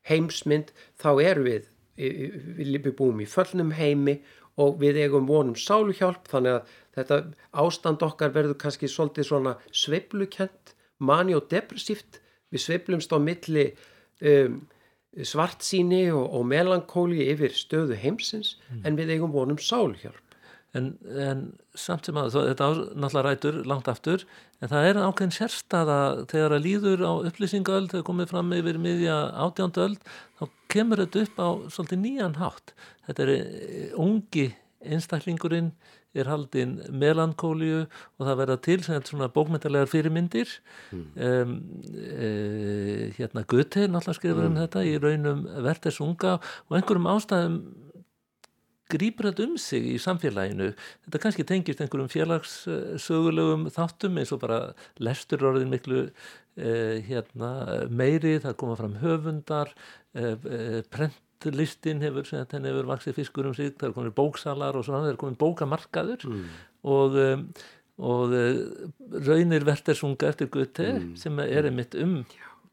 heimsmynd 0.10 0.74
þá 1.00 1.10
erum 1.24 1.48
við, 1.48 1.70
við 1.96 2.92
búum 2.98 3.22
í 3.24 3.30
föllinum 3.30 3.72
heimi 3.78 4.20
og 4.60 4.82
við 4.82 5.00
eigum 5.06 5.30
vonum 5.30 5.56
sáluhjálp 5.56 6.28
þannig 6.32 6.58
að 6.58 6.76
þetta 6.98 7.20
ástand 7.64 8.04
okkar 8.04 8.34
verður 8.36 8.60
kannski 8.60 8.90
svolítið 8.92 9.30
svona 9.30 9.56
sveiplukent, 9.72 10.76
mani 11.00 11.38
og 11.38 11.48
depressíft. 11.52 12.20
Við 12.52 12.66
sveiplumst 12.66 13.14
á 13.16 13.18
milli 13.24 13.70
um, 14.22 14.60
svart 15.28 15.66
síni 15.66 16.06
og, 16.14 16.24
og 16.32 16.46
melankóli 16.48 17.26
yfir 17.34 17.56
stöðu 17.56 17.98
heimsins 18.00 18.56
mm. 18.70 18.84
en 18.88 19.00
við 19.00 19.16
eigum 19.18 19.34
vonum 19.36 19.60
sálhjálp. 19.60 20.20
En, 20.72 20.94
en 21.20 21.42
samt 21.76 22.08
sem 22.08 22.16
að 22.16 22.32
þetta 22.32 22.70
náttúrulega 22.96 23.24
rætur 23.26 23.58
langt 23.68 23.90
aftur 23.92 24.22
en 24.64 24.72
það 24.72 24.86
er 24.88 25.00
ákveðin 25.04 25.34
sérstaða 25.36 25.98
þegar 26.32 26.56
að 26.56 26.64
líður 26.64 27.04
á 27.04 27.14
upplýsingaöld 27.28 27.92
þegar 27.92 28.06
komið 28.08 28.32
fram 28.32 28.54
yfir 28.56 28.80
miðja 28.80 29.18
átjándaöld 29.44 30.00
þá 30.40 30.44
kemur 30.72 31.04
þetta 31.04 31.26
upp 31.26 31.42
á 31.44 31.50
svolítið 31.76 32.02
nýjan 32.06 32.40
hátt. 32.40 32.72
Þetta 33.10 33.26
er 33.26 33.34
eh, 33.36 33.90
ungi 34.00 34.48
einstaklingurinn 34.82 35.74
er 36.18 36.28
haldinn 36.28 36.78
melankóliu 36.92 37.86
og 37.86 38.26
það 38.26 38.40
verða 38.42 38.58
til 38.66 38.82
svona 38.84 39.30
bókmyndalegar 39.32 39.92
fyrirmyndir 39.92 40.50
mm. 40.92 41.06
um, 41.28 41.54
e, 41.96 42.32
hérna 43.18 43.46
Göte 43.48 43.88
náttúrulega 43.88 44.20
skrifur 44.20 44.50
um 44.50 44.52
mm. 44.56 44.60
þetta 44.66 44.84
í 44.88 44.98
raunum 45.00 45.46
Vertes 45.64 46.02
unga 46.04 46.38
og 46.68 46.78
einhverjum 46.78 47.10
ástæðum 47.14 47.62
grýpur 48.92 49.30
þetta 49.30 49.48
um 49.48 49.58
sig 49.62 49.88
í 49.94 49.98
samfélaginu 50.02 50.72
þetta 51.06 51.24
kannski 51.24 51.48
tengist 51.48 51.82
einhverjum 51.84 52.12
félagssögulegum 52.12 53.68
þáttum 53.74 54.20
eins 54.20 54.34
og 54.36 54.44
bara 54.44 54.62
lestur 55.04 55.48
orðin 55.48 55.72
miklu 55.72 56.04
eh, 56.08 57.00
hérna, 57.08 57.52
meiri, 57.88 58.38
það 58.44 58.58
koma 58.60 58.78
fram 58.80 58.98
höfundar 59.02 59.72
eh, 60.16 60.36
eh, 60.36 60.80
prentlistin 61.42 62.02
hefur, 62.06 62.28
hefur 62.30 62.90
vaksið 62.90 63.18
fiskur 63.18 63.50
um 63.50 63.58
sig, 63.58 63.74
það 63.78 63.92
er 63.92 63.98
komin 63.98 64.18
bóksalar 64.18 64.80
og 64.80 64.88
svona, 64.88 65.06
það 65.06 65.14
er 65.16 65.22
komin 65.22 65.40
bókamarkaður 65.42 66.28
mm. 66.30 66.50
og 66.96 67.22
um, 67.26 67.46
og 68.02 68.32
raunir 69.28 69.66
verðarsunga 69.68 70.32
eftir 70.32 70.50
Guði 70.50 70.88
mm. 70.90 71.10
sem 71.22 71.40
er 71.44 71.68
einmitt 71.70 71.94
um 72.00 72.22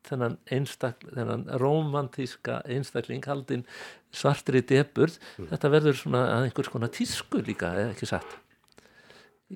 þennan, 0.08 0.38
þennan 0.48 1.44
romantíska 1.60 2.62
einstakling 2.70 3.26
haldinn 3.28 3.66
svartri 4.14 4.62
deburð 4.64 5.18
mm. 5.36 5.50
þetta 5.52 5.72
verður 5.74 5.98
svona 6.00 6.22
einhvers 6.38 6.70
konar 6.72 6.92
tísku 6.94 7.42
líka, 7.44 7.74
eða 7.76 7.92
ekki 7.92 8.08
satt 8.08 8.38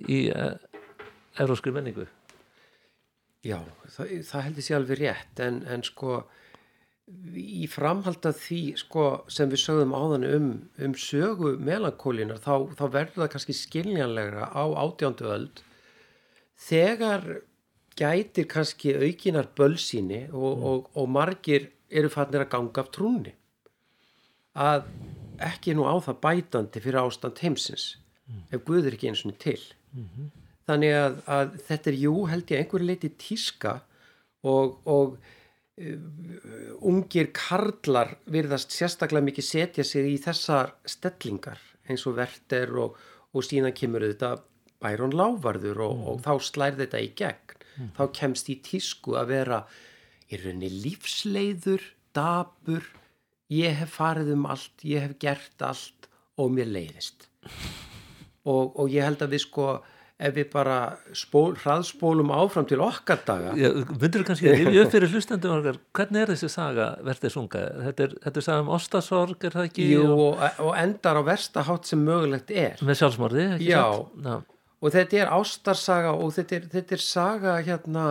í 0.08 0.26
uh, 0.32 0.56
euróskri 1.40 1.72
menningu 1.74 2.08
Já, 3.42 3.58
það, 3.90 4.12
það 4.28 4.44
heldur 4.46 4.66
sér 4.66 4.78
alveg 4.78 5.00
rétt 5.00 5.40
en, 5.42 5.62
en 5.66 5.82
sko 5.86 6.20
í 7.11 7.66
framhald 7.66 8.24
af 8.28 8.38
því 8.44 8.61
sko, 8.78 9.07
sem 9.32 9.50
við 9.50 9.62
sögum 9.64 9.94
áðan 9.96 10.26
um, 10.28 10.50
um 10.86 10.94
sögu 10.94 11.57
melankólinar 11.59 12.38
þá, 12.40 12.70
þá 12.78 12.84
verður 12.94 13.24
það 13.24 13.32
kannski 13.34 13.57
skiljanlegra 13.59 14.46
á 14.55 14.64
átjándu 14.84 15.26
öld 15.34 15.62
þegar 16.68 17.26
gætir 17.98 18.46
kannski 18.48 18.94
aukinar 18.94 19.50
bölsíni 19.59 20.24
og, 20.30 20.53
mm. 20.53 20.68
og, 20.70 20.92
og 20.94 21.11
margir 21.11 21.72
eru 21.90 22.12
fannir 22.12 22.46
að 22.46 22.53
ganga 22.55 22.84
af 22.84 22.92
trúni 22.94 23.34
að 24.55 24.86
ekki 25.42 25.74
nú 25.74 25.88
á 25.88 25.98
það 26.05 26.22
bætandi 26.22 26.84
fyrir 26.84 27.03
ástand 27.03 27.42
heimsins 27.42 27.96
mm. 28.30 28.46
ef 28.55 28.64
Guð 28.68 28.86
er 28.86 28.96
ekki 28.96 29.11
eins 29.11 29.26
og 29.26 29.36
til 29.42 29.59
mm 29.90 30.07
-hmm. 30.07 30.30
þannig 30.70 30.92
að, 31.03 31.20
að 31.26 31.55
þetta 31.66 31.90
er 31.90 32.00
jú 32.07 32.14
held 32.30 32.50
ég 32.50 32.59
einhverju 32.59 32.86
leiti 32.86 33.09
tíska 33.09 33.80
og, 34.42 34.78
og 34.86 35.18
ungir 36.84 37.30
karlar 37.32 38.16
virðast 38.28 38.74
sérstaklega 38.76 39.24
mikið 39.24 39.46
setja 39.46 39.84
sig 39.88 40.10
í 40.10 40.18
þessar 40.20 40.74
stellingar 40.84 41.60
eins 41.88 42.04
og 42.06 42.18
verter 42.18 42.74
og 42.76 43.46
síðan 43.46 43.72
kemur 43.76 44.04
þetta 44.04 44.34
bærun 44.82 45.14
lávarður 45.16 45.80
og 45.86 46.20
þá 46.26 46.32
slær 46.44 46.76
þetta 46.76 47.00
í 47.00 47.08
gegn 47.16 47.56
mm. 47.78 47.88
þá 47.96 48.04
kemst 48.18 48.50
í 48.52 48.58
tísku 48.64 49.16
að 49.18 49.32
vera 49.32 49.62
í 50.32 50.40
rauninni 50.40 50.70
lífsleiður, 50.82 51.84
dabur, 52.16 52.84
ég 53.52 53.76
hef 53.82 53.96
farið 53.98 54.32
um 54.36 54.46
allt, 54.52 54.84
ég 54.84 55.04
hef 55.04 55.16
gert 55.20 55.64
allt 55.64 56.08
og 56.40 56.52
mér 56.56 56.70
leiðist. 56.72 57.28
Og, 58.42 58.72
og 58.74 58.88
ég 58.90 59.04
held 59.06 59.20
að 59.22 59.36
við 59.36 59.40
sko, 59.44 59.64
ef 60.22 60.36
við 60.36 60.48
bara 60.52 60.76
spól, 61.18 61.56
hraðspólum 61.58 62.30
áfram 62.34 62.68
til 62.70 62.80
okkar 62.84 63.20
daga. 63.26 63.56
Vundur 63.90 64.24
kannski 64.28 64.50
að 64.52 64.62
rifja 64.62 64.86
upp 64.86 64.92
fyrir 64.96 65.12
hlustendum 65.16 65.56
okkar, 65.58 65.80
hvernig 65.98 66.24
er 66.24 66.32
þessi 66.34 66.52
saga 66.52 66.88
verðið 67.02 67.34
sunga? 67.36 67.66
Þetta 67.88 68.06
er, 68.06 68.16
þetta 68.26 68.42
er 68.42 68.48
saga 68.48 68.64
um 68.64 68.72
ostasorg, 68.78 69.36
er 69.48 69.58
það 69.58 69.68
ekki? 69.70 69.90
Jú, 69.96 70.08
og, 70.14 70.46
og 70.62 70.72
endar 70.78 71.20
á 71.20 71.22
verstahátt 71.26 71.90
sem 71.90 72.02
mögulegt 72.06 72.54
er. 72.54 72.80
Með 72.86 73.02
sjálfsmorði, 73.02 73.46
ekki 73.58 73.70
satt? 73.74 74.26
Já 74.26 74.40
og 74.82 74.90
þetta 74.90 75.20
er 75.20 75.30
ástarsaga 75.30 76.16
og 76.18 76.34
þetta 76.36 76.58
er, 76.58 76.66
þetta 76.72 76.96
er 76.96 77.04
saga 77.04 77.54
hérna 77.62 78.06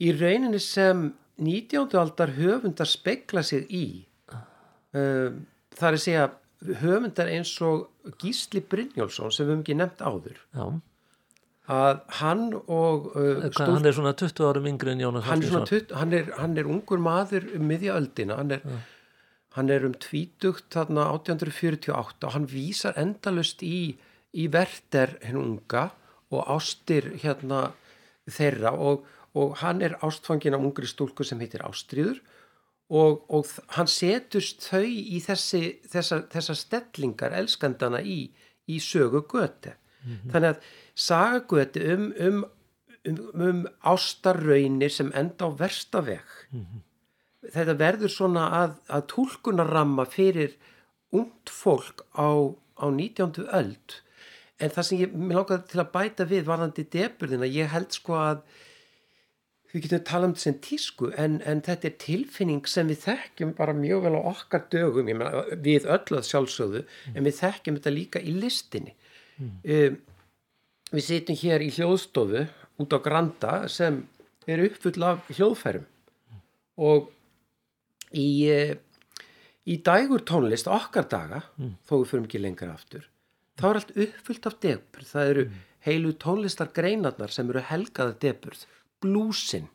í 0.00 0.12
rauninni 0.16 0.60
sem 0.62 1.08
19. 1.40 1.96
aldar 2.00 2.34
höfundar 2.36 2.88
spekla 2.88 3.42
sig 3.46 3.64
í 3.72 3.86
um, 4.92 5.40
það 5.76 5.88
er 5.88 5.96
að 5.96 6.04
segja 6.04 6.28
höfundar 6.82 7.32
eins 7.32 7.54
og 7.64 7.88
Gísli 8.20 8.60
Brynjólfsson 8.60 9.32
sem 9.32 9.46
við 9.46 9.54
hefum 9.54 9.64
ekki 9.64 9.78
nefnt 9.80 10.04
áður 10.04 10.36
Já. 10.36 10.64
Að 11.70 12.00
hann 12.20 12.46
og 12.58 13.10
uh, 13.14 13.44
stúl, 13.52 13.76
hann 13.76 13.86
er 13.86 13.94
svona 13.96 14.14
20 14.18 14.48
árum 14.48 14.70
yngri 14.70 14.94
en 14.94 15.04
Jónas 15.04 15.28
hann, 15.28 15.44
hann, 15.94 16.16
hann 16.38 16.56
er 16.58 16.70
ungur 16.70 17.02
maður 17.02 17.46
um 17.56 17.68
miðja 17.70 17.94
öldina 18.00 18.40
hann 18.40 18.56
er, 18.56 18.64
hann 19.56 19.70
er 19.70 19.86
um 19.86 19.94
tvítugt 19.94 20.70
þarna 20.74 21.10
1848 21.14 22.26
og 22.26 22.34
hann 22.34 22.48
vísar 22.50 22.98
endalust 23.00 23.62
í 23.66 23.94
í 24.36 24.46
verter 24.52 25.16
henn 25.24 25.38
unga 25.40 25.88
og 26.30 26.50
ástir 26.54 27.08
hérna 27.22 27.70
þeirra 28.30 28.74
og, 28.78 29.06
og 29.34 29.56
hann 29.62 29.82
er 29.82 29.96
ástfangin 30.06 30.54
af 30.54 30.62
ungri 30.62 30.88
stúlku 30.90 31.26
sem 31.26 31.40
heitir 31.42 31.64
Ástriður 31.66 32.20
og, 32.90 33.24
og 33.30 33.50
hann 33.76 33.90
setust 33.90 34.66
þau 34.66 34.86
í 34.86 35.18
þessi, 35.22 35.80
þessa, 35.90 36.22
þessa 36.30 36.56
stellingar 36.58 37.34
elskandana 37.38 38.02
í, 38.02 38.24
í 38.70 38.78
sögu 38.82 39.24
göti. 39.30 39.74
Mm 40.04 40.12
-hmm. 40.12 40.30
Þannig 40.32 40.48
að 40.48 40.60
saga 40.94 41.40
göti 41.48 41.84
um, 41.94 42.12
um, 42.18 42.44
um, 43.08 43.18
um 43.34 43.66
ástarraunir 43.82 44.90
sem 44.90 45.12
enda 45.14 45.44
á 45.46 45.50
versta 45.58 46.00
veg. 46.00 46.26
Mm 46.52 46.60
-hmm. 46.60 46.80
Þetta 47.54 47.78
verður 47.78 48.08
svona 48.08 48.44
að, 48.62 48.72
að 48.88 49.06
tólkunarramma 49.06 50.04
fyrir 50.04 50.56
ungt 51.12 51.50
fólk 51.50 52.04
á, 52.14 52.54
á 52.78 52.86
19. 52.90 53.46
öld 53.52 54.02
en 54.60 54.72
það 54.74 54.86
sem 54.86 55.00
ég 55.00 55.14
langaði 55.14 55.62
til 55.70 55.80
að 55.82 55.92
bæta 55.94 56.26
við 56.28 56.48
varðandi 56.48 56.84
deburðina, 56.92 57.48
ég 57.48 57.72
held 57.72 57.96
sko 57.96 58.18
að 58.20 58.42
við 59.70 59.84
getum 59.86 60.02
tala 60.06 60.28
um 60.28 60.34
þetta 60.34 60.44
sem 60.44 60.56
tísku 60.66 61.10
en, 61.20 61.38
en 61.46 61.62
þetta 61.66 61.88
er 61.90 61.98
tilfinning 62.02 62.66
sem 62.68 62.90
við 62.90 63.04
þekkjum 63.04 63.52
bara 63.58 63.76
mjög 63.76 64.06
vel 64.06 64.16
á 64.18 64.22
okkar 64.32 64.66
dögum 64.72 65.06
meina, 65.06 65.44
við 65.62 65.86
ölluð 65.86 66.26
sjálfsögðu 66.26 66.82
mm. 66.82 67.14
en 67.14 67.28
við 67.28 67.38
þekkjum 67.38 67.78
þetta 67.78 67.94
líka 67.94 68.22
í 68.22 68.34
listinni 68.34 68.96
mm. 69.40 70.00
við 70.92 71.06
sitjum 71.06 71.38
hér 71.40 71.64
í 71.64 71.70
hljóðstofu 71.74 72.46
út 72.80 72.96
á 72.96 72.98
Granda 73.04 73.54
sem 73.72 74.02
er 74.48 74.62
uppfull 74.66 75.06
af 75.06 75.24
hljóðfærum 75.32 75.86
mm. 75.86 76.42
og 76.86 77.10
í, 78.16 78.28
eh, 78.50 78.76
í 79.68 79.78
dægur 79.84 80.24
tónlist 80.26 80.70
okkar 80.70 81.08
daga 81.10 81.42
mm. 81.56 81.74
þó 81.86 81.94
við 81.98 82.06
förum 82.12 82.28
ekki 82.28 82.42
lengra 82.42 82.74
aftur 82.74 83.08
þá 83.60 83.66
er 83.70 83.80
allt 83.80 83.96
uppfyllt 84.06 84.48
af 84.48 84.60
deburð 84.64 85.10
það 85.10 85.32
eru 85.32 85.46
mm. 85.48 85.58
heilu 85.88 86.14
tónlistar 86.24 86.72
greinarnar 86.76 87.34
sem 87.34 87.50
eru 87.52 87.64
helgaður 87.70 88.16
deburð 88.24 88.64
blúsin 89.02 89.68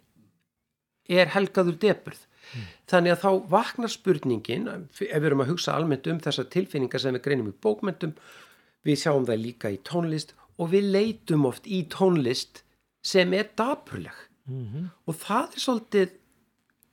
er 1.05 1.29
helgaður 1.35 1.77
deburð 1.81 2.23
mm. 2.25 2.71
þannig 2.91 3.15
að 3.15 3.21
þá 3.25 3.51
vaknar 3.53 3.93
spurningin 3.93 4.71
ef 4.71 5.03
við 5.03 5.29
erum 5.29 5.45
að 5.45 5.53
hugsa 5.53 5.77
almennt 5.77 6.09
um 6.09 6.23
þessar 6.23 6.49
tilfinningar 6.53 7.03
sem 7.03 7.15
við 7.17 7.27
greinum 7.27 7.53
í 7.53 7.59
bókmentum 7.61 8.17
við 8.85 9.01
sjáum 9.01 9.25
það 9.27 9.41
líka 9.41 9.71
í 9.73 9.79
tónlist 9.87 10.35
og 10.61 10.71
við 10.71 10.91
leitum 10.95 11.47
oft 11.49 11.67
í 11.67 11.83
tónlist 11.91 12.63
sem 13.05 13.33
er 13.33 13.49
daburleg 13.57 14.17
mm 14.47 14.65
-hmm. 14.65 14.89
og 15.05 15.15
það 15.15 15.55
er 15.55 15.59
svolítið 15.65 16.09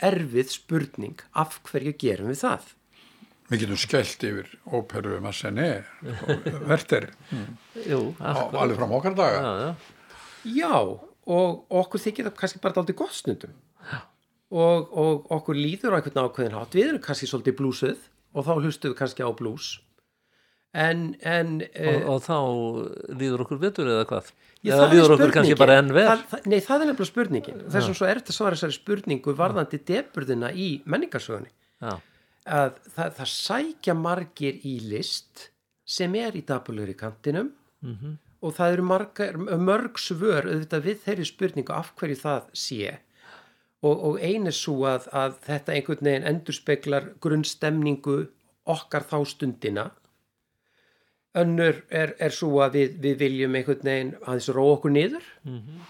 erfið 0.02 0.48
spurning 0.50 1.20
af 1.32 1.60
hverju 1.62 1.94
gerum 1.98 2.28
við 2.32 2.42
það? 2.42 2.62
Við 3.50 3.60
getum 3.60 3.76
skellt 3.76 4.24
yfir 4.24 4.48
óperu 4.66 5.20
Massené 5.20 5.84
verðter 6.66 7.10
alveg 8.60 8.76
fram 8.76 8.92
okkar 8.92 9.14
daga. 9.14 9.40
Já, 9.42 9.52
já. 9.62 9.74
já 10.44 11.00
og 11.26 11.66
okkur 11.70 12.02
þykir 12.02 12.26
það 12.28 12.38
kannski 12.40 12.62
bara 12.62 12.82
aldrei 12.82 12.96
gott 12.98 13.14
snundum 13.14 13.54
og, 14.52 14.90
og 14.90 15.30
okkur 15.30 15.56
líður 15.56 15.94
á 15.94 15.96
einhvern 15.98 16.26
ákveðin 16.26 16.56
hát 16.58 16.74
við 16.74 16.88
erum 16.88 17.04
kannski 17.04 17.28
svolítið 17.30 17.58
blúsuð 17.60 18.08
og 18.34 18.46
þá 18.46 18.52
hlustuðum 18.58 18.94
við 18.94 18.98
kannski 18.98 19.22
á 19.22 19.30
blús 19.30 19.68
en, 20.72 21.00
en 21.20 21.58
og, 21.60 21.84
uh, 21.84 22.06
og 22.14 22.22
þá 22.24 22.36
líður 23.20 23.44
okkur 23.44 23.60
vitur 23.60 23.90
eða 23.92 24.06
hvað? 24.08 24.30
Já, 24.62 24.72
eða 24.76 24.88
líður 24.92 25.14
okkur 25.16 25.34
kannski 25.34 25.58
bara 25.60 25.76
enn 25.82 25.92
vel? 25.92 26.06
Það, 26.08 26.46
Nei, 26.48 26.58
það 26.64 26.84
er 26.84 26.88
nefnilega 26.88 27.08
spurningin. 27.10 27.62
Þess 27.66 27.90
að 27.90 27.98
svo 27.98 28.08
er 28.08 28.20
þetta 28.20 28.36
svara 28.36 28.58
þessari 28.58 28.76
spurningu 28.78 29.34
varðandi 29.36 29.80
deburðina 29.90 30.52
í 30.54 30.68
menningarsögunni. 30.88 31.52
Já. 31.82 31.94
Að 32.42 32.76
það, 32.94 33.14
það 33.18 33.32
sækja 33.34 33.96
margir 33.98 34.60
í 34.66 34.74
list 34.88 35.48
sem 35.84 36.14
er 36.18 36.38
í 36.38 36.44
dabulur 36.46 36.90
í 36.90 36.96
kantinum 36.98 37.52
mm 37.82 37.94
-hmm. 37.94 38.18
og 38.40 38.54
það 38.56 38.72
eru 38.72 38.84
margar, 38.86 39.38
mörg 39.38 39.98
svör 40.00 40.48
auðvitað 40.48 40.86
við 40.88 41.02
þeirri 41.04 41.26
spurningu 41.26 41.74
af 41.74 41.92
hverju 41.98 42.20
það 42.22 42.52
sé. 42.52 42.98
Og, 43.82 43.98
og 43.98 44.20
einu 44.22 44.52
svo 44.54 44.86
að, 44.86 45.08
að 45.12 45.36
þetta 45.42 45.72
einhvern 45.74 46.06
veginn 46.06 46.28
endurspeglar 46.30 47.10
grunnstemningu 47.20 48.28
okkar 48.64 49.02
þá 49.02 49.18
stundina 49.26 49.90
önnur 51.38 51.82
er, 51.88 52.14
er 52.20 52.34
svo 52.34 52.60
að 52.64 52.78
við, 52.78 52.94
við 53.00 53.18
viljum 53.24 53.56
einhvern 53.56 53.88
veginn 53.88 54.14
að 54.20 54.38
þessu 54.40 54.56
ró 54.56 54.64
okkur 54.74 54.92
niður 54.92 55.28
mm 55.44 55.58
-hmm. 55.58 55.86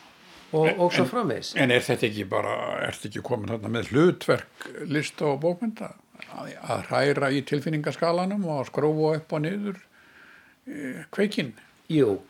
og, 0.53 0.69
og 0.79 0.93
svo 0.95 1.05
framvegs 1.11 1.55
En 1.57 1.71
er 1.71 1.83
þetta 1.83 2.07
ekki 2.07 2.25
bara, 2.31 2.55
er 2.87 2.95
þetta 2.95 3.09
ekki 3.09 3.25
komin 3.27 3.51
þarna 3.55 3.73
með 3.77 3.93
hlutverk 3.93 4.71
lista 4.87 5.33
og 5.33 5.41
bókmynda? 5.43 5.95
að 6.33 6.85
hræra 6.89 7.31
í 7.35 7.43
tilfinningaskalanum 7.47 8.45
og 8.47 8.61
að 8.61 8.69
skrúa 8.71 9.17
upp 9.19 9.33
og 9.33 9.43
niður 9.45 9.81
e, 10.67 11.05
kveikinn 11.15 11.53
Jú, 11.93 12.21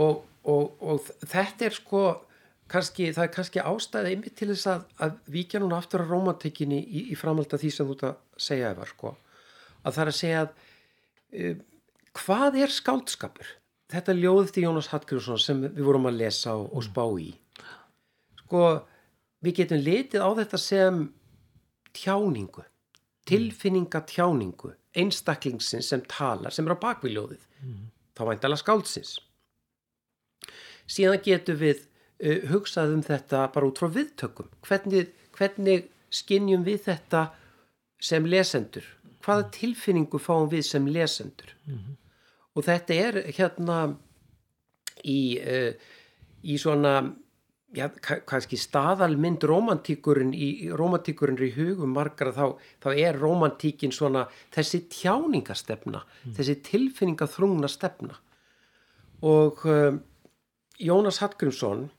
og, 0.00 0.24
og, 0.48 0.72
og 0.80 1.10
þetta 1.28 1.68
er 1.68 1.76
sko 1.76 2.02
kannski, 2.72 3.12
það 3.14 3.24
er 3.26 3.32
kannski 3.36 3.62
ástæðið 3.62 4.10
einmitt 4.10 4.36
til 4.38 4.50
þess 4.50 4.70
að, 4.72 4.86
að 5.04 5.18
víkja 5.36 5.60
núna 5.62 5.78
aftur 5.78 6.02
á 6.02 6.10
romantikinni 6.10 6.80
í, 6.82 7.04
í 7.12 7.18
framhald 7.18 7.52
af 7.54 7.62
því 7.62 7.72
sem 7.74 7.86
þú 7.86 7.96
ert 7.98 8.06
að 8.08 8.16
segja 8.48 8.72
eða 8.74 8.88
sko, 8.90 9.14
að 9.82 9.98
það 9.98 10.02
er 10.02 10.12
að 10.12 10.18
segja 10.20 10.42
að 10.42 10.50
e, 11.30 11.54
hvað 12.16 12.60
er 12.64 12.72
skáldskapur? 12.72 13.48
Þetta 13.92 14.16
ljóðið 14.18 14.52
til 14.54 14.64
Jónas 14.66 14.88
Hallgrímsson 14.90 15.38
sem 15.38 15.60
við 15.66 15.84
vorum 15.86 16.08
að 16.10 16.18
lesa 16.22 16.56
og, 16.58 16.72
og 16.74 16.84
spá 16.86 17.04
í. 17.22 17.28
Sko, 18.40 18.62
við 19.46 19.60
getum 19.60 19.82
litið 19.82 20.24
á 20.26 20.30
þetta 20.40 20.58
sem 20.58 21.02
tjáningu, 21.96 22.64
tilfinningatjáningu, 23.30 24.72
einstaklingsins 24.96 25.92
sem 25.92 26.02
talar, 26.10 26.54
sem 26.54 26.66
er 26.66 26.74
á 26.74 26.82
bakviljóðið. 26.82 27.44
Mm. 27.62 27.84
Þá 28.16 28.22
væntalega 28.30 28.62
skáldsins. 28.62 29.12
Síðan 30.90 31.22
getum 31.22 31.60
við 31.60 31.84
uh, 31.84 32.42
hugsað 32.50 32.94
um 32.96 33.04
þetta 33.06 33.44
bara 33.54 33.68
út 33.70 33.82
frá 33.82 33.90
viðtökum. 33.92 34.50
Hvernig, 34.66 35.12
hvernig 35.36 35.90
skinnjum 36.14 36.66
við 36.66 36.88
þetta 36.88 37.28
sem 38.02 38.26
lesendur? 38.26 38.86
Hvaða 39.26 39.46
tilfinningu 39.54 40.18
fáum 40.22 40.50
við 40.50 40.66
sem 40.68 40.90
lesendur? 40.90 41.54
Mm 41.66 41.78
-hmm. 41.78 42.02
Og 42.56 42.64
þetta 42.64 42.96
er 42.96 43.20
hérna 43.36 43.78
í, 45.04 45.36
uh, 45.40 45.72
í 46.46 46.56
svona, 46.60 46.94
já, 47.76 47.86
kannski 48.00 48.58
staðalmynd 48.60 49.44
romantíkurinn 49.48 50.32
í, 50.32 50.50
romantíkurinn 50.72 51.40
í 51.44 51.52
hugum 51.56 51.92
margar 51.96 52.32
þá, 52.36 52.44
þá 52.80 52.90
er 52.94 53.20
romantíkin 53.20 53.92
svona 53.92 54.26
þessi 54.56 54.86
tjáningastefna, 54.92 56.04
mm. 56.04 56.36
þessi 56.38 56.60
tilfinningaþrungna 56.70 57.70
stefna. 57.70 58.20
Og 59.26 59.64
uh, 59.68 59.96
Jónas 60.80 61.20
Hallgrímsson, 61.24 61.90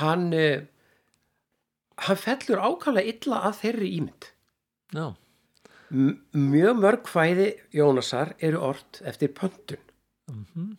hann... 0.00 0.28
Uh, 0.32 0.66
hann 2.06 2.18
fellur 2.20 2.60
ákvæmlega 2.62 3.10
illa 3.10 3.40
að 3.48 3.56
þeirri 3.62 3.88
ímynd 3.98 4.28
Já 4.94 5.06
M 5.08 5.27
mjög 5.90 6.80
mörg 6.82 7.10
hvæði 7.12 7.50
Jónasar 7.74 8.34
eru 8.44 8.60
orrt 8.70 9.02
eftir 9.04 9.32
pöntun. 9.32 9.82
Mm 10.28 10.44
-hmm. 10.44 10.76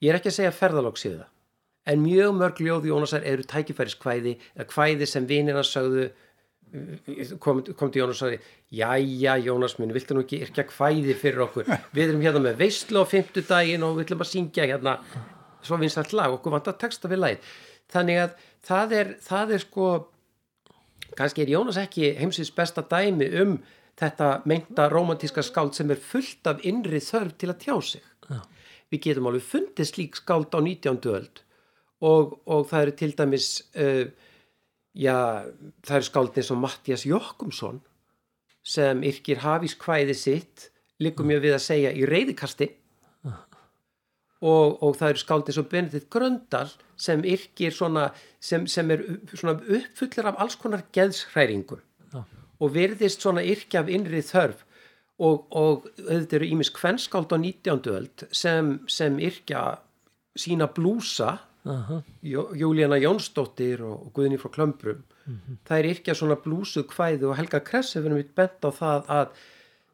ég 0.00 0.10
er 0.10 0.16
ekki 0.16 0.28
að 0.32 0.38
segja 0.38 0.52
ferðalóks 0.52 1.04
í 1.04 1.10
það 1.16 1.26
en 1.86 2.02
mjög 2.02 2.34
mörg 2.34 2.60
ljóð 2.60 2.88
Jónasar 2.90 3.24
eru 3.24 3.42
tækifæriskvæði 3.42 4.38
eða 4.56 4.68
kvæði 4.70 5.06
sem 5.06 5.26
vinina 5.26 5.62
sögðu 5.62 6.08
kom, 7.38 7.62
kom 7.62 7.92
til 7.92 8.02
Jónas 8.02 8.18
og 8.18 8.22
sagði 8.24 8.40
jæja 8.74 9.36
Jónas 9.38 9.78
minn, 9.78 9.94
viltu 9.94 10.16
nú 10.16 10.24
ekki 10.24 10.42
yrkja 10.46 10.66
kvæði 10.66 11.14
fyrir 11.14 11.44
okkur, 11.46 11.70
við 11.94 12.08
erum 12.08 12.24
hérna 12.24 12.42
með 12.48 12.58
veistlu 12.64 13.04
á 13.06 13.06
fymtudaginn 13.06 13.86
og 13.86 13.96
við 13.96 14.08
ætlum 14.08 14.24
að 14.26 14.32
syngja 14.32 14.66
hérna. 14.66 14.98
Svo 15.62 15.78
vinsalt 15.80 16.12
lag, 16.14 16.34
okkur 16.34 16.52
vant 16.52 16.68
að 16.70 16.78
texta 16.82 17.10
við 17.10 17.22
læð 17.22 17.54
þannig 17.92 18.20
að 18.24 18.36
það 18.66 18.94
er, 18.98 19.14
það 19.22 19.54
er 19.54 19.62
sko 19.62 19.88
kannski 21.16 21.44
er 21.44 21.52
Jónas 21.54 21.78
ekki 21.80 22.12
heimsins 22.18 22.52
besta 22.54 22.82
dæmi 22.82 23.28
um 23.42 23.56
þetta 23.96 24.30
meinta 24.48 24.88
romantíska 24.92 25.44
skáld 25.44 25.74
sem 25.76 25.90
er 25.92 26.00
fullt 26.00 26.46
af 26.50 26.62
innri 26.68 27.00
þörf 27.00 27.36
til 27.40 27.50
að 27.52 27.60
tjá 27.64 27.74
sig. 27.92 28.04
Já. 28.28 28.40
Við 28.92 29.02
getum 29.08 29.28
alveg 29.30 29.44
fundið 29.46 29.90
slík 29.90 30.18
skáld 30.20 30.54
á 30.54 30.60
19. 30.60 31.00
öld 31.10 31.42
og, 32.04 32.36
og 32.44 32.66
það 32.70 32.82
eru 32.82 32.94
til 33.00 33.12
dæmis, 33.16 33.50
uh, 33.80 34.04
já, 34.92 35.18
það 35.86 35.98
eru 35.98 36.08
skáld 36.10 36.36
eins 36.36 36.52
og 36.52 36.60
Mattias 36.60 37.06
Jokkumsson 37.08 37.80
sem 38.66 39.02
yrkir 39.06 39.40
hafís 39.44 39.76
hvæði 39.78 40.16
sitt, 40.18 40.70
likum 41.00 41.30
ég 41.30 41.40
við 41.44 41.56
að 41.56 41.64
segja 41.64 41.94
í 41.94 42.04
reyðikasti 42.08 42.68
og, 44.44 44.82
og 44.82 44.96
það 44.98 45.12
eru 45.12 45.22
skáld 45.22 45.50
eins 45.50 45.60
og 45.60 45.68
Benedikt 45.70 46.08
Gröndal 46.12 46.68
sem 47.00 47.24
yrkir 47.24 47.74
svona 47.74 48.10
sem, 48.40 48.66
sem 48.68 48.90
er 48.92 49.04
svona 49.32 49.56
uppfullir 49.60 50.28
af 50.28 50.40
alls 50.42 50.58
konar 50.60 50.84
geðshræringum. 50.92 51.80
Og 52.60 52.72
verðist 52.74 53.24
svona 53.24 53.44
yrkja 53.44 53.82
af 53.82 53.90
innri 53.92 54.22
þörf 54.24 54.62
og, 55.18 55.46
og 55.56 55.88
þetta 55.96 56.38
eru 56.38 56.52
ímis 56.52 56.70
kvennskáld 56.76 57.32
á 57.32 57.38
19. 57.40 57.90
öld 57.96 58.26
sem, 58.30 58.78
sem 58.88 59.18
yrkja 59.18 59.78
sína 60.36 60.68
blúsa 60.68 61.38
uh 61.64 61.90
-huh. 61.90 62.02
Júlíana 62.22 62.98
Jónsdóttir 63.00 63.80
og 63.80 64.12
Guðni 64.12 64.38
frá 64.38 64.50
Klömbrum 64.50 65.02
uh 65.02 65.32
mhm. 65.32 65.40
-huh. 65.48 65.56
það 65.68 65.78
er 65.78 65.84
yrkja 65.84 66.14
svona 66.14 66.36
blúsu 66.36 66.82
hvæðu 66.82 67.24
og 67.30 67.36
Helga 67.36 67.60
Kress 67.60 67.94
hefur 67.94 68.10
við 68.10 68.34
bent 68.34 68.64
á 68.64 68.70
það 68.70 69.06
að 69.08 69.28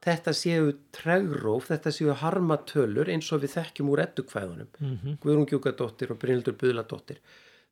þetta 0.03 0.33
séu 0.33 0.75
tregróf, 0.93 1.69
þetta 1.71 1.91
séu 1.91 2.15
harmatölur 2.15 3.09
eins 3.09 3.33
og 3.33 3.43
við 3.43 3.55
þekkjum 3.57 3.91
úr 3.91 4.01
eddukvæðunum 4.07 4.69
mm 4.79 4.99
-hmm. 4.99 5.19
Guðrún 5.23 5.47
Gjúkadóttir 5.47 6.11
og 6.11 6.19
Brynildur 6.19 6.55
Buðladóttir 6.55 7.19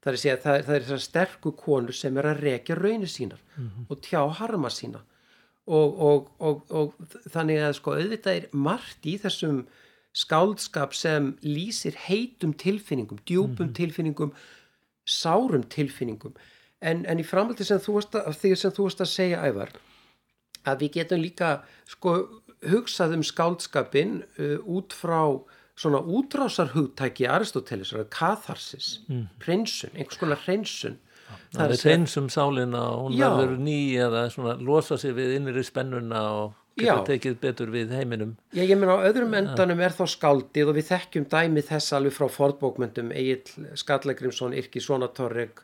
það 0.00 0.12
er, 0.12 0.40
það, 0.40 0.62
það 0.66 0.74
er 0.74 0.84
þessar 0.86 1.04
sterku 1.04 1.52
konur 1.58 1.96
sem 1.96 2.16
er 2.18 2.30
að 2.30 2.42
rekja 2.46 2.76
raunir 2.78 3.10
sínar 3.10 3.40
mm 3.56 3.66
-hmm. 3.66 3.86
og 3.88 4.00
tjá 4.06 4.22
harma 4.40 4.70
sína 4.70 5.02
og, 5.66 6.00
og, 6.00 6.30
og, 6.38 6.62
og 6.70 6.94
þannig 7.30 7.60
að 7.62 7.76
sko 7.78 7.94
auðvitað 7.94 8.36
er 8.36 8.48
margt 8.52 9.06
í 9.06 9.18
þessum 9.18 9.66
skáldskap 10.12 10.94
sem 10.94 11.36
lýsir 11.42 11.94
heitum 12.08 12.52
tilfinningum, 12.52 13.18
djúpum 13.26 13.66
mm 13.66 13.68
-hmm. 13.68 13.74
tilfinningum 13.74 14.32
sárum 15.06 15.62
tilfinningum 15.62 16.34
en, 16.80 17.06
en 17.06 17.18
í 17.18 17.24
framhaldi 17.24 17.64
sem 17.64 17.78
þú 17.78 17.92
varst 17.94 19.00
að 19.00 19.06
segja 19.06 19.44
ævar 19.46 19.70
að 20.64 20.80
við 20.80 20.92
getum 20.92 21.20
líka 21.20 21.62
sko 21.88 22.16
hugsað 22.60 23.14
um 23.16 23.22
skáldskapin 23.24 24.22
uh, 24.38 24.58
út 24.64 24.92
frá 24.92 25.40
svona 25.80 26.00
útrásarhugtæki 26.04 27.28
Aristoteles, 27.30 27.94
katharsis 28.12 29.00
mm. 29.08 29.28
hreinsun, 29.44 29.94
einhvers 29.96 30.20
konar 30.20 30.42
hreinsun. 30.44 30.98
Það 31.54 31.74
er 31.74 31.82
hreinsum 31.84 32.26
sálinna 32.30 32.80
hún 32.98 33.14
verður 33.18 33.60
ný 33.62 33.78
eða 34.02 34.24
svona 34.34 34.56
losa 34.58 34.98
sig 34.98 35.14
við 35.14 35.36
innri 35.38 35.62
spennuna 35.66 36.22
og 36.40 36.56
getur 36.78 37.04
tekið 37.06 37.36
betur 37.42 37.72
við 37.74 37.94
heiminum. 37.94 38.36
Já, 38.54 38.62
ég 38.64 38.78
menna 38.78 38.98
á 38.98 39.06
öðrum 39.08 39.34
endanum 39.38 39.82
er 39.82 39.94
þá 39.94 40.04
skáldið 40.10 40.72
og 40.72 40.78
við 40.78 40.88
þekkjum 40.90 41.26
dæmi 41.32 41.64
þess 41.66 41.94
alveg 41.96 42.16
frá 42.16 42.26
fordbókmyndum 42.34 43.12
Egil 43.14 43.70
Skallagrimsson, 43.78 44.56
Irki 44.58 44.82
Sónatorreg 44.82 45.62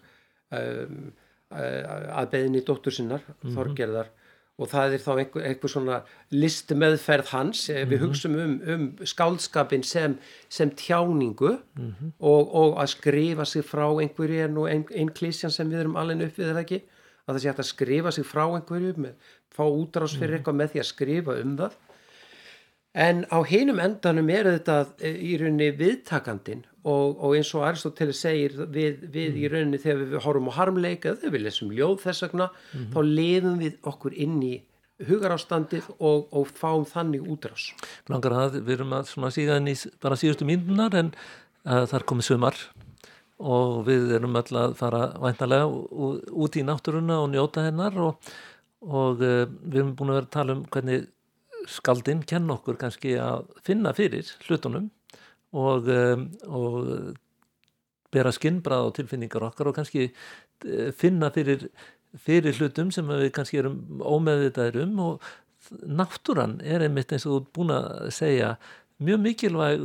um, 0.55 1.11
uh, 1.55 1.83
að 2.21 2.31
beðinni 2.35 2.63
dóttur 2.67 2.95
sinnar, 2.95 3.25
mm 3.27 3.37
-hmm. 3.43 3.57
Þorgerðar 3.59 4.13
og 4.57 4.71
það 4.73 4.95
er 4.97 5.03
þá 5.05 5.11
einhver, 5.21 5.45
einhver 5.51 5.71
svona 5.71 5.97
listmeðferð 6.33 7.33
hans 7.35 7.69
mm 7.69 7.75
-hmm. 7.77 7.91
við 7.91 7.99
mhm. 7.99 8.07
hugsaum 8.07 8.35
um, 8.35 8.61
um 8.75 9.07
skálskapin 9.07 9.83
sem, 9.83 10.19
sem 10.49 10.71
tjáningu 10.71 11.51
mm 11.51 11.93
-hmm. 11.93 12.13
og, 12.19 12.55
og 12.55 12.83
að 12.83 12.87
skrifa 12.87 13.45
sig 13.45 13.65
frá 13.65 13.87
einhverju 14.01 14.45
er 14.45 14.49
nú 14.49 14.67
einn 14.67 14.85
ein 14.95 15.11
klísjan 15.11 15.51
sem 15.51 15.71
við 15.71 15.81
erum 15.81 15.97
alveg 15.97 16.29
uppið 16.29 16.51
eða 16.51 16.61
ekki 16.61 16.83
að 17.27 17.35
það 17.35 17.43
sé 17.43 17.49
að 17.49 17.63
skrifa 17.63 18.11
sig 18.11 18.25
frá 18.25 18.45
einhverju 18.55 18.95
með, 18.97 19.15
fá 19.57 19.65
útrás 19.65 20.17
fyrir 20.17 20.27
mm 20.27 20.33
-hmm. 20.33 20.37
eitthvað 20.39 20.55
með 20.55 20.71
því 20.71 20.79
að 20.79 20.93
skrifa 20.93 21.41
um 21.43 21.57
það 21.57 21.73
en 22.97 23.25
á 23.29 23.39
hinum 23.45 23.81
endanum 23.83 24.31
er 24.33 24.49
þetta 24.49 24.79
eh, 25.05 25.19
í 25.21 25.37
rauninni 25.41 25.73
viðtakandin 25.77 26.65
og, 26.87 27.19
og 27.21 27.37
eins 27.37 27.53
og 27.57 27.67
Aristoteles 27.69 28.23
segir 28.25 28.57
við, 28.73 29.05
við 29.13 29.35
mm. 29.35 29.41
í 29.43 29.51
rauninni 29.53 29.83
þegar 29.83 30.01
við 30.05 30.25
horfum 30.25 30.49
á 30.49 30.59
harmleika 30.59 31.17
þegar 31.19 31.37
við 31.37 31.45
lesum 31.49 31.75
ljóð 31.77 31.99
þess 32.07 32.27
vegna 32.27 32.49
mm. 32.49 32.89
þá 32.95 33.01
lefum 33.11 33.61
við 33.61 33.79
okkur 33.93 34.17
inn 34.27 34.41
í 34.47 34.55
hugarástandið 35.07 35.91
og, 35.99 36.31
og 36.33 36.49
fáum 36.57 36.87
þannig 36.89 37.27
útrás. 37.29 37.69
Langar 38.09 38.33
að 38.33 38.63
við 38.63 38.79
erum 38.79 38.95
að 38.97 39.11
síðan 39.35 39.69
í 39.69 39.75
bara 40.01 40.17
síðustu 40.17 40.49
mínunar 40.49 40.97
en 40.97 41.13
það 41.67 41.99
er 41.99 42.07
komið 42.09 42.29
sömar 42.31 42.61
og 43.37 43.83
við 43.87 44.15
erum 44.17 44.39
öll 44.41 44.57
að 44.57 44.77
fara 44.79 45.11
væntalega 45.21 45.67
út 45.69 46.57
í 46.57 46.65
náttúruna 46.65 47.21
og 47.21 47.29
njóta 47.35 47.67
hennar 47.67 47.99
og, 48.01 48.31
og 48.87 49.21
uh, 49.21 49.45
við 49.45 49.83
erum 49.83 49.93
búin 49.99 50.15
að 50.15 50.21
vera 50.21 50.29
að 50.29 50.35
tala 50.39 50.57
um 50.57 50.65
hvernig 50.73 51.11
skaldinn 51.71 52.23
kenn 52.29 52.51
okkur 52.53 52.79
kannski 52.81 53.17
að 53.21 53.47
finna 53.67 53.93
fyrir 53.97 54.29
hlutunum 54.47 54.91
og, 55.57 55.89
um, 55.89 56.27
og 56.47 56.79
bera 58.15 58.33
skinnbrað 58.35 58.89
á 58.89 58.97
tilfinningar 58.97 59.49
okkar 59.51 59.71
og 59.71 59.77
kannski 59.79 60.09
eh, 60.09 60.91
finna 60.97 61.31
fyrir, 61.35 61.69
fyrir 62.23 62.57
hlutum 62.57 62.93
sem 62.95 63.09
við 63.11 63.31
kannski 63.37 63.61
erum 63.63 64.01
ómeðvitaðir 64.01 64.83
um 64.87 64.99
og 65.11 65.31
náttúran 65.83 66.61
er 66.63 66.87
einmitt 66.87 67.13
eins 67.13 67.27
og 67.27 67.41
þú 67.41 67.55
búin 67.59 67.75
að 67.75 68.11
segja 68.15 68.57
mjög 69.03 69.19
mikilvæg 69.21 69.83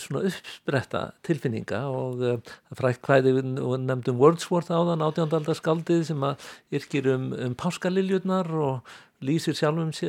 svona 0.00 0.22
uppspretta 0.24 1.00
tilfinninga 1.26 1.82
og 1.92 2.22
uh, 2.24 2.52
frækt 2.78 3.04
hvæði 3.04 3.34
og 3.60 3.74
nefndum 3.82 4.20
Wordsworth 4.22 4.72
áðan 4.72 5.04
átjándarskaldið 5.04 6.06
sem 6.08 6.24
að 6.24 6.46
yrkir 6.78 7.10
um, 7.12 7.26
um 7.34 7.56
páskaliljurnar 7.60 8.48
og 8.56 8.94
lýsir, 9.24 9.56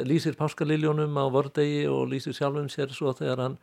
lýsir 0.06 0.38
páskaliljónum 0.40 1.18
á 1.18 1.26
vordegi 1.32 1.86
og 1.88 2.10
lýsir 2.12 2.36
sjálfum 2.36 2.70
sér 2.72 2.94
svo 2.94 3.14
þegar 3.16 3.44
hann 3.44 3.58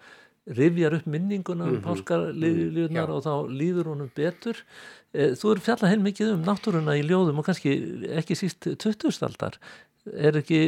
rifjar 0.46 0.96
upp 0.98 1.06
minninguna 1.06 1.64
um 1.64 1.70
mm 1.70 1.76
-hmm. 1.76 1.86
páskarliðunar 1.86 3.06
mm 3.06 3.12
-hmm. 3.12 3.16
og 3.16 3.24
þá 3.24 3.34
líður 3.48 3.86
honum 3.92 4.10
betur 4.14 4.56
eh, 5.14 5.30
þú 5.38 5.52
eru 5.52 5.60
fjallað 5.60 5.88
heil 5.88 6.02
mikið 6.02 6.32
um 6.32 6.44
náttúruna 6.44 6.98
í 6.98 7.02
ljóðum 7.06 7.38
og 7.38 7.44
kannski 7.44 7.70
ekki 8.18 8.34
síst 8.34 8.66
20-staldar 8.66 9.58
er 10.06 10.36
ekki 10.36 10.60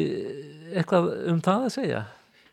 eitthvað 0.74 1.28
um 1.30 1.40
það 1.40 1.64
að 1.64 1.74
segja? 1.74 2.04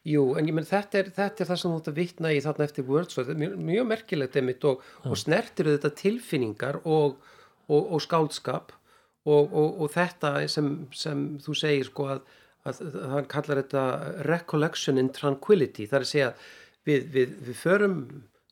Jú, 0.04 0.24
en 0.38 0.48
ég 0.48 0.54
menn 0.54 0.66
þetta 0.66 0.98
er, 0.98 1.12
þetta 1.14 1.44
er 1.44 1.48
það 1.48 1.60
sem 1.62 1.72
þú 1.72 1.78
ætti 1.78 1.92
að 1.92 2.00
vittna 2.00 2.34
í 2.34 2.42
þarna 2.42 2.66
eftir 2.66 2.88
Wordsworth, 2.88 3.36
mjög, 3.38 3.58
mjög 3.58 3.86
merkilegt 3.86 4.36
einmitt 4.36 4.64
og, 4.66 4.82
og 5.06 5.18
snertir 5.18 5.66
þetta 5.66 5.92
tilfinningar 5.94 6.80
og, 6.84 7.20
og, 7.70 7.92
og 7.94 8.02
skáldskap 8.02 8.74
og 9.30 9.84
þetta 9.94 10.34
sem, 10.50 10.72
sem 10.98 11.26
þú 11.44 11.58
segir 11.58 11.90
sko 11.90 12.08
að, 12.16 12.24
að, 12.66 12.80
að 12.90 13.12
hann 13.16 13.30
kallar 13.30 13.62
þetta 13.62 13.84
recollection 14.30 15.02
in 15.02 15.12
tranquility, 15.14 15.86
það 15.90 16.00
er 16.00 16.08
að 16.08 16.12
segja 16.12 16.32
við, 16.90 17.06
við, 17.14 17.36
við 17.50 17.60
förum 17.60 18.00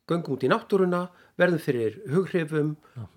göngum 0.10 0.36
út 0.36 0.46
í 0.46 0.52
náttúruna, 0.52 1.08
verðum 1.40 1.64
fyrir 1.64 1.98
hughrifum 2.12 2.76
uh, 3.00 3.08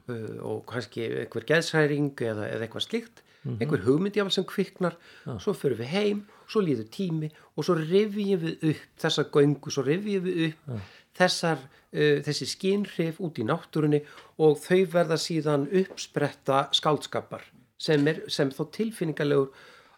og 0.47 0.65
kannski 0.71 1.09
einhver 1.25 1.45
geðsræring 1.49 2.15
eða, 2.23 2.49
eða 2.49 2.67
eitthvað 2.69 2.87
slikt 2.87 3.23
einhver 3.43 3.83
hugmyndjafal 3.83 4.33
sem 4.35 4.47
kviknar. 4.47 4.97
Svo 5.43 5.55
förum 5.57 5.81
við 5.81 5.91
heim, 5.93 6.21
svo 6.51 6.63
líður 6.63 6.89
tími 6.95 7.31
og 7.57 7.67
svo 7.67 7.77
rifjum 7.79 8.43
við 8.43 8.67
upp 8.71 8.83
þessa 9.03 9.25
göngu, 9.35 9.73
svo 9.73 9.85
rifjum 9.87 10.27
við 10.27 10.43
upp 10.49 10.71
þessar, 11.19 11.59
uh, 11.93 12.19
þessi 12.27 12.49
skínhrif 12.51 13.21
út 13.21 13.39
í 13.39 13.47
náttúrunni 13.49 14.03
og 14.39 14.59
þau 14.65 14.83
verða 14.97 15.19
síðan 15.21 15.69
uppspretta 15.83 16.69
skáldskapar 16.73 17.45
sem, 17.79 18.07
er, 18.09 18.23
sem 18.29 18.51
þó 18.51 18.67
tilfinningalegur 18.73 19.51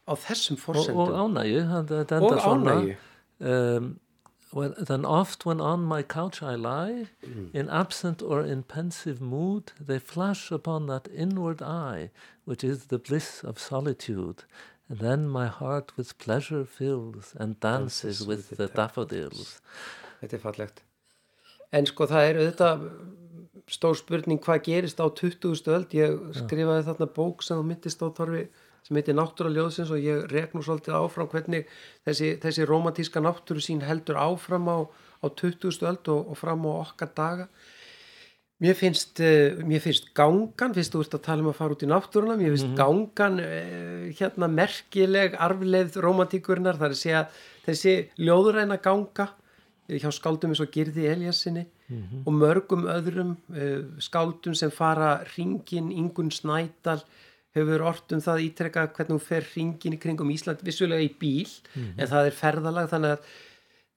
á 0.04 0.12
þessum 0.16 0.56
og, 0.58 0.64
forsendum. 0.66 1.02
og 1.02 1.12
ánægju 1.20 1.66
þetta 1.72 2.00
þetta 2.04 2.22
Og 2.22 2.40
svona 2.40 2.72
ánægju. 2.78 2.96
um, 3.40 4.00
when, 4.52 4.74
then 4.78 5.04
oft 5.04 5.44
when 5.46 5.60
on 5.60 5.82
my 5.84 6.02
couch 6.02 6.42
I 6.42 6.54
lie 6.54 7.08
in 7.52 7.68
absent 7.68 8.22
or 8.22 8.42
in 8.42 8.62
pensive 8.62 9.20
mood 9.20 9.72
they 9.80 9.98
flash 9.98 10.52
upon 10.52 10.86
that 10.86 11.08
inward 11.12 11.62
eye 11.62 12.10
which 12.44 12.62
is 12.62 12.86
the 12.86 12.98
bliss 12.98 13.42
of 13.42 13.58
solitude. 13.58 14.44
And 14.88 14.98
then 14.98 15.28
my 15.28 15.46
heart 15.46 15.96
with 15.96 16.18
pleasure 16.18 16.64
fills 16.66 17.34
and 17.38 17.58
dances 17.58 18.26
with 18.26 18.56
the 18.58 18.68
daffodils. 18.68 19.60
Þetta 20.20 20.36
er 20.36 20.42
fallegt. 20.42 20.82
En 21.74 21.88
sko 21.90 22.06
það 22.10 22.28
er 22.28 22.40
auðvitað 22.40 22.86
stór 23.70 23.96
spurning 23.98 24.42
hvað 24.44 24.62
gerist 24.68 25.00
á 25.00 25.06
20. 25.08 25.64
öld. 25.72 25.96
Ég 25.96 26.18
skrifaði 26.38 26.86
þarna 26.88 27.10
bók 27.16 27.44
sem 27.44 27.58
þú 27.58 27.66
myndist 27.70 28.04
á 28.04 28.08
torfi 28.14 28.44
sem 28.84 28.98
heitir 28.98 29.16
Náttúraljóðsins 29.16 29.92
og 29.94 30.02
ég 30.04 30.26
rek 30.28 30.52
nú 30.52 30.60
svolítið 30.64 30.98
áfram 30.98 31.30
hvernig 31.32 31.70
þessi, 32.04 32.34
þessi 32.42 32.66
romantíska 32.68 33.22
náttúru 33.24 33.62
sín 33.64 33.80
heldur 33.80 34.18
áfram 34.20 34.68
á, 34.68 34.78
á 35.24 35.26
20. 35.32 35.72
öld 35.88 36.10
og, 36.12 36.28
og 36.28 36.36
fram 36.36 36.66
á 36.68 36.72
okkar 36.82 37.14
daga. 37.16 37.46
Mér 38.62 38.76
finnst, 38.78 39.18
uh, 39.24 39.56
mér 39.66 39.80
finnst 39.82 40.12
gangan, 40.16 40.76
fyrst 40.76 40.92
þú 40.94 41.00
ert 41.02 41.16
að 41.16 41.24
tala 41.24 41.42
um 41.42 41.48
að 41.50 41.56
fara 41.58 41.74
út 41.74 41.82
í 41.84 41.88
náttúruna, 41.90 42.36
mér 42.38 42.52
finnst 42.52 42.76
gangan 42.78 43.40
uh, 43.42 44.04
hérna 44.20 44.50
merkileg 44.52 45.34
arfleið 45.42 45.96
romantíkurinnar, 46.04 46.78
það 46.78 46.86
er 46.86 46.94
að 46.94 47.00
segja 47.00 47.24
þessi 47.64 47.96
ljóðuræna 48.20 48.78
ganga 48.84 49.30
eh, 49.32 49.43
hjá 49.88 50.10
skáldum 50.14 50.54
eins 50.54 50.62
og 50.64 50.72
Girði 50.72 51.06
Eliassinni 51.12 51.66
og 52.24 52.32
mörgum 52.32 52.86
öðrum 52.88 53.36
uh, 53.52 54.00
skáldum 54.00 54.54
sem 54.56 54.72
fara 54.72 55.24
ringin, 55.36 55.92
Ingun 55.92 56.30
Snædal 56.32 57.02
hefur 57.54 57.84
orðum 57.86 58.22
það 58.24 58.44
ítrekka 58.48 58.86
hvernig 58.96 59.14
hún 59.14 59.22
fer 59.22 59.44
ringin 59.54 59.94
í 59.94 60.00
kringum 60.02 60.30
Ísland 60.34 60.64
vissulega 60.66 61.04
í 61.04 61.12
bíl 61.20 61.50
en 61.96 62.08
það 62.08 62.30
er 62.30 62.38
ferðalag 62.38 62.88
þannig 62.90 63.14
að 63.14 63.28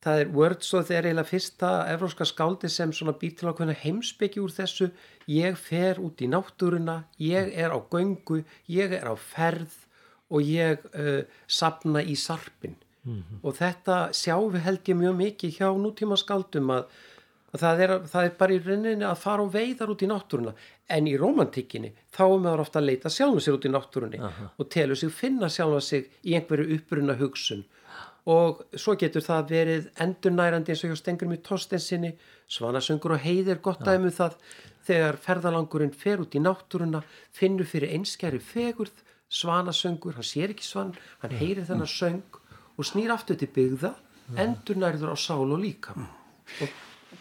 það 0.06 0.22
er 0.22 0.34
Wordsworth 0.36 0.92
er 0.94 1.08
eiginlega 1.08 1.32
fyrsta 1.32 1.72
evróska 1.90 2.28
skáldi 2.28 2.70
sem 2.70 2.94
svona 2.94 3.16
býr 3.18 3.34
til 3.38 3.50
ákveðna 3.50 3.74
heimsbyggi 3.82 4.44
úr 4.44 4.54
þessu. 4.54 4.92
Ég 5.26 5.58
fer 5.58 5.98
út 6.00 6.22
í 6.22 6.30
náttúruna 6.30 7.00
ég 7.18 7.50
er 7.58 7.74
á 7.74 7.80
göngu, 7.82 8.44
ég 8.70 8.94
er 8.94 9.10
á 9.10 9.16
ferð 9.18 9.74
og 10.30 10.44
ég 10.44 10.84
uh, 10.94 11.24
sapna 11.48 12.04
í 12.04 12.16
sarpin 12.16 12.76
og 13.42 13.56
þetta 13.58 14.00
sjáum 14.16 14.52
við 14.54 14.66
held 14.68 14.90
ég 14.92 15.00
mjög 15.02 15.16
mikið 15.22 15.60
hjá 15.60 15.70
nútíma 15.80 16.18
skáldum 16.20 16.74
að, 16.76 16.90
að 17.54 17.64
það, 17.64 17.84
er, 17.86 17.94
það 18.12 18.28
er 18.28 18.36
bara 18.42 18.56
í 18.56 18.60
rauninni 18.66 19.08
að 19.08 19.22
fara 19.22 19.46
og 19.46 19.54
veiðar 19.54 19.94
út 19.94 20.04
í 20.04 20.10
náttúruna. 20.12 20.54
En 20.88 21.08
í 21.08 21.16
romantikinni 21.20 21.94
þá 22.16 22.22
er 22.26 22.44
maður 22.44 22.64
ofta 22.64 22.80
að 22.82 22.90
leita 22.92 23.12
sjálfum 23.12 23.44
sér 23.44 23.58
út 23.58 23.68
í 23.68 23.74
náttúrunni 23.74 24.22
og 24.24 24.70
telur 24.72 25.00
sig 25.00 25.12
finna 25.12 25.50
sjálfum 25.52 25.84
sig 25.84 26.08
í 26.24 26.38
einhverju 26.38 26.78
uppruna 26.78 27.18
hugsun. 27.20 27.66
Og 28.28 28.66
svo 28.76 28.98
getur 29.00 29.24
það 29.24 29.52
verið 29.54 29.86
endurnærandi 30.04 30.74
eins 30.74 30.82
og 30.84 30.92
hjá 30.92 31.00
Stengur 31.00 31.30
með 31.32 31.46
Torstensinni 31.48 32.10
Svanasöngur 32.52 33.14
og 33.16 33.24
heiðir 33.24 33.62
gott 33.64 33.86
dæmi 33.88 34.10
um 34.10 34.16
það. 34.16 34.36
Þegar 34.88 35.20
ferðalangurinn 35.24 35.96
fer 35.96 36.20
út 36.24 36.36
í 36.36 36.42
náttúruna 36.44 37.04
finnur 37.36 37.68
fyrir 37.68 37.94
einskjæri 37.96 38.40
fegurð. 38.44 39.04
Svanasöngur, 39.32 40.16
hann 40.16 40.28
sér 40.28 40.54
ekki 40.54 40.64
svan 40.64 40.94
hann 41.20 41.34
heyrir 41.36 41.66
þennan 41.68 41.90
söng 41.92 42.38
og 42.78 42.86
snýr 42.86 43.12
aftur 43.14 43.38
til 43.40 43.50
byggða 43.56 43.94
endurnærður 44.38 45.14
á 45.14 45.18
sál 45.18 45.48
og 45.56 45.60
líka. 45.64 45.96
Og 46.62 46.70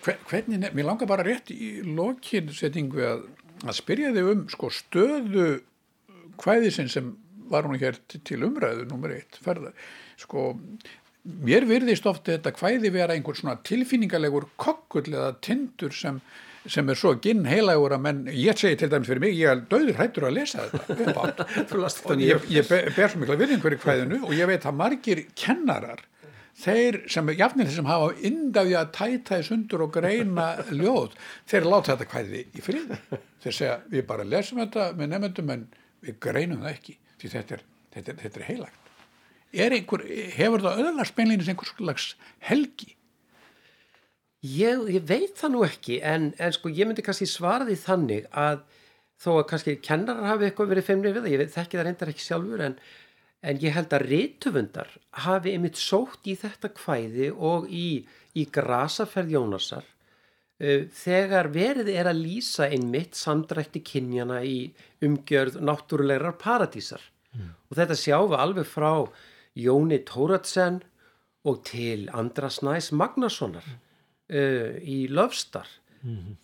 Hver, 0.02 0.16
hvernig, 0.28 0.58
mér 0.74 0.84
langar 0.86 1.06
bara 1.08 1.24
rétt 1.26 1.50
í 1.54 1.80
lokin 1.96 2.50
setningu 2.54 3.00
að, 3.06 3.22
að 3.64 3.74
spyrja 3.78 4.10
þig 4.14 4.28
um 4.32 4.42
sko 4.52 4.68
stöðu 4.74 5.46
kvæðisinn 6.42 6.90
sem 6.92 7.12
var 7.50 7.62
hún 7.66 7.78
hér 7.80 7.96
til- 8.10 8.42
umræðu 8.44 8.84
nummer 8.90 9.14
eitt, 9.14 9.38
ferða 9.42 9.72
sko, 10.18 10.58
mér 11.46 11.66
virðist 11.66 12.06
ofta 12.06 12.34
þetta 12.36 12.52
kvæði 12.58 12.92
vera 12.94 13.14
einhver 13.14 13.38
svona 13.38 13.56
tilfinningalegur 13.66 14.48
kokkull 14.58 15.06
eða 15.10 15.32
tindur 15.40 15.94
sem 15.94 16.20
sem 16.72 16.90
er 16.90 16.98
svo 16.98 17.14
ginn 17.22 17.46
heilagur 17.48 17.94
að 17.96 18.02
menn, 18.04 18.20
ég 18.32 18.58
segi 18.58 18.80
til 18.80 18.90
dæmis 18.92 19.08
fyrir 19.10 19.22
mig, 19.22 19.36
ég 19.38 19.52
er 19.52 19.62
döður 19.70 20.00
hættur 20.00 20.26
að 20.28 20.36
lesa 20.38 20.66
þetta. 20.72 21.46
Og 22.10 22.22
ég, 22.22 22.44
ég 22.52 22.68
ber, 22.68 23.08
svo 23.10 23.22
mikla 23.22 23.38
virðingur 23.40 23.76
í 23.76 23.80
kvæðinu 23.80 24.22
og 24.26 24.34
ég 24.36 24.48
veit 24.50 24.66
að 24.66 24.78
margir 24.78 25.22
kennarar 25.38 26.02
þeir 26.56 27.02
sem, 27.12 27.28
jafnir 27.36 27.68
þeir 27.68 27.78
sem 27.78 27.90
hafa 27.90 28.10
indaði 28.26 28.76
að 28.78 28.92
tæta 28.96 29.40
í 29.40 29.46
sundur 29.46 29.86
og 29.86 29.92
greina 29.96 30.48
ljóð, 30.70 31.16
þeir 31.50 31.68
láta 31.68 31.94
þetta 31.94 32.08
kvæði 32.12 32.42
í 32.56 32.64
friði, 32.64 33.00
þeir 33.44 33.58
segja 33.58 33.78
við 33.92 34.06
bara 34.08 34.26
lesum 34.26 34.62
þetta 34.64 34.90
með 34.96 35.12
nefndum 35.12 35.54
en 35.54 35.66
við 36.06 36.18
greinum 36.26 36.64
það 36.64 36.72
ekki, 36.72 36.98
því 37.20 37.32
þetta 37.34 37.58
er, 37.58 37.64
þetta 37.96 38.12
er, 38.12 38.20
þetta 38.24 38.40
er 38.42 38.48
heilagt. 38.50 38.92
Er 39.56 39.72
einhver, 39.72 40.02
hefur 40.36 40.64
það 40.64 40.84
öðlar 40.84 41.08
spennlínis 41.08 41.50
einhvers 41.52 41.74
slags 41.76 42.08
helgi 42.44 42.96
Ég, 44.46 44.82
ég 44.92 45.04
veit 45.08 45.34
það 45.38 45.52
nú 45.54 45.64
ekki 45.66 46.00
en, 46.04 46.30
en 46.42 46.54
sko 46.54 46.70
ég 46.70 46.88
myndi 46.88 47.04
kannski 47.04 47.26
svara 47.30 47.66
því 47.66 47.76
þannig 47.82 48.28
að 48.36 48.62
þó 49.22 49.30
að 49.38 49.48
kannski 49.50 49.76
kennarar 49.84 50.30
hafi 50.32 50.48
eitthvað 50.48 50.72
verið 50.74 50.88
feimnir 50.90 51.14
við 51.16 51.24
það, 51.24 51.32
ég 51.32 51.42
veit, 51.42 51.52
þekki 51.54 51.78
það 51.78 51.86
reyndar 51.88 52.12
ekki 52.12 52.24
sjálfur 52.24 52.64
en, 52.66 52.78
en 53.48 53.60
ég 53.62 53.76
held 53.76 53.96
að 53.96 54.06
reytufundar 54.10 54.90
hafi 55.24 55.54
einmitt 55.56 55.80
sótt 55.80 56.28
í 56.28 56.36
þetta 56.38 56.72
kvæði 56.76 57.30
og 57.32 57.70
í, 57.72 57.88
í 58.36 58.44
grasaferð 58.52 59.32
Jónasar 59.38 59.86
uh, 59.86 60.84
þegar 61.00 61.50
verið 61.54 61.90
er 61.94 62.10
að 62.12 62.20
lýsa 62.26 62.68
einmitt 62.68 63.16
samdrætti 63.16 63.82
kynjana 63.86 64.42
í 64.44 64.58
umgjörð 65.04 65.62
náttúrulegar 65.64 66.36
paradísar. 66.42 67.00
Og 67.68 67.76
þetta 67.76 67.96
sjáum 68.00 68.30
við 68.32 68.40
alveg 68.40 68.68
frá 68.68 68.92
Jóni 69.60 69.98
Tóratsen 70.08 70.78
og 71.44 71.58
til 71.68 72.06
Andras 72.16 72.62
Næs 72.64 72.88
Magnasonar 72.96 73.66
uh, 74.30 74.70
í 74.82 75.06
Lofstar 75.12 75.68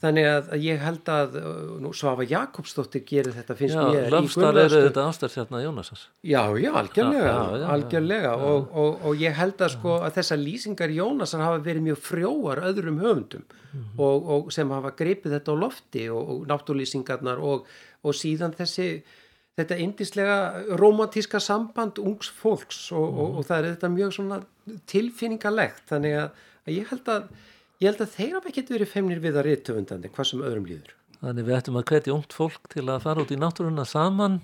þannig 0.02 0.26
að, 0.26 0.48
ég 0.62 0.80
held 0.82 1.08
að 1.12 1.36
uh, 1.38 1.50
nú, 1.82 1.92
Svafa 1.94 2.24
Jakobsdóttir 2.26 3.04
gerir 3.06 3.34
þetta 3.36 3.54
finnst 3.58 3.76
Já, 3.76 3.82
mér 3.86 4.08
í 4.08 4.12
löfstar 4.14 4.58
eru 4.58 4.80
þetta 4.88 5.04
ástarstjarnar 5.10 5.62
Jónasars 5.62 6.04
Já, 6.26 6.42
já, 6.58 6.70
algjörlega, 6.80 7.28
Já, 7.28 7.60
já, 7.60 7.66
algjörlega. 7.76 8.32
Og, 8.48 8.72
og, 8.82 9.06
og 9.06 9.22
ég 9.22 9.36
held 9.38 9.62
að 9.62 9.74
sko 9.76 9.96
að 10.00 10.18
þessar 10.18 10.40
lýsingar 10.42 10.94
Jónasar 10.96 11.44
hafa 11.44 11.62
verið 11.62 11.86
mjög 11.88 12.00
frjóar 12.08 12.62
öðrum 12.70 13.00
höfundum 13.02 13.46
og, 13.96 14.30
og 14.34 14.52
sem 14.54 14.74
hafa 14.74 14.94
gripið 14.98 15.36
þetta 15.36 15.54
á 15.54 15.62
lofti 15.62 16.06
og, 16.12 16.32
náttúrlýsingarnar 16.50 17.42
og, 17.52 17.70
og 18.02 18.18
síðan 18.18 18.56
þessi 18.58 18.88
þetta 19.58 19.78
indislega 19.84 20.36
romantíska 20.80 21.40
samband 21.44 22.00
ungs 22.02 22.32
fólks 22.34 22.86
og, 22.96 23.06
og, 23.06 23.38
og 23.38 23.48
það 23.48 23.58
er 23.58 23.70
þetta 23.76 23.94
mjög 23.94 24.14
svona 24.16 24.42
tilfinningalegt. 24.90 25.84
Þannig 25.92 26.18
að, 26.24 26.44
að 26.66 26.78
ég 26.78 26.92
held 26.92 27.10
að 27.12 27.26
ég 27.82 27.88
held 27.90 28.02
að 28.04 28.14
þeir 28.16 28.36
hafa 28.36 28.50
ekkert 28.52 28.70
verið 28.72 28.92
feimnir 28.92 29.22
við 29.22 29.38
að 29.38 29.48
reytöfundandi 29.48 30.10
hvað 30.14 30.28
sem 30.28 30.44
öðrum 30.46 30.68
líður. 30.70 30.94
Þannig 31.22 31.46
við 31.48 31.56
ættum 31.58 31.78
að 31.78 31.88
hvetja 31.90 32.14
ungt 32.14 32.36
fólk 32.36 32.70
til 32.72 32.86
að 32.86 33.02
fara 33.04 33.22
út 33.22 33.34
í 33.34 33.38
náttúruna 33.38 33.86
saman 33.86 34.38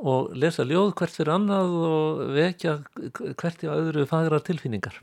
og 0.00 0.30
lesa 0.38 0.64
ljóð 0.66 0.94
hvert 0.98 1.18
fyrir 1.18 1.32
annað 1.34 1.74
og 1.90 2.22
vekja 2.34 2.76
hvert 3.40 3.66
í 3.66 3.70
öðru 3.70 4.06
fagra 4.10 4.40
tilfinningar. 4.46 4.96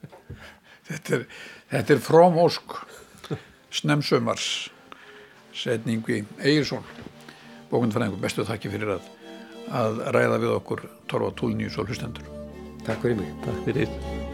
þetta 0.90 1.16
er, 1.20 1.24
þetta 1.72 1.96
er 1.96 2.04
fróm 2.04 2.38
ósk 2.42 2.76
snemsumars 3.70 4.50
setningi 5.54 6.24
Egilson 6.42 6.84
bókundfræðingur, 7.70 8.22
bestu 8.22 8.46
þakki 8.46 8.70
fyrir 8.72 8.96
að 8.98 9.08
að 9.70 10.00
ræða 10.14 10.40
við 10.42 10.56
okkur 10.56 10.82
Torfa 11.10 11.30
Túlnjus 11.38 11.78
og 11.78 11.90
hlustendur 11.90 12.26
Takk 12.86 13.04
fyrir 13.04 13.20
mig. 13.20 13.32
Takk 13.44 13.64
fyrir. 13.68 14.29